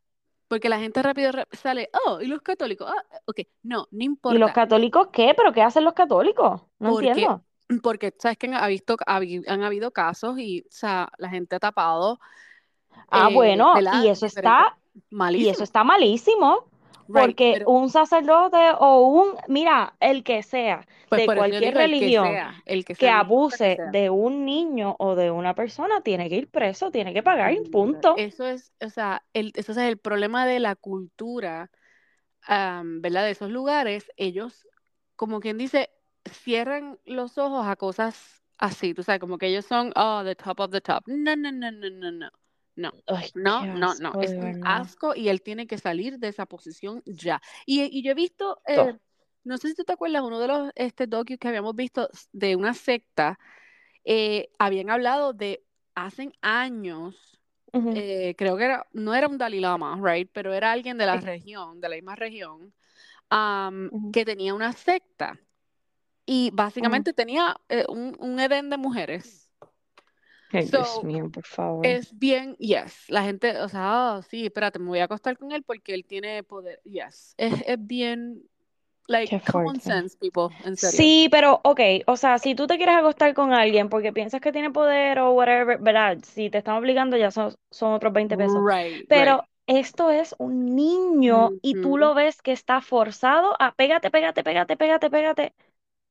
porque 0.48 0.70
la 0.70 0.80
gente 0.80 1.02
rápido 1.04 1.32
sale, 1.54 1.90
oh, 2.08 2.22
y 2.22 2.28
los 2.28 2.42
católicos, 2.42 2.88
ah, 2.90 3.20
ok, 3.26 3.42
no, 3.64 3.88
no 3.92 4.04
¿y 4.28 4.38
los 4.38 4.52
importa. 4.52 4.52
católicos 4.52 5.10
qué? 5.12 5.34
¿Pero 5.36 5.54
qué 5.54 5.62
hacen 5.62 5.84
los 5.84 5.94
católicos? 5.94 6.62
No 6.80 6.90
Porque, 6.90 7.08
entiendo. 7.08 7.44
porque 7.84 8.14
sabes 8.20 8.38
que 8.38 8.48
han, 8.48 8.54
ha 8.56 8.68
visto, 8.68 8.98
habi- 9.08 9.44
han 9.48 9.64
habido 9.64 9.92
casos 9.92 10.38
y, 10.40 10.62
o 10.62 10.66
sea, 10.72 11.10
la 11.18 11.30
gente 11.30 11.56
ha 11.56 11.60
tapado, 11.60 12.20
Ah, 13.10 13.30
eh, 13.30 13.30
bueno, 13.30 13.86
y 13.90 14.08
eso 14.08 14.26
está, 14.26 14.78
y 15.34 15.50
eso 15.50 15.64
malísimo, 15.64 15.64
está 15.64 15.84
malísimo, 15.84 16.70
right, 17.08 17.28
porque 17.28 17.54
pero 17.54 17.70
un 17.70 17.90
sacerdote 17.90 18.58
o 18.80 19.08
un, 19.08 19.36
mira, 19.48 19.96
el 20.00 20.24
que 20.24 20.44
sea, 20.44 20.86
pues 21.10 21.22
de 21.22 21.26
cualquier 21.26 21.62
digo 21.62 21.68
el 21.68 21.74
que 21.74 21.82
religión, 21.82 22.28
sea, 22.28 22.64
el 22.66 22.86
que 22.86 22.96
sea, 22.96 23.20
abuse 23.20 23.78
de 23.92 24.10
un 24.10 24.46
niño 24.46 24.96
o 25.00 25.16
de 25.16 25.32
una 25.32 25.56
persona, 25.56 26.02
tiene 26.02 26.30
que 26.30 26.36
ir 26.36 26.48
preso, 26.50 26.92
tiene 26.92 27.14
que 27.14 27.24
pagar, 27.24 27.52
y 27.54 27.60
Bien, 27.60 27.72
punto. 27.72 28.16
Eso 28.18 28.46
es, 28.48 28.72
o 28.82 28.90
sea, 28.90 29.24
el, 29.34 29.52
eso 29.56 29.72
es 29.72 29.78
el 29.78 29.98
problema 29.98 30.46
de 30.46 30.60
la 30.60 30.76
cultura, 30.76 31.70
am, 32.44 33.02
¿verdad? 33.02 33.24
De 33.24 33.32
esos 33.32 33.52
lugares, 33.52 34.12
ellos, 34.18 34.68
como 35.16 35.40
quien 35.40 35.58
dice, 35.58 35.90
cierran 36.30 37.00
los 37.06 37.38
ojos 37.38 37.68
a 37.68 37.76
cosas 37.76 38.42
así, 38.58 38.94
tú 38.94 39.04
sabes, 39.04 39.20
como 39.20 39.38
que 39.38 39.48
ellos 39.48 39.66
son, 39.66 39.92
oh, 39.96 40.22
the 40.24 40.36
top 40.36 40.60
of 40.60 40.72
the 40.72 40.82
top. 40.82 41.04
No, 41.08 41.36
no, 41.36 41.52
no, 41.52 41.72
no, 41.72 41.90
no, 41.90 42.12
no. 42.12 42.32
No, 42.76 42.94
Ay, 43.08 43.30
no, 43.36 43.68
no, 43.72 43.96
no. 43.96 44.16
Es 44.20 44.36
un 44.38 44.58
asco 44.62 45.16
y 45.16 45.30
él 45.30 45.42
tiene 45.42 45.68
que 45.68 45.78
salir 45.78 46.20
de 46.20 46.28
esa 46.30 46.46
posición 46.46 47.02
ya. 47.06 47.42
Y, 47.66 47.84
y 47.98 48.04
yo 48.04 48.12
he 48.12 48.16
visto, 48.16 48.62
To- 48.74 48.92
eh, 48.92 48.94
no 49.44 49.58
sé 49.58 49.70
si 49.70 49.76
tú 49.76 49.84
te 49.84 49.94
acuerdas, 49.94 50.24
uno 50.24 50.40
de 50.40 50.48
los 50.48 50.72
este, 50.76 51.08
docus 51.08 51.38
que 51.40 51.48
habíamos 51.48 51.76
visto 51.76 52.10
de 52.34 52.56
una 52.56 52.74
secta, 52.74 53.40
eh, 54.06 54.50
habían 54.60 54.90
hablado 54.90 55.34
de 55.34 55.64
hace 55.96 56.32
años 56.42 57.40
eh, 57.94 58.36
creo 58.38 58.58
que 58.58 58.66
era, 58.66 58.88
no 58.94 59.14
era 59.16 59.28
un 59.28 59.38
Dalai 59.38 59.60
Lama, 59.62 60.00
right, 60.04 60.30
pero 60.34 60.54
era 60.54 60.72
alguien 60.72 60.98
de 60.98 61.06
la 61.06 61.18
región, 61.22 61.80
de 61.82 61.90
la 61.90 61.96
misma 61.96 62.16
región, 62.16 62.74
ujú, 63.92 64.12
que 64.12 64.26
tenía 64.26 64.54
una 64.54 64.74
secta 64.74 65.40
y 66.26 66.52
básicamente 66.54 67.14
tenía 67.14 67.58
eh, 67.70 67.86
un, 67.90 68.16
un 68.20 68.40
edén 68.40 68.70
de 68.70 68.78
mujeres. 68.78 69.45
Ay, 70.52 70.66
Dios 70.68 71.04
So, 71.04 71.04
mío, 71.04 71.30
por 71.30 71.46
favor. 71.46 71.88
Es 71.88 72.18
bien, 72.18 72.56
yes. 72.58 73.10
La 73.10 73.24
gente, 73.24 73.60
o 73.60 73.70
sea, 73.70 74.18
oh, 74.18 74.22
sí, 74.24 74.46
espérate, 74.48 74.80
me 74.80 74.88
voy 74.90 75.00
a 75.00 75.06
acostar 75.06 75.38
con 75.38 75.52
él 75.52 75.64
porque 75.64 75.94
él 75.94 76.06
tiene 76.06 76.44
poder. 76.44 76.82
Yes. 76.86 77.36
Es, 77.38 77.62
es 77.68 77.88
bien, 77.88 78.44
like, 79.08 79.34
common 79.52 79.80
sense, 79.82 80.18
people, 80.18 80.50
en 80.66 80.78
serio. 80.78 81.02
Sí, 81.02 81.28
pero, 81.32 81.62
ok, 81.64 81.80
o 82.08 82.18
sea, 82.18 82.38
si 82.40 82.56
tú 82.56 82.68
te 82.68 82.78
quieres 82.78 82.96
acostar 82.96 83.34
con 83.34 83.54
alguien 83.54 83.90
porque 83.90 84.14
piensas 84.14 84.42
que 84.42 84.52
tiene 84.52 84.72
poder 84.72 85.20
o 85.20 85.32
whatever, 85.34 85.80
¿verdad? 85.80 86.18
Si 86.24 86.50
te 86.50 86.60
están 86.60 86.76
obligando 86.78 87.18
ya 87.18 87.32
son, 87.32 87.54
son 87.72 87.94
otros 87.94 88.14
20 88.14 88.38
pesos. 88.38 88.64
Right, 88.64 89.08
Pero 89.08 89.44
right. 89.44 89.46
esto 89.68 90.12
es 90.12 90.36
un 90.40 90.76
niño 90.76 91.56
y 91.62 91.76
tú 91.76 91.98
Ujú. 91.98 91.98
lo 91.98 92.14
ves 92.14 92.42
que 92.42 92.52
está 92.52 92.82
forzado 92.82 93.56
a 93.60 93.74
pégate, 93.74 94.12
pégate, 94.12 94.44
pégate, 94.44 94.78
pégate, 94.78 95.10
pégate. 95.10 95.54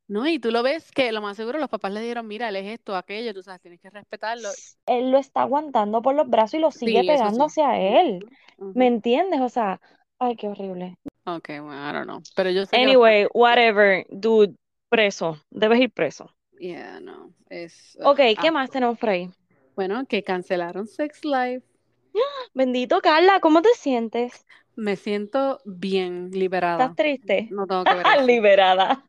No, 0.06 0.26
y 0.28 0.38
tú 0.38 0.50
lo 0.50 0.62
ves 0.62 0.90
que 0.92 1.12
lo 1.12 1.22
más 1.22 1.36
seguro 1.36 1.58
los 1.58 1.70
papás 1.70 1.92
le 1.92 2.00
dijeron, 2.00 2.26
mira, 2.26 2.48
él 2.48 2.56
es 2.56 2.66
esto, 2.74 2.94
aquello, 2.96 3.32
tú 3.32 3.42
sabes, 3.42 3.60
tienes 3.60 3.80
que 3.80 3.90
respetarlo. 3.90 4.50
Él 4.86 5.10
lo 5.10 5.18
está 5.18 5.42
aguantando 5.42 6.00
por 6.02 6.14
los 6.14 6.28
brazos 6.28 6.54
y 6.54 6.58
lo 6.60 6.70
sigue 6.70 7.00
Sí, 7.00 7.06
pegando 7.06 7.44
sí. 7.44 7.46
hacia 7.46 7.78
él. 7.78 8.26
¿Me 8.58 8.86
entiendes? 8.86 9.40
O 9.40 9.48
sea, 9.48 9.80
ay, 10.18 10.36
qué 10.36 10.48
horrible. 10.48 10.96
Ok, 11.26 11.48
bueno, 11.60 11.90
I 11.90 11.92
don't 11.92 12.04
know. 12.06 12.22
Pero 12.34 12.50
yo 12.50 12.66
sé 12.66 12.76
Anyway, 12.76 13.26
whatever, 13.34 14.04
dude, 14.10 14.54
preso, 14.90 15.38
debes 15.50 15.80
ir 15.80 15.90
preso. 15.90 16.30
Yeah, 16.60 17.00
no. 17.00 17.32
Es. 17.50 17.96
ugh, 18.00 18.10
Ok, 18.10 18.20
¿qué 18.40 18.50
ah, 18.50 18.50
más 18.50 18.70
tenemos 18.70 18.98
por 18.98 19.10
ahí? 19.10 19.30
Bueno, 19.76 20.04
que 20.06 20.24
cancelaron 20.24 20.86
Sex 20.88 21.24
Life. 21.24 21.64
Bendito 22.54 23.00
Carla, 23.00 23.40
¿cómo 23.40 23.62
te 23.62 23.68
sientes? 23.76 24.44
Me 24.76 24.94
siento 24.96 25.60
bien 25.64 26.30
¿Estás 26.72 26.92
liberada. 26.92 26.94
triste? 26.94 27.36
No 27.48 27.66
tengo 27.66 27.86
que 27.86 27.94
ver. 27.94 28.06
Liberada. 28.26 29.04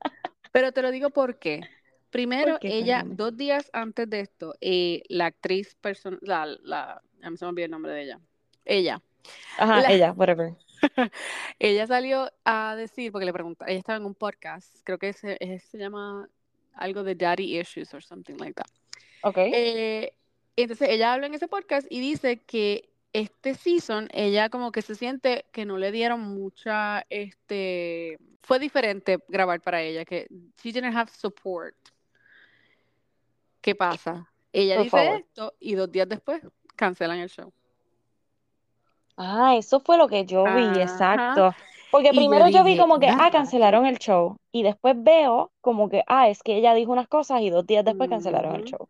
Pero 0.55 0.71
te 0.71 0.81
lo 0.81 0.89
digo 0.89 1.09
por 1.09 1.37
qué. 1.37 1.67
Primero, 2.11 2.51
¿Por 2.51 2.59
qué? 2.61 2.77
ella, 2.77 3.03
dos 3.05 3.35
días 3.35 3.69
antes 3.73 4.09
de 4.09 4.21
esto, 4.21 4.55
eh, 4.61 5.03
la 5.09 5.25
actriz, 5.25 5.77
la, 6.21 6.45
la, 6.63 7.01
a 7.21 7.29
mí 7.29 7.35
se 7.35 7.43
me 7.43 7.49
olvidó 7.49 7.65
el 7.65 7.71
nombre 7.71 7.91
de 7.91 8.03
ella. 8.03 8.19
Ella. 8.63 9.01
Ajá, 9.57 9.81
La- 9.81 9.91
ella, 9.91 10.13
whatever. 10.13 10.53
ella 11.59 11.87
salió 11.87 12.31
a 12.45 12.77
decir, 12.77 13.11
porque 13.11 13.25
le 13.25 13.33
pregunta, 13.33 13.65
ella 13.67 13.79
estaba 13.79 13.97
en 13.97 14.05
un 14.05 14.15
podcast, 14.15 14.77
creo 14.85 14.97
que 14.97 15.11
se, 15.11 15.37
se 15.59 15.77
llama 15.77 16.29
algo 16.73 17.03
de 17.03 17.15
Daddy 17.15 17.59
Issues 17.59 17.93
or 17.93 18.01
something 18.01 18.35
like 18.37 18.53
that. 18.53 18.71
Ok. 19.23 19.39
Eh, 19.39 20.13
entonces 20.55 20.87
ella 20.87 21.11
habla 21.11 21.27
en 21.27 21.33
ese 21.33 21.49
podcast 21.49 21.85
y 21.89 21.99
dice 21.99 22.37
que 22.37 22.87
este 23.11 23.55
season 23.55 24.07
ella 24.13 24.47
como 24.47 24.71
que 24.71 24.81
se 24.81 24.95
siente 24.95 25.43
que 25.51 25.65
no 25.65 25.77
le 25.77 25.91
dieron 25.91 26.21
mucha, 26.21 27.05
este, 27.09 28.19
fue 28.45 28.59
diferente 28.59 29.19
grabar 29.27 29.59
para 29.59 29.81
ella, 29.81 30.05
que 30.05 30.27
she 30.61 30.71
didn't 30.71 30.95
have 30.95 31.11
support. 31.11 31.75
¿Qué 33.61 33.75
pasa? 33.75 34.29
Ella 34.53 34.75
Por 34.75 34.83
dice 34.85 34.97
favor. 34.97 35.19
esto 35.19 35.53
y 35.59 35.73
dos 35.75 35.91
días 35.91 36.07
después 36.07 36.41
cancelan 36.75 37.19
el 37.19 37.29
show. 37.29 37.51
Ah, 39.17 39.55
eso 39.57 39.79
fue 39.79 39.97
lo 39.97 40.07
que 40.07 40.25
yo 40.25 40.43
vi, 40.43 40.49
Ajá. 40.49 40.81
exacto. 40.81 41.55
Porque 41.89 42.09
Y 42.09 42.15
yo 42.15 42.19
primero 42.19 42.47
yo 42.49 42.63
vi 42.63 42.77
como 42.77 42.99
que, 42.99 43.07
ah, 43.07 43.29
cancelaron 43.31 43.85
el 43.85 43.97
show. 43.97 44.37
Y 44.51 44.63
después 44.63 44.95
veo 44.97 45.51
como 45.61 45.89
que, 45.89 46.03
ah, 46.07 46.29
es 46.29 46.43
que 46.43 46.57
ella 46.57 46.73
dijo 46.73 46.91
unas 46.91 47.07
cosas 47.07 47.41
y 47.41 47.49
dos 47.49 47.65
días 47.65 47.85
después 47.85 48.09
cancelaron 48.09 48.55
el 48.55 48.65
show. 48.65 48.87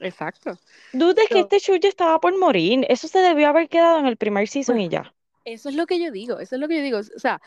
Exacto. 0.00 0.58
Dude, 0.92 1.22
es 1.22 1.28
que 1.28 1.40
este 1.40 1.58
show 1.60 1.76
ya 1.76 1.88
estaba 1.88 2.20
por 2.20 2.36
morir. 2.38 2.84
Eso 2.88 3.08
se 3.08 3.18
debió 3.20 3.48
haber 3.48 3.68
quedado 3.68 3.98
en 3.98 4.06
el 4.06 4.16
primer 4.16 4.48
season 4.48 4.80
y 4.80 4.88
ya. 4.88 5.12
Eso 5.44 5.68
es 5.68 5.76
lo 5.76 5.86
que 5.86 5.98
yo 5.98 6.10
digo, 6.10 6.40
eso 6.40 6.56
es 6.56 6.60
lo 6.60 6.68
que 6.68 6.76
yo 6.76 6.82
digo. 6.82 6.98
O 6.98 7.18
sea, 7.18 7.40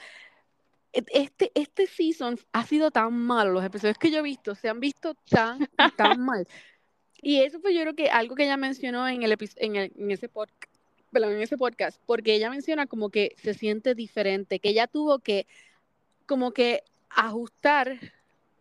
este, 0.94 1.52
este 1.56 1.88
season 1.88 2.38
ha 2.52 2.66
sido 2.66 2.92
tan 2.92 3.14
malo, 3.14 3.52
los 3.52 3.64
episodios 3.64 3.98
que 3.98 4.12
yo 4.12 4.20
he 4.20 4.24
visto 4.24 4.56
se 4.56 4.70
han 4.70 4.80
visto 4.80 5.16
tan 5.30 5.68
tan 5.96 6.20
mal. 6.26 6.48
Y 7.22 7.42
eso 7.42 7.60
fue 7.60 7.74
yo 7.74 7.82
creo 7.82 7.96
que 7.96 8.10
algo 8.10 8.36
que 8.36 8.44
ella 8.44 8.58
mencionó 8.58 9.08
en 9.08 9.24
el, 9.24 9.38
en 9.58 9.76
el- 9.76 9.92
en 9.96 10.12
ese 10.12 10.28
podcast, 10.28 10.74
perdón, 11.12 11.34
en 11.34 11.42
ese 11.42 11.58
podcast, 11.58 12.02
porque 12.06 12.34
ella 12.34 12.50
menciona 12.50 12.88
como 12.88 13.10
que 13.10 13.36
se 13.42 13.54
siente 13.54 13.96
diferente, 13.96 14.60
que 14.60 14.70
ella 14.70 14.88
tuvo 14.88 15.20
que 15.20 15.48
como 16.26 16.52
que 16.52 16.84
ajustar 17.10 18.00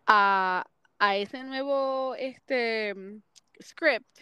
a, 0.07 0.67
a 0.99 1.17
ese 1.17 1.43
nuevo 1.45 2.15
este 2.17 2.95
script 3.63 4.19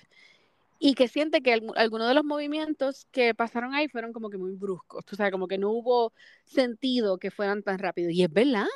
y 0.79 0.95
que 0.95 1.09
siente 1.09 1.43
que 1.43 1.55
algu- 1.57 1.75
algunos 1.77 2.09
de 2.09 2.15
los 2.15 2.25
movimientos 2.25 3.07
que 3.11 3.35
pasaron 3.35 3.75
ahí 3.75 3.89
fueron 3.89 4.13
como 4.13 4.31
que 4.31 4.39
muy 4.39 4.53
bruscos, 4.55 5.05
o 5.13 5.17
sea, 5.17 5.31
como 5.31 5.49
que 5.49 5.59
no 5.59 5.71
hubo 5.71 6.13
sentido 6.45 7.19
que 7.19 7.31
fueran 7.31 7.63
tan 7.63 7.79
rápidos. 7.79 8.13
Y 8.13 8.23
es 8.25 8.33
verdad. 8.33 8.67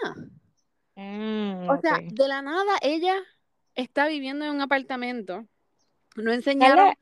Mm, 0.97 1.69
O 1.69 1.77
sea, 1.79 2.01
ok. 2.01 2.03
de 2.09 2.29
la 2.29 2.41
nada 2.43 2.79
ella 2.83 3.17
está 3.75 4.07
viviendo 4.09 4.45
en 4.45 4.53
un 4.53 4.61
apartamento. 4.61 5.47
No 6.17 6.33
enseñaron 6.33 6.95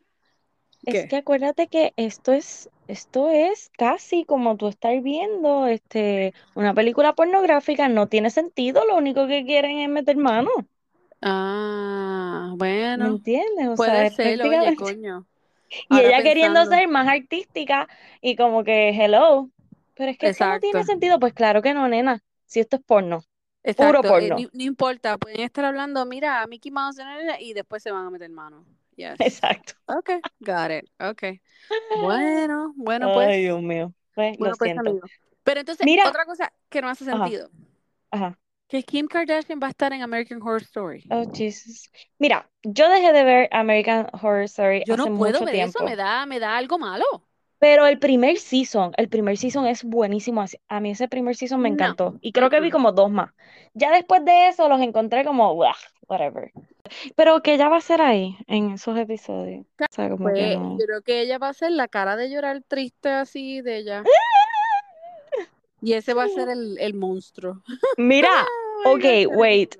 es 0.84 1.06
que 1.06 1.16
acuérdate 1.16 1.68
que 1.68 1.92
esto 1.96 2.32
es, 2.32 2.70
esto 2.86 3.30
es 3.30 3.70
casi 3.78 4.24
como 4.24 4.56
tú 4.56 4.68
estar 4.68 5.00
viendo 5.02 5.66
este, 5.66 6.34
una 6.54 6.74
película 6.74 7.14
pornográfica, 7.14 7.88
no 7.88 8.08
tiene 8.08 8.30
sentido, 8.30 8.84
lo 8.86 8.96
único 8.96 9.26
que 9.26 9.44
quieren 9.44 9.78
es 9.78 9.88
meter 9.88 10.16
mano, 10.16 10.50
Ah, 11.22 12.54
¿me 12.94 13.08
bueno, 13.08 13.08
entiendes? 13.08 13.68
O 13.68 13.76
sea, 13.76 13.94
puede 13.94 14.06
es 14.06 14.14
ser, 14.14 14.42
oye, 14.42 14.72
prácticamente, 14.72 14.74
coño. 14.74 15.28
y 15.88 16.00
Ahora 16.00 16.12
ella 16.12 16.22
queriendo 16.22 16.64
pensando, 16.64 16.66
ser 16.66 16.88
más 16.88 17.08
artística 17.08 17.88
y 18.20 18.36
como 18.36 18.64
que, 18.64 18.90
hello, 18.90 19.50
pero 19.94 20.10
es 20.12 20.18
que 20.18 20.26
esto 20.28 20.46
no 20.46 20.58
tiene 20.60 20.82
exacto, 20.82 20.84
sentido, 20.84 21.18
pues 21.20 21.34
claro 21.34 21.62
que 21.62 21.74
no, 21.74 21.88
nena, 21.88 22.20
si 22.46 22.60
esto 22.60 22.76
es 22.76 22.82
porno, 22.84 23.22
puro 23.74 24.04
exacto, 24.04 24.08
eh, 24.16 24.30
porno, 24.30 24.46
ni- 24.46 24.48
no 24.52 24.62
importa, 24.62 25.18
pueden 25.18 25.40
estar 25.40 25.64
hablando, 25.64 26.04
mira, 26.06 26.46
Mickey 26.46 26.70
Mouse 26.70 26.98
y 27.40 27.52
después 27.54 27.82
se 27.82 27.90
van 27.92 28.06
a 28.06 28.10
meter 28.10 28.30
mano. 28.30 28.66
Yes. 28.96 29.20
exacto. 29.20 29.74
Okay, 29.88 30.22
got 30.44 30.70
it. 30.70 30.88
Okay. 31.00 31.40
Bueno, 31.92 32.72
bueno, 32.76 33.10
pues, 33.10 33.32
Ay, 33.32 33.42
Dios 33.42 33.62
mío, 33.62 33.94
pues 34.14 34.38
lo 34.38 34.52
bueno, 34.52 34.56
pues, 34.56 34.72
siento. 34.72 34.76
amigo. 34.76 35.10
Pero 35.44 35.60
entonces, 35.60 35.88
Mira, 35.88 36.04
otra 36.04 36.24
cosa 36.26 36.52
que 36.68 36.82
no 36.82 36.88
hace 36.88 37.04
ajá, 37.10 37.34
sentido, 37.34 37.50
ajá. 38.12 38.39
Que 38.70 38.82
Kim 38.84 39.06
Kardashian 39.08 39.58
va 39.62 39.66
a 39.66 39.70
estar 39.70 39.92
en 39.92 40.00
American 40.02 40.40
Horror 40.40 40.62
Story. 40.62 41.04
Oh, 41.10 41.24
Jesus. 41.32 41.90
Mira, 42.18 42.48
yo 42.62 42.88
dejé 42.88 43.12
de 43.12 43.24
ver 43.24 43.48
American 43.52 44.06
Horror 44.12 44.44
Story 44.44 44.84
Yo 44.86 44.94
hace 44.94 45.10
no 45.10 45.16
puedo 45.18 45.40
mucho 45.40 45.44
ver 45.44 45.56
eso, 45.68 45.82
me 45.84 45.96
da, 45.96 46.24
me 46.26 46.38
da 46.38 46.56
algo 46.56 46.78
malo. 46.78 47.04
pero 47.58 47.86
el 47.86 47.98
primer 47.98 48.38
season, 48.38 48.92
el 48.96 49.08
primer 49.08 49.36
season 49.36 49.66
es 49.66 49.82
buenísimo. 49.84 50.44
A 50.68 50.80
mí 50.80 50.92
ese 50.92 51.08
primer 51.08 51.34
season 51.36 51.60
me 51.60 51.68
No. 51.68 51.74
encantó 51.74 52.18
y 52.22 52.32
creo 52.32 52.48
que 52.48 52.60
vi 52.60 52.70
como 52.70 52.92
dos 52.92 53.10
más. 53.10 53.30
Ya 53.74 53.90
después 53.90 54.24
de 54.24 54.48
eso 54.48 54.68
los 54.68 54.80
encontré 54.80 55.24
como, 55.24 55.54
"Buah, 55.54 55.74
whatever. 56.08 56.52
Pero 57.16 57.42
que 57.42 57.54
ella 57.54 57.68
va 57.68 57.76
a 57.76 57.80
ser 57.82 58.00
ahí 58.00 58.36
en 58.46 58.70
esos 58.70 58.96
episodios. 58.98 59.66
O 59.80 59.84
sea, 59.90 60.08
como 60.10 60.28
que 60.28 60.32
Pues 60.32 60.58
no. 60.58 60.76
creo 60.78 61.02
que 61.02 61.20
ella 61.20 61.38
va 61.38 61.48
a 61.48 61.54
ser 61.54 61.72
la 61.72 61.86
cara 61.88 62.16
de 62.16 62.30
llorar 62.30 62.62
triste 62.66 63.10
así 63.10 63.60
de 63.62 63.76
ella. 63.78 64.04
Y 65.82 65.94
ese 65.94 66.12
va 66.12 66.24
a 66.24 66.28
ser 66.28 66.48
el, 66.50 66.76
el 66.78 66.94
monstruo. 66.94 67.62
Mira, 67.96 68.28
ok, 68.84 69.04
wait, 69.36 69.76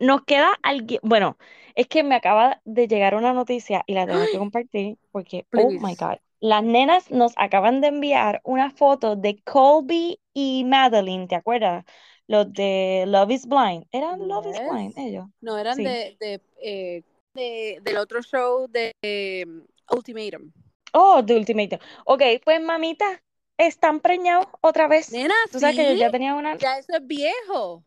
nos 0.00 0.22
queda 0.24 0.50
alguien, 0.62 1.00
bueno, 1.02 1.36
es 1.74 1.86
que 1.86 2.02
me 2.02 2.14
acaba 2.14 2.60
de 2.64 2.88
llegar 2.88 3.14
una 3.14 3.32
noticia 3.32 3.82
y 3.86 3.94
la 3.94 4.06
tengo 4.06 4.20
que 4.30 4.38
compartir 4.38 4.98
porque, 5.12 5.46
oh 5.56 5.70
my. 5.70 5.94
God, 5.94 6.18
las 6.40 6.62
nenas 6.62 7.10
nos 7.10 7.32
acaban 7.36 7.80
de 7.80 7.88
enviar 7.88 8.40
una 8.44 8.70
foto 8.70 9.16
de 9.16 9.42
Colby 9.42 10.18
y 10.32 10.64
Madeline, 10.64 11.28
¿te 11.28 11.34
acuerdas? 11.34 11.84
Los 12.26 12.52
de 12.52 13.04
Love 13.06 13.30
is 13.32 13.46
Blind, 13.46 13.86
¿eran 13.92 14.26
Love 14.26 14.46
is 14.46 14.60
Blind 14.68 14.94
ellos? 14.98 15.26
No, 15.40 15.58
eran 15.58 15.76
Sí. 15.76 15.84
de, 15.84 16.16
de, 16.20 16.40
eh, 16.62 17.02
de- 17.34 17.78
del 17.82 17.96
otro 17.98 18.22
show 18.22 18.66
de 18.68 18.92
eh, 19.02 19.44
Ultimatum. 19.90 20.52
Oh, 20.92 21.22
The 21.24 21.36
Ultimatum. 21.36 21.78
Ok, 22.04 22.22
pues 22.44 22.60
mamita, 22.60 23.22
están 23.58 24.00
preñados 24.00 24.46
otra 24.60 24.88
vez. 24.88 25.12
Nena, 25.12 25.34
Tú 25.52 25.60
sabes 25.60 25.76
que 25.76 25.82
sí, 25.82 25.88
ellos 25.88 26.00
ya 26.00 26.10
tenían 26.10 26.36
una, 26.36 26.56
ya 26.56 26.78
eso 26.78 26.92
es 26.94 27.06
viejo. 27.06 27.84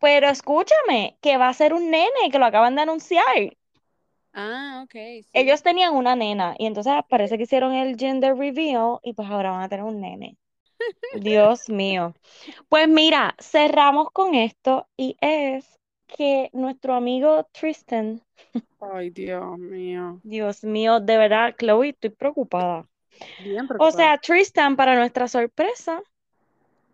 Pero 0.00 0.28
escúchame, 0.28 1.18
que 1.22 1.36
va 1.38 1.48
a 1.48 1.54
ser 1.54 1.74
un 1.74 1.90
nene, 1.90 2.30
que 2.32 2.38
lo 2.38 2.46
acaban 2.46 2.74
de 2.76 2.82
anunciar. 2.82 3.24
Ah, 4.32 4.80
ok, 4.84 4.94
sí. 5.22 5.42
Ellos 5.42 5.62
tenían 5.62 5.94
una 5.94 6.16
nena 6.16 6.54
y 6.58 6.66
entonces 6.66 6.92
parece 7.08 7.38
que 7.38 7.44
hicieron 7.44 7.72
el 7.72 7.96
gender 7.96 8.36
reveal 8.36 8.98
y 9.02 9.14
pues 9.14 9.28
ahora 9.30 9.52
van 9.52 9.62
a 9.62 9.68
tener 9.70 9.84
un 9.86 10.00
nene. 10.02 10.36
Dios 11.12 11.68
mío. 11.70 12.14
Pues 12.68 12.88
mira, 12.88 13.36
cerramos 13.40 14.10
con 14.12 14.34
esto 14.34 14.88
y 14.96 15.16
es 15.20 15.78
que 16.08 16.50
nuestro 16.54 16.94
amigo 16.94 17.48
Tristan, 17.52 18.22
Ay, 18.80 19.10
Dios 19.10 19.56
mío. 19.58 20.20
Dios 20.22 20.62
mío, 20.64 21.00
de 21.00 21.16
verdad, 21.18 21.54
Chloe, 21.58 21.90
estoy 21.90 22.10
preocupada. 22.10 22.88
Bien 23.38 23.66
O 23.78 23.90
preocupada. 23.90 23.92
sea, 23.92 24.18
Tristan, 24.18 24.76
para 24.76 24.96
nuestra 24.96 25.28
sorpresa, 25.28 26.02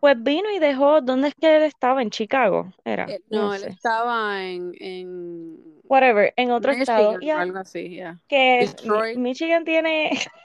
pues 0.04 0.22
vino 0.22 0.50
y 0.50 0.58
dejó, 0.58 1.00
¿dónde 1.00 1.28
es 1.28 1.34
que 1.34 1.56
él 1.56 1.62
estaba? 1.62 2.02
En 2.02 2.10
Chicago, 2.10 2.70
era, 2.84 3.06
Eh, 3.06 3.20
no 3.30 3.48
no, 3.48 3.54
él 3.54 3.62
sé. 3.62 3.70
estaba 3.70 4.44
en, 4.44 4.72
en 4.78 5.56
Whatever, 5.84 6.34
en 6.36 6.50
otro 6.50 6.72
estado. 6.72 7.12
Michigan 7.12 7.22
Y 7.22 7.30
o 7.32 7.36
ah, 7.38 7.40
algo 7.40 7.58
así, 7.58 7.96
ya. 7.96 8.20
que 8.28 8.66
Detroit. 8.66 9.16
Michigan 9.16 9.64
tiene... 9.64 10.10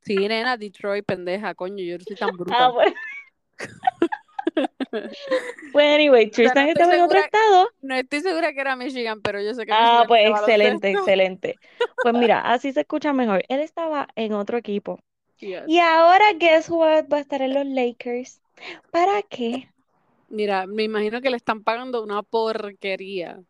Sí, 0.00 0.16
nena, 0.16 0.56
Detroit, 0.56 1.04
pendeja, 1.04 1.54
coño, 1.54 1.84
yo 1.84 1.98
no 1.98 2.04
soy 2.04 2.16
tan 2.16 2.30
Ah, 2.48 2.68
bruta. 2.68 2.68
bueno. 2.70 2.94
Pues 5.72 5.94
anyway, 5.94 6.30
Tristan 6.30 6.68
estaba 6.68 6.94
en 6.94 7.02
otro 7.02 7.18
estado. 7.18 7.68
No 7.82 7.94
estoy 7.94 8.20
segura 8.20 8.52
que 8.54 8.60
era 8.60 8.76
Michigan, 8.76 9.20
pero 9.20 9.42
yo 9.42 9.52
sé 9.52 9.66
que 9.66 9.72
Ah, 9.74 10.04
pues 10.08 10.30
excelente, 10.30 10.90
excelente. 10.90 11.56
Pues 12.02 12.14
mira, 12.14 12.40
así 12.40 12.72
se 12.72 12.80
escucha 12.80 13.12
mejor. 13.12 13.44
Él 13.48 13.60
estaba 13.60 14.08
en 14.16 14.32
otro 14.32 14.56
equipo. 14.56 14.98
Y 15.38 15.78
ahora, 15.80 16.32
guess 16.38 16.70
what? 16.70 17.08
Va 17.12 17.18
a 17.18 17.20
estar 17.20 17.42
en 17.42 17.52
los 17.52 17.66
Lakers. 17.66 18.40
¿Para 18.90 19.22
qué? 19.22 19.68
Mira, 20.28 20.66
me 20.66 20.82
imagino 20.82 21.20
que 21.20 21.30
le 21.30 21.36
están 21.36 21.62
pagando 21.62 22.02
una 22.02 22.22
porquería. 22.22 23.40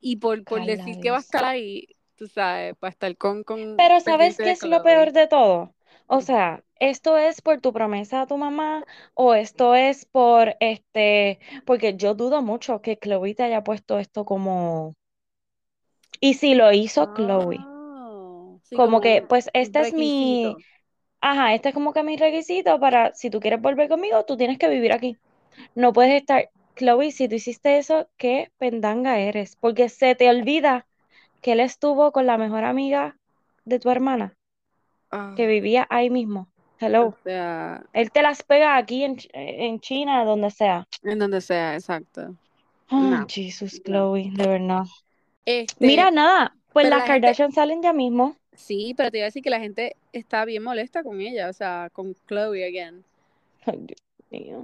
Y 0.00 0.16
por, 0.16 0.42
por 0.44 0.64
decir 0.64 1.00
que 1.00 1.10
va 1.10 1.18
a 1.18 1.20
estar 1.20 1.44
ahí, 1.44 1.88
tú 2.16 2.26
sabes, 2.26 2.74
para 2.76 2.90
estar 2.90 3.16
con... 3.16 3.44
con 3.44 3.76
Pero 3.76 4.00
¿sabes 4.00 4.36
qué 4.38 4.52
es 4.52 4.62
lo 4.62 4.82
peor 4.82 5.12
de 5.12 5.26
todo? 5.26 5.74
O 6.06 6.22
sea, 6.22 6.64
¿esto 6.80 7.18
es 7.18 7.40
por 7.40 7.60
tu 7.60 7.72
promesa 7.72 8.22
a 8.22 8.26
tu 8.26 8.36
mamá 8.36 8.84
o 9.14 9.34
esto 9.34 9.74
es 9.74 10.06
por 10.06 10.56
este, 10.58 11.38
porque 11.64 11.94
yo 11.96 12.14
dudo 12.14 12.42
mucho 12.42 12.80
que 12.80 12.96
Chloe 12.96 13.34
te 13.34 13.44
haya 13.44 13.62
puesto 13.62 13.98
esto 13.98 14.24
como... 14.24 14.94
Y 16.18 16.34
si 16.34 16.54
lo 16.54 16.72
hizo 16.72 17.14
Chloe. 17.14 17.58
Oh, 17.60 18.60
como, 18.74 19.00
que, 19.00 19.22
pues 19.22 19.50
este 19.52 19.80
es 19.80 19.92
mi... 19.92 20.56
Ajá, 21.20 21.54
este 21.54 21.68
es 21.68 21.74
como 21.74 21.92
que 21.92 22.02
mi 22.02 22.16
requisito 22.16 22.80
para, 22.80 23.14
si 23.14 23.30
tú 23.30 23.40
quieres 23.40 23.60
volver 23.60 23.88
conmigo, 23.88 24.24
tú 24.24 24.36
tienes 24.36 24.58
que 24.58 24.68
vivir 24.68 24.92
aquí. 24.92 25.16
No 25.74 25.92
puedes 25.92 26.14
estar, 26.14 26.48
Chloe, 26.76 27.12
si 27.12 27.28
tú 27.28 27.34
hiciste 27.34 27.78
eso, 27.78 28.08
qué 28.16 28.50
pendanga 28.58 29.18
eres, 29.18 29.56
porque 29.56 29.88
se 29.88 30.14
te 30.14 30.30
olvida 30.30 30.86
que 31.42 31.52
él 31.52 31.60
estuvo 31.60 32.12
con 32.12 32.26
la 32.26 32.38
mejor 32.38 32.64
amiga 32.64 33.16
de 33.64 33.78
tu 33.78 33.90
hermana, 33.90 34.34
que 35.10 35.44
ah. 35.44 35.46
vivía 35.46 35.86
ahí 35.90 36.10
mismo. 36.10 36.48
Hello. 36.82 37.14
él 37.92 38.10
te 38.10 38.22
las 38.22 38.42
pega 38.42 38.78
aquí 38.78 39.04
en, 39.04 39.18
en, 39.34 39.80
China, 39.80 40.24
donde 40.24 40.50
sea. 40.50 40.88
En 41.02 41.18
donde 41.18 41.42
sea, 41.42 41.74
exacto. 41.74 42.34
Oh, 42.90 43.26
Jesus, 43.28 43.82
Chloe, 43.82 44.30
de 44.32 44.48
verdad. 44.48 44.84
Este, 45.44 45.86
Mira, 45.86 46.10
nada, 46.10 46.56
pues 46.72 46.88
las 46.88 47.04
Kardashian 47.04 47.52
salen 47.52 47.82
ya 47.82 47.92
mismo. 47.92 48.36
Sí, 48.60 48.94
pero 48.96 49.10
te 49.10 49.18
iba 49.18 49.24
a 49.24 49.28
decir 49.28 49.42
que 49.42 49.50
la 49.50 49.58
gente 49.58 49.96
está 50.12 50.44
bien 50.44 50.62
molesta 50.62 51.02
con 51.02 51.20
ella, 51.20 51.48
o 51.48 51.52
sea, 51.52 51.88
con 51.92 52.14
Chloe 52.28 52.64
again. 52.64 53.02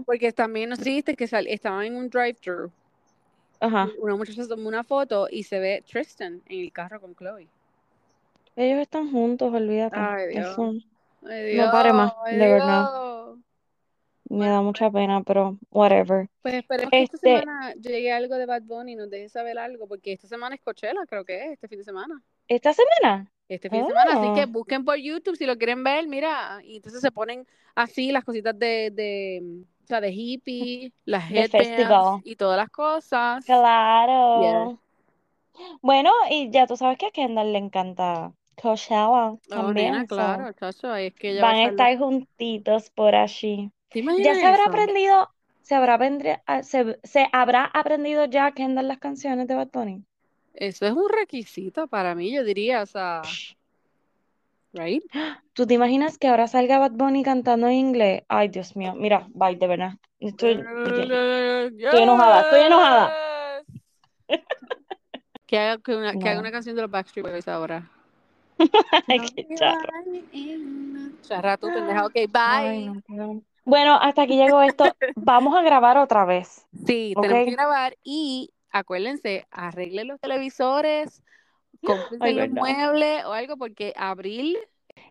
Porque 0.05 0.33
también, 0.33 0.69
no 0.69 0.77
sé 0.77 0.85
si 0.85 1.03
que 1.03 1.25
estaban 1.25 1.87
en 1.87 1.97
un 1.97 2.09
drive-thru. 2.09 2.71
Ajá. 3.59 3.89
Una 3.99 4.15
muchacha 4.15 4.47
tomó 4.47 4.69
una 4.69 4.85
foto 4.85 5.29
y 5.31 5.43
se 5.45 5.59
ve 5.59 5.83
Tristan 5.91 6.43
en 6.47 6.61
el 6.61 6.73
carro 6.73 7.01
con 7.01 7.15
Chloe. 7.17 7.49
Ellos 8.55 8.81
están 8.81 9.11
juntos, 9.11 9.53
olvídate. 9.53 9.97
Ay, 9.99 10.29
Dios. 10.29 10.57
no 10.59 11.71
pare 11.73 11.93
más, 11.93 12.13
de 12.31 12.37
verdad. 12.37 13.35
Me 14.29 14.49
da 14.49 14.61
mucha 14.61 14.91
pena, 14.91 15.23
pero 15.23 15.57
whatever. 15.71 16.29
Pues 16.43 16.55
esperemos 16.55 16.91
que 16.91 17.03
esta 17.03 17.17
este 17.17 17.39
semana 17.39 17.75
llegue 17.75 18.13
algo 18.13 18.37
de 18.37 18.45
Bad 18.45 18.63
Bunny 18.63 18.93
y 18.93 18.97
nos 18.97 19.09
deje 19.09 19.29
saber 19.29 19.59
algo, 19.59 19.87
porque 19.87 20.13
esta 20.13 20.29
semana 20.29 20.55
es 20.55 20.61
Coachella, 20.61 21.01
creo 21.09 21.25
que 21.25 21.45
es, 21.45 21.53
este 21.53 21.69
fin 21.69 21.79
de 21.79 21.85
semana. 21.85 22.23
¿Esta 22.49 22.75
semana? 22.75 23.31
Este 23.49 23.71
fin 23.71 23.83
de 23.83 23.89
semana. 23.89 24.13
Así 24.13 24.35
que 24.35 24.45
oh. 24.45 24.53
busquen 24.53 24.85
por 24.85 24.97
YouTube 24.97 25.37
si 25.37 25.47
lo 25.47 25.57
quieren 25.57 25.85
ver, 25.85 26.07
mira, 26.09 26.61
y 26.65 26.77
entonces 26.77 27.01
se 27.01 27.11
ponen 27.11 27.47
así 27.75 28.13
las 28.13 28.25
cositas 28.25 28.59
de, 28.59 28.91
de 28.91 29.43
o 29.85 29.87
sea, 29.87 30.01
de 30.01 30.11
hippie, 30.11 30.93
las 31.05 31.31
headbands 31.31 32.23
y 32.25 32.37
todas 32.37 32.57
las 32.57 32.71
cosas. 32.71 33.45
Claro. 33.45 34.79
Bueno, 35.81 36.11
y 36.31 36.51
ya 36.51 36.67
tú 36.67 36.77
sabes 36.77 36.99
que 36.99 37.07
a 37.07 37.11
Kendall 37.11 37.53
le 37.53 37.59
encanta 37.59 38.33
Coachella 38.61 39.09
oh, 39.09 39.41
también. 39.49 40.07
claro, 40.07 40.53
chacho, 40.53 40.95
es 40.95 41.15
que 41.15 41.41
van 41.41 41.57
a 41.57 41.65
estar 41.69 41.97
juntitos 41.99 42.91
por 42.91 43.15
allí. 43.15 43.71
Ya 43.93 44.35
se 44.35 44.45
habrá 44.45 44.65
aprendido, 44.67 45.31
se 45.63 45.75
habrá 45.75 45.99
ah, 46.47 46.63
se, 46.63 46.99
se 47.03 47.29
habrá 47.33 47.65
aprendido 47.65 48.25
ya 48.27 48.53
Kendall 48.53 48.89
las 48.89 48.99
canciones 48.99 49.47
de 49.47 49.55
Bad 49.55 49.71
Bunny. 49.73 50.05
Eso 50.57 50.87
es 50.87 50.93
un 50.93 51.09
requisito 51.11 51.87
para 51.87 52.15
mí, 52.15 52.33
yo 52.33 52.43
diría, 52.43 52.83
o 52.83 52.87
sea, 52.87 53.21
right? 54.73 55.05
¿Tú 55.53 55.67
te 55.67 55.75
imaginas 55.75 56.17
que 56.17 56.29
ahora 56.29 56.49
salga 56.49 56.79
Bad 56.79 56.93
Bunny 56.93 57.23
cantando 57.23 57.67
en 57.67 57.75
inglés? 57.75 58.23
Ay, 58.29 58.49
Dios 58.49 58.75
mío, 58.75 58.95
mira, 58.95 59.27
bye, 59.35 59.57
de 59.57 59.67
verdad. 59.67 59.93
Estoy, 60.19 60.53
enojada, 61.93 62.41
estoy 62.41 62.61
enojada. 62.61 63.13
que 65.47 65.59
haga, 65.59 65.83
que 65.83 65.95
una, 65.95 66.13
que 66.15 66.29
haga 66.29 66.41
una 66.41 66.51
canción 66.51 66.75
de 66.75 66.83
los 66.83 66.91
Backstreet 66.91 67.27
Boys 67.27 67.49
ahora. 67.49 67.91
Ay, 69.09 69.21
qué 69.35 69.47
charro. 69.55 69.93
Charra 71.21 71.59
tú, 71.59 71.69
pendeja. 71.69 72.07
Ok, 72.07 72.15
bye. 72.31 73.03
bueno, 73.65 73.99
hasta 74.01 74.23
aquí 74.23 74.37
llegó 74.37 74.63
esto. 74.63 74.85
Vamos 75.17 75.55
a 75.55 75.61
grabar 75.61 75.99
otra 75.99 76.25
vez. 76.25 76.67
Sí, 76.87 77.15
tenemos 77.21 77.45
que 77.45 77.51
grabar 77.51 77.99
y 78.03 78.55
acuérdense, 78.79 79.47
arreglen 79.51 80.09
los 80.09 80.21
televisores, 80.21 81.23
cómprense 81.83 82.33
los 82.33 82.51
muebles 82.51 83.25
o 83.25 83.33
algo, 83.33 83.57
porque 83.57 83.93
abril. 83.97 84.57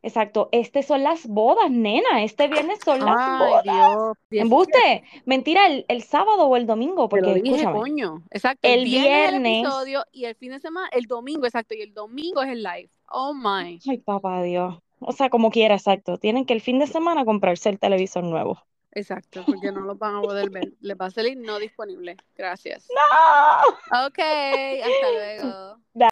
Exacto, 0.01 0.49
este 0.51 0.83
son 0.83 1.03
las 1.03 1.27
bodas, 1.27 1.69
nena. 1.69 2.23
Este 2.23 2.47
viernes 2.47 2.79
son 2.83 2.99
las 2.99 3.39
bodas. 3.39 3.63
Dios, 4.29 4.43
Embuste. 4.43 5.03
Mentira, 5.25 5.67
el, 5.67 6.03
sábado 6.03 6.45
o 6.47 6.55
el 6.55 6.65
domingo, 6.65 7.09
porque 7.09 7.35
dije, 7.35 7.65
coño. 7.65 8.23
Exacto. 8.31 8.67
El, 8.67 8.85
viernes, 8.85 9.59
el 9.59 9.65
episodio 9.65 10.03
y 10.11 10.25
el 10.25 10.35
fin 10.35 10.51
de 10.51 10.59
semana, 10.59 10.89
el 10.91 11.05
domingo, 11.05 11.45
exacto. 11.45 11.73
Y 11.75 11.81
el 11.81 11.93
domingo 11.93 12.41
es 12.41 12.49
el 12.49 12.63
live. 12.63 12.89
Oh 13.09 13.33
my. 13.33 13.79
Ay, 13.87 13.97
papá 13.99 14.41
Dios. 14.43 14.75
O 14.99 15.11
sea, 15.11 15.29
como 15.29 15.51
quiera, 15.51 15.75
exacto. 15.75 16.17
Tienen 16.17 16.45
que 16.45 16.53
el 16.53 16.61
fin 16.61 16.79
de 16.79 16.87
semana 16.87 17.25
comprarse 17.25 17.69
el 17.69 17.79
televisor 17.79 18.23
nuevo. 18.23 18.59
Exacto, 18.95 19.43
porque 19.45 19.71
no 19.71 19.81
lo 19.81 19.95
van 19.95 20.15
a 20.15 20.21
poder 20.21 20.49
ver. 20.49 20.73
Les 20.79 20.97
va 20.97 21.07
a 21.07 21.11
salir 21.11 21.37
no 21.37 21.59
disponible. 21.59 22.17
Gracias. 22.35 22.87
No. 22.89 24.05
Ok, 24.07 24.19
hasta 24.19 25.11
luego. 25.11 25.77